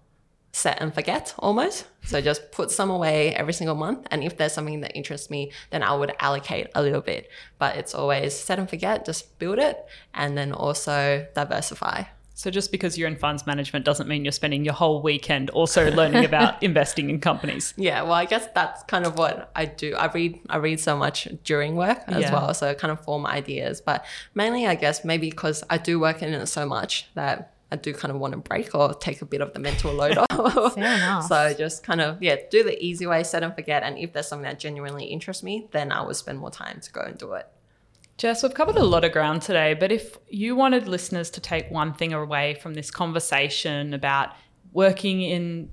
set 0.56 0.80
and 0.80 0.94
forget 0.94 1.34
almost. 1.38 1.84
So 2.04 2.20
just 2.22 2.50
put 2.50 2.70
some 2.70 2.88
away 2.88 3.34
every 3.34 3.52
single 3.52 3.74
month. 3.76 4.06
And 4.10 4.24
if 4.24 4.38
there's 4.38 4.54
something 4.54 4.80
that 4.80 4.96
interests 4.96 5.28
me, 5.28 5.52
then 5.70 5.82
I 5.82 5.94
would 5.94 6.12
allocate 6.18 6.68
a 6.74 6.80
little 6.82 7.02
bit. 7.02 7.28
But 7.58 7.76
it's 7.76 7.94
always 7.94 8.32
set 8.34 8.58
and 8.58 8.68
forget, 8.68 9.04
just 9.04 9.38
build 9.38 9.58
it 9.58 9.84
and 10.14 10.36
then 10.38 10.52
also 10.52 11.26
diversify. 11.34 12.04
So 12.32 12.50
just 12.50 12.70
because 12.72 12.96
you're 12.96 13.08
in 13.08 13.16
funds 13.16 13.46
management 13.46 13.84
doesn't 13.84 14.08
mean 14.08 14.24
you're 14.24 14.32
spending 14.32 14.64
your 14.64 14.72
whole 14.74 15.02
weekend 15.02 15.50
also 15.50 15.90
learning 15.90 16.24
about 16.30 16.62
investing 16.62 17.10
in 17.10 17.20
companies. 17.20 17.74
Yeah, 17.76 18.02
well, 18.02 18.12
I 18.12 18.24
guess 18.24 18.46
that's 18.54 18.82
kind 18.84 19.04
of 19.06 19.18
what 19.18 19.50
I 19.54 19.66
do. 19.66 19.94
I 19.94 20.06
read 20.06 20.40
I 20.48 20.56
read 20.56 20.80
so 20.80 20.96
much 20.96 21.28
during 21.44 21.76
work 21.76 22.02
as 22.08 22.22
Yeah. 22.22 22.32
well, 22.32 22.52
so 22.54 22.72
kind 22.74 22.92
of 22.92 23.00
form 23.04 23.26
ideas. 23.26 23.80
But 23.82 24.04
mainly, 24.34 24.66
I 24.66 24.74
guess 24.74 25.02
maybe 25.04 25.28
because 25.30 25.64
I 25.68 25.76
do 25.78 25.98
work 26.00 26.22
in 26.22 26.32
it 26.32 26.46
so 26.46 26.66
much 26.66 27.08
that 27.14 27.52
I 27.72 27.76
do 27.76 27.92
kind 27.92 28.12
of 28.12 28.20
want 28.20 28.32
to 28.32 28.38
break 28.38 28.74
or 28.74 28.94
take 28.94 29.22
a 29.22 29.24
bit 29.24 29.40
of 29.40 29.52
the 29.52 29.58
mental 29.58 29.92
load 29.92 30.18
off. 30.30 30.74
Fair 30.74 30.96
enough. 30.96 31.26
So 31.26 31.52
just 31.54 31.82
kind 31.82 32.00
of 32.00 32.22
yeah, 32.22 32.36
do 32.50 32.62
the 32.62 32.82
easy 32.82 33.06
way, 33.06 33.24
set 33.24 33.42
and 33.42 33.54
forget. 33.54 33.82
And 33.82 33.98
if 33.98 34.12
there's 34.12 34.28
something 34.28 34.44
that 34.44 34.60
genuinely 34.60 35.06
interests 35.06 35.42
me, 35.42 35.68
then 35.72 35.90
I 35.90 36.02
will 36.02 36.14
spend 36.14 36.38
more 36.38 36.50
time 36.50 36.80
to 36.80 36.92
go 36.92 37.00
and 37.00 37.18
do 37.18 37.32
it. 37.32 37.48
Jess, 38.18 38.42
we've 38.42 38.54
covered 38.54 38.76
a 38.76 38.84
lot 38.84 39.04
of 39.04 39.12
ground 39.12 39.42
today, 39.42 39.74
but 39.74 39.92
if 39.92 40.16
you 40.28 40.56
wanted 40.56 40.88
listeners 40.88 41.28
to 41.30 41.40
take 41.40 41.70
one 41.70 41.92
thing 41.92 42.14
away 42.14 42.54
from 42.54 42.72
this 42.72 42.90
conversation 42.90 43.92
about 43.92 44.30
working 44.72 45.20
in 45.20 45.70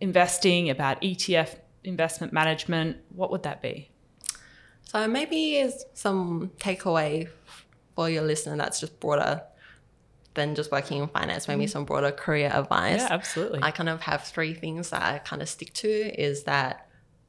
investing, 0.00 0.70
about 0.70 1.00
ETF 1.02 1.56
investment 1.84 2.32
management, 2.32 2.96
what 3.10 3.30
would 3.30 3.44
that 3.44 3.62
be? 3.62 3.90
So 4.84 5.06
maybe 5.06 5.56
is 5.56 5.84
some 5.94 6.50
takeaway 6.58 7.28
for 7.94 8.10
your 8.10 8.22
listener 8.22 8.56
that's 8.56 8.80
just 8.80 8.98
broader 8.98 9.42
than 10.34 10.54
just 10.54 10.70
working 10.70 11.00
in 11.00 11.08
finance, 11.08 11.48
maybe 11.48 11.64
mm-hmm. 11.64 11.70
some 11.70 11.84
broader 11.84 12.10
career 12.10 12.50
advice. 12.52 13.00
Yeah, 13.00 13.08
absolutely. 13.10 13.60
I 13.62 13.70
kind 13.70 13.88
of 13.88 14.02
have 14.02 14.24
three 14.24 14.54
things 14.54 14.90
that 14.90 15.02
I 15.02 15.18
kind 15.18 15.40
of 15.42 15.48
stick 15.48 15.72
to 15.74 15.88
is 15.88 16.44
that 16.44 16.88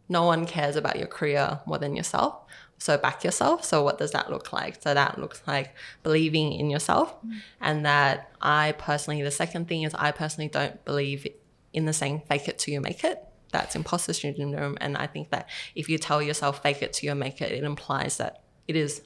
no 0.09 0.23
one 0.23 0.45
cares 0.45 0.75
about 0.75 0.97
your 0.97 1.07
career 1.07 1.59
more 1.65 1.77
than 1.77 1.95
yourself. 1.95 2.41
So 2.77 2.97
back 2.97 3.23
yourself. 3.23 3.63
So 3.63 3.83
what 3.83 3.97
does 3.97 4.11
that 4.11 4.29
look 4.29 4.51
like? 4.51 4.81
So 4.81 4.93
that 4.93 5.17
looks 5.19 5.41
like 5.47 5.75
believing 6.03 6.53
in 6.53 6.69
yourself. 6.69 7.15
Mm-hmm. 7.17 7.37
And 7.61 7.85
that 7.85 8.31
I 8.41 8.73
personally, 8.77 9.21
the 9.21 9.31
second 9.31 9.67
thing 9.67 9.83
is 9.83 9.93
I 9.95 10.11
personally 10.11 10.49
don't 10.49 10.83
believe 10.83 11.25
in 11.73 11.85
the 11.85 11.93
saying 11.93 12.23
fake 12.27 12.47
it 12.47 12.59
till 12.59 12.73
you 12.73 12.81
make 12.81 13.03
it. 13.03 13.23
That's 13.51 13.75
imposter 13.75 14.13
syndrome. 14.13 14.77
And 14.81 14.97
I 14.97 15.07
think 15.07 15.29
that 15.29 15.47
if 15.75 15.89
you 15.89 15.97
tell 15.97 16.21
yourself 16.21 16.61
fake 16.61 16.81
it 16.81 16.93
till 16.93 17.09
you 17.09 17.15
make 17.15 17.41
it, 17.41 17.51
it 17.51 17.63
implies 17.63 18.17
that 18.17 18.43
it 18.67 18.75
is 18.75 19.01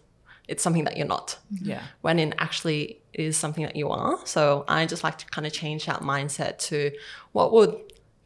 it's 0.47 0.63
something 0.63 0.83
that 0.83 0.97
you're 0.97 1.05
not 1.05 1.37
yeah. 1.61 1.83
when 2.01 2.17
in 2.17 2.33
actually 2.39 2.98
is 3.13 3.37
something 3.37 3.63
that 3.63 3.75
you 3.75 3.89
are. 3.89 4.19
So 4.25 4.65
I 4.67 4.85
just 4.85 5.03
like 5.03 5.17
to 5.19 5.25
kind 5.27 5.47
of 5.47 5.53
change 5.53 5.85
that 5.85 6.01
mindset 6.01 6.57
to 6.69 6.91
what 7.31 7.51
would 7.51 7.75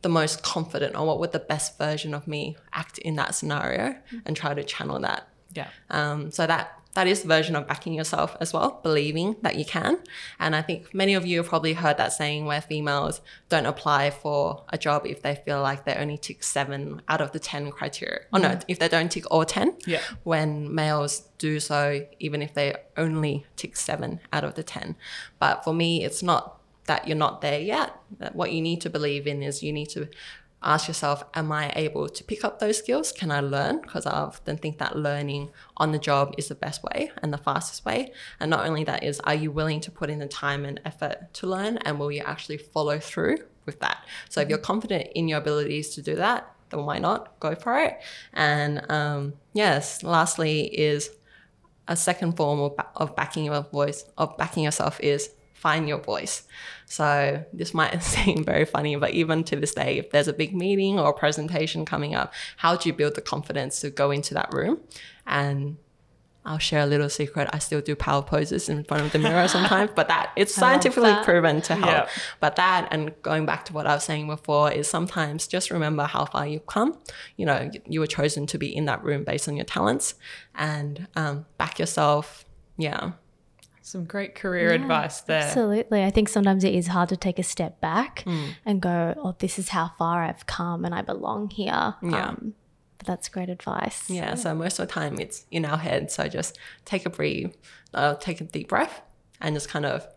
the 0.02 0.10
most 0.10 0.44
confident 0.44 0.96
or 0.96 1.08
what 1.08 1.20
would 1.20 1.32
the 1.32 1.40
best 1.40 1.78
version 1.78 2.14
of 2.14 2.28
me 2.28 2.58
act 2.74 2.98
in 3.00 3.16
that 3.16 3.34
scenario 3.36 3.96
and 4.26 4.36
try 4.36 4.54
to 4.54 4.64
channel 4.64 5.00
that. 5.00 5.28
Yeah. 5.54 5.70
Um, 5.90 6.30
so 6.30 6.46
that 6.46 6.78
that 6.94 7.08
is 7.08 7.22
the 7.22 7.28
version 7.28 7.56
of 7.56 7.68
backing 7.68 7.94
yourself 7.94 8.38
as 8.40 8.54
well, 8.54 8.80
believing 8.84 9.36
that 9.42 9.56
you 9.56 9.66
can. 9.66 9.98
And 10.40 10.56
I 10.56 10.62
think 10.62 10.94
many 10.94 11.14
of 11.14 11.26
you 11.26 11.38
have 11.38 11.48
probably 11.48 11.74
heard 11.74 11.98
that 11.98 12.14
saying 12.14 12.46
where 12.46 12.62
females 12.62 13.22
don't 13.50 13.66
apply 13.66 14.12
for 14.12 14.64
a 14.70 14.78
job 14.78 15.06
if 15.06 15.22
they 15.22 15.36
feel 15.36 15.62
like 15.62 15.86
they 15.86 15.96
only 15.96 16.18
tick 16.18 16.44
seven 16.44 17.02
out 17.08 17.22
of 17.22 17.32
the 17.32 17.40
10 17.40 17.72
criteria. 17.72 18.22
Or 18.32 18.40
no, 18.40 18.60
if 18.68 18.80
they 18.80 18.88
don't 18.88 19.12
tick 19.12 19.26
all 19.32 19.46
10. 19.46 19.76
Yeah. 19.88 20.02
When 20.24 20.74
males 20.74 21.22
do 21.40 21.60
so, 21.60 22.06
even 22.20 22.42
if 22.42 22.54
they 22.54 22.76
only 22.96 23.46
tick 23.56 23.76
seven 23.76 24.20
out 24.32 24.44
of 24.44 24.54
the 24.56 24.64
10. 24.64 24.96
But 25.40 25.64
for 25.64 25.74
me, 25.74 26.04
it's 26.04 26.22
not 26.22 26.60
that 26.86 27.08
you're 27.08 27.18
not 27.18 27.42
there 27.42 27.60
yet. 27.60 27.96
What 28.34 28.52
you 28.52 28.62
need 28.62 28.82
to 28.82 28.90
believe 28.90 29.26
in 29.26 29.42
is 29.42 29.64
you 29.64 29.74
need 29.74 29.90
to 29.90 30.10
ask 30.64 30.88
yourself, 30.88 31.24
am 31.34 31.52
I 31.52 31.72
able 31.76 32.10
to 32.10 32.24
pick 32.24 32.44
up 32.44 32.60
those 32.60 32.78
skills? 32.78 33.12
Can 33.12 33.32
I 33.32 33.40
learn? 33.40 33.82
Because 33.82 34.06
I 34.06 34.12
often 34.12 34.58
think 34.58 34.78
that 34.78 34.96
learning 34.98 35.52
on 35.78 35.92
the 35.92 36.00
job 36.00 36.34
is 36.38 36.48
the 36.48 36.56
best 36.56 36.84
way 36.84 37.12
and 37.22 37.34
the 37.34 37.38
fastest 37.38 37.86
way. 37.86 38.14
And 38.40 38.50
not 38.50 38.66
only 38.66 38.84
that 38.86 39.04
is, 39.04 39.20
are 39.22 39.36
you 39.36 39.52
willing 39.52 39.80
to 39.82 39.92
put 39.92 40.10
in 40.10 40.20
the 40.20 40.28
time 40.28 40.66
and 40.66 40.80
effort 40.86 41.34
to 41.34 41.48
learn? 41.48 41.78
And 41.78 42.00
will 42.00 42.12
you 42.12 42.24
actually 42.24 42.58
follow 42.58 43.00
through 43.00 43.38
with 43.66 43.80
that? 43.82 44.04
So 44.30 44.42
if 44.42 44.50
you're 44.50 44.58
confident 44.58 45.10
in 45.16 45.28
your 45.28 45.40
abilities 45.40 45.90
to 45.96 46.02
do 46.02 46.16
that, 46.16 46.54
then 46.70 46.86
why 46.86 47.00
not 47.00 47.40
go 47.40 47.56
for 47.56 47.78
it? 47.80 48.00
And 48.34 48.90
um, 48.90 49.34
yes, 49.54 50.04
lastly 50.04 50.64
is 50.64 51.12
a 51.88 51.96
second 51.96 52.38
form 52.38 52.60
of, 52.60 52.76
of 52.96 53.16
backing 53.16 53.46
your 53.46 53.62
voice, 53.62 54.06
of 54.18 54.38
backing 54.38 54.64
yourself 54.64 55.00
is 55.02 55.30
find 55.64 55.88
your 55.88 56.00
voice. 56.00 56.44
So 56.86 57.44
this 57.54 57.74
might 57.74 58.04
seem 58.14 58.44
very 58.44 58.66
funny, 58.66 58.98
but 58.98 59.12
even 59.12 59.46
to 59.46 59.56
this 59.56 59.74
day, 59.74 59.98
if 59.98 60.12
there's 60.12 60.28
a 60.28 60.34
big 60.34 60.54
meeting 60.54 61.00
or 61.00 61.10
a 61.12 61.14
presentation 61.14 61.86
coming 61.86 62.14
up, 62.14 62.34
how 62.58 62.76
do 62.76 62.90
you 62.90 62.94
build 62.94 63.16
the 63.16 63.22
confidence 63.22 63.80
to 63.82 63.90
go 63.90 64.12
into 64.12 64.34
that 64.34 64.54
room? 64.54 64.82
And 65.26 65.78
I'll 66.46 66.58
share 66.58 66.82
a 66.82 66.86
little 66.86 67.10
secret. 67.10 67.50
I 67.54 67.60
still 67.60 67.80
do 67.80 67.96
power 67.96 68.22
poses 68.22 68.68
in 68.68 68.84
front 68.84 69.04
of 69.06 69.14
the 69.14 69.20
mirror 69.20 69.48
sometimes, 69.48 69.92
but 69.96 70.10
that 70.10 70.34
it's 70.36 70.54
scientifically 70.54 71.12
that. 71.12 71.24
proven 71.24 71.62
to 71.62 71.76
help. 71.76 72.08
Yeah. 72.08 72.10
But 72.42 72.58
that 72.58 72.90
and 72.92 73.14
going 73.22 73.46
back 73.46 73.64
to 73.66 73.74
what 73.74 73.88
I 73.88 73.94
was 73.94 74.04
saying 74.04 74.28
before 74.28 74.70
is 74.70 74.90
sometimes 74.90 75.48
just 75.48 75.72
remember 75.72 76.04
how 76.04 76.26
far 76.26 76.46
you've 76.46 76.68
come. 76.68 76.98
You 77.38 77.46
know, 77.46 77.72
you 77.88 78.02
were 78.02 78.08
chosen 78.08 78.46
to 78.48 78.58
be 78.58 78.76
in 78.76 78.84
that 78.86 79.02
room 79.02 79.24
based 79.24 79.48
on 79.48 79.56
your 79.56 79.64
talents 79.64 80.16
and 80.54 81.08
um, 81.16 81.46
back 81.58 81.80
yourself. 81.80 82.44
Yeah. 82.78 83.14
Some 83.86 84.06
great 84.06 84.34
career 84.34 84.72
advice 84.72 85.20
there. 85.22 85.42
Absolutely. 85.44 86.04
I 86.06 86.10
think 86.10 86.30
sometimes 86.30 86.64
it 86.64 86.74
is 86.74 86.88
hard 86.88 87.10
to 87.10 87.18
take 87.18 87.38
a 87.38 87.44
step 87.44 87.82
back 87.82 88.22
Hmm. 88.24 88.46
and 88.66 88.82
go, 88.82 89.14
oh, 89.18 89.36
this 89.40 89.60
is 89.60 89.70
how 89.70 89.92
far 90.00 90.24
I've 90.24 90.46
come 90.46 90.86
and 90.86 90.96
I 90.96 91.02
belong 91.02 91.50
here. 91.50 91.94
Yeah. 92.02 92.30
Um, 92.30 92.54
but 92.98 93.08
that's 93.08 93.28
great 93.28 93.50
advice. 93.50 94.10
Yeah. 94.10 94.36
So 94.36 94.56
most 94.56 94.80
of 94.80 94.88
the 94.88 94.94
time 94.94 95.20
it's 95.20 95.46
in 95.52 95.66
our 95.66 95.78
head. 95.78 96.10
So 96.12 96.30
just 96.30 96.58
take 96.86 97.06
a 97.06 97.10
breathe, 97.10 97.52
uh, 97.94 98.16
take 98.16 98.40
a 98.40 98.46
deep 98.46 98.70
breath 98.70 99.02
and 99.42 99.54
just 99.54 99.68
kind 99.68 99.86
of 99.86 100.08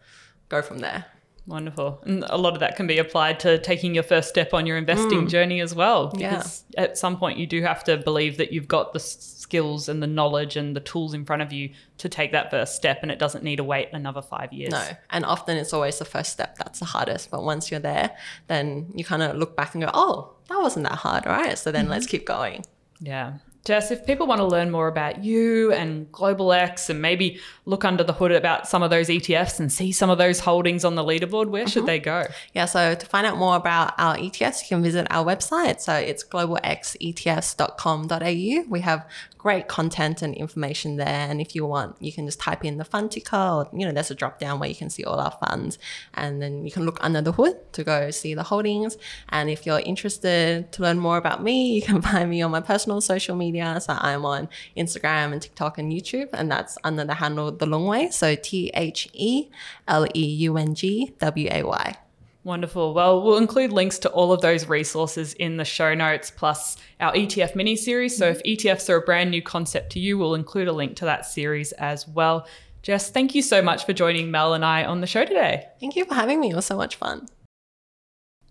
go 0.49 0.63
from 0.63 0.79
there. 0.79 1.07
Wonderful. 1.49 2.01
And 2.05 2.25
a 2.29 2.37
lot 2.37 2.55
of 2.55 2.61
that 2.61 2.75
can 2.77 2.87
be 2.87 2.99
applied 2.99 3.39
to 3.41 3.59
taking 3.59 3.95
your 3.95 4.03
first 4.05 4.29
step 4.29 4.53
on 4.55 4.67
your 4.67 4.77
investing 4.77 5.29
journey 5.29 5.61
as 5.61 5.75
well. 5.75 6.13
Yeah. 6.17 6.31
Because 6.37 6.65
at 6.77 6.99
some 6.99 7.17
point 7.19 7.39
you 7.39 7.47
do 7.47 7.63
have 7.63 7.83
to 7.85 7.97
believe 7.97 8.37
that 8.39 8.53
you've 8.53 8.67
got 8.69 8.93
the 8.93 8.99
s- 8.99 9.36
skills 9.47 9.89
and 9.89 10.03
the 10.03 10.09
knowledge 10.09 10.57
and 10.57 10.75
the 10.75 10.81
tools 10.81 11.15
in 11.15 11.25
front 11.25 11.41
of 11.41 11.53
you 11.53 11.71
to 11.99 12.09
take 12.09 12.33
that 12.33 12.51
first 12.51 12.75
step 12.75 12.99
and 13.03 13.13
it 13.13 13.19
doesn't 13.21 13.45
need 13.45 13.57
to 13.57 13.65
wait 13.65 13.89
another 13.93 14.21
five 14.21 14.53
years. 14.53 14.73
No. 14.73 14.85
And 15.11 15.25
often 15.25 15.57
it's 15.57 15.73
always 15.73 16.01
the 16.01 16.05
first 16.05 16.33
step 16.33 16.59
that's 16.59 16.81
the 16.81 16.85
hardest. 16.87 17.31
But 17.31 17.45
once 17.45 17.71
you're 17.71 17.79
there, 17.79 18.11
then 18.49 18.91
you 18.93 19.05
kind 19.05 19.23
of 19.23 19.37
look 19.37 19.57
back 19.57 19.75
and 19.75 19.85
go, 19.85 19.91
oh, 19.95 20.35
that 20.49 20.59
wasn't 20.59 20.85
that 20.89 20.99
hard, 20.99 21.27
right? 21.27 21.57
So 21.57 21.71
then 21.71 21.85
mm-hmm. 21.85 21.93
let's 21.93 22.07
keep 22.07 22.27
going. 22.27 22.65
Yeah. 23.01 23.35
Jess, 23.67 23.91
if 23.91 24.07
people 24.07 24.27
want 24.29 24.39
to 24.39 24.47
learn 24.47 24.71
more 24.71 24.87
about 24.87 25.25
you 25.25 25.73
and 25.73 26.13
Global 26.13 26.53
X 26.53 26.89
and 26.89 27.03
maybe 27.03 27.41
look 27.65 27.85
under 27.85 28.05
the 28.05 28.13
hood 28.13 28.31
about 28.31 28.69
some 28.69 28.85
of 28.85 28.91
those 28.91 29.09
ETFs 29.09 29.59
and 29.59 29.73
see 29.73 29.91
some 29.91 30.09
of 30.09 30.19
those 30.19 30.39
holdings 30.39 30.85
on 30.85 30.95
the 30.95 31.03
leaderboard, 31.03 31.49
where 31.49 31.67
should 31.67 31.83
uh-huh. 31.83 31.87
they 31.87 31.99
go? 31.99 32.23
Yeah, 32.55 32.67
so 32.67 32.95
to 32.95 33.07
find 33.07 33.27
out 33.27 33.39
more 33.39 33.57
about 33.57 33.95
our 33.99 34.17
ETFs, 34.17 34.63
you 34.63 34.69
can 34.69 34.85
visit 34.85 35.09
our 35.11 35.25
website. 35.25 35.81
So 35.81 35.95
it's 35.95 36.23
globalxetfs.com.au. 36.23 38.71
We 38.71 38.81
have 38.83 39.05
great 39.47 39.69
content 39.69 40.23
and 40.23 40.35
information 40.35 40.97
there. 40.97 41.31
And 41.31 41.41
if 41.41 41.55
you 41.55 41.65
want, 41.65 41.95
you 42.01 42.13
can 42.13 42.27
just 42.27 42.41
type 42.41 42.65
in 42.65 42.79
the 42.79 42.85
fund 42.85 43.13
ticker 43.13 43.37
or, 43.37 43.69
you 43.73 43.87
know, 43.87 43.93
there's 43.93 44.11
a 44.11 44.15
drop 44.15 44.41
down 44.41 44.59
where 44.59 44.69
you 44.69 44.75
can 44.75 44.91
see 44.91 45.05
all 45.05 45.21
our 45.21 45.37
funds. 45.45 45.79
And 46.15 46.43
then 46.43 46.65
you 46.65 46.73
can 46.73 46.85
look 46.85 46.99
under 47.01 47.23
the 47.23 47.31
hood 47.31 47.57
to 47.75 47.85
go 47.85 48.11
see 48.11 48.35
the 48.35 48.43
holdings. 48.43 48.99
And 49.29 49.49
if 49.49 49.65
you're 49.65 49.79
interested 49.79 50.73
to 50.73 50.83
learn 50.83 50.99
more 50.99 51.17
about 51.17 51.45
me, 51.45 51.77
you 51.77 51.83
can 51.83 52.03
find 52.11 52.29
me 52.29 52.43
on 52.43 52.51
my 52.51 52.61
personal 52.61 53.01
social 53.01 53.37
media. 53.37 53.56
So 53.79 53.97
I'm 53.99 54.25
on 54.25 54.49
Instagram 54.77 55.33
and 55.33 55.43
TikTok 55.43 55.79
and 55.79 55.93
YouTube. 55.93 56.29
And 56.33 56.51
that's 56.51 56.79
under 56.85 57.05
the 57.05 57.15
handle 57.15 57.51
The 57.53 57.67
Leung 57.67 57.89
Way. 57.89 58.11
So 58.11 58.35
T 58.35 58.71
H 58.75 59.09
E 59.13 59.49
L 59.89 60.07
E 60.15 60.25
U 60.25 60.57
N 60.57 60.75
G 60.75 61.15
W 61.19 61.49
A 61.51 61.63
Y. 61.63 61.97
Wonderful. 62.45 62.95
Well, 62.95 63.23
we'll 63.23 63.39
include 63.39 63.73
links 63.73 63.99
to 63.99 64.09
all 64.11 64.33
of 64.33 64.41
those 64.41 64.69
resources 64.69 65.35
in 65.35 65.57
the 65.57 65.65
show 65.65 65.95
notes, 65.95 66.31
plus 66.31 66.77
our 67.01 67.13
ETF 67.13 67.57
mini 67.57 67.75
series. 67.75 68.17
So 68.17 68.29
if 68.29 68.41
ETFs 68.45 68.89
are 68.89 68.99
a 68.99 69.01
brand 69.01 69.33
new 69.33 69.43
concept 69.43 69.91
to 69.93 69.99
you, 69.99 70.17
we'll 70.17 70.37
include 70.37 70.69
a 70.69 70.73
link 70.73 70.95
to 70.99 71.07
that 71.07 71.27
series 71.27 71.73
as 71.73 72.07
well. 72.07 72.47
Jess, 72.83 73.11
thank 73.11 73.35
you 73.35 73.43
so 73.43 73.61
much 73.61 73.85
for 73.85 73.93
joining 73.93 74.31
Mel 74.31 74.55
and 74.55 74.65
I 74.65 74.85
on 74.85 75.01
the 75.01 75.09
show 75.09 75.25
today. 75.25 75.67
Thank 75.81 75.97
you 75.97 76.05
for 76.05 76.15
having 76.15 76.39
me. 76.39 76.51
It 76.51 76.55
was 76.55 76.67
so 76.67 76.77
much 76.77 76.95
fun. 76.95 77.27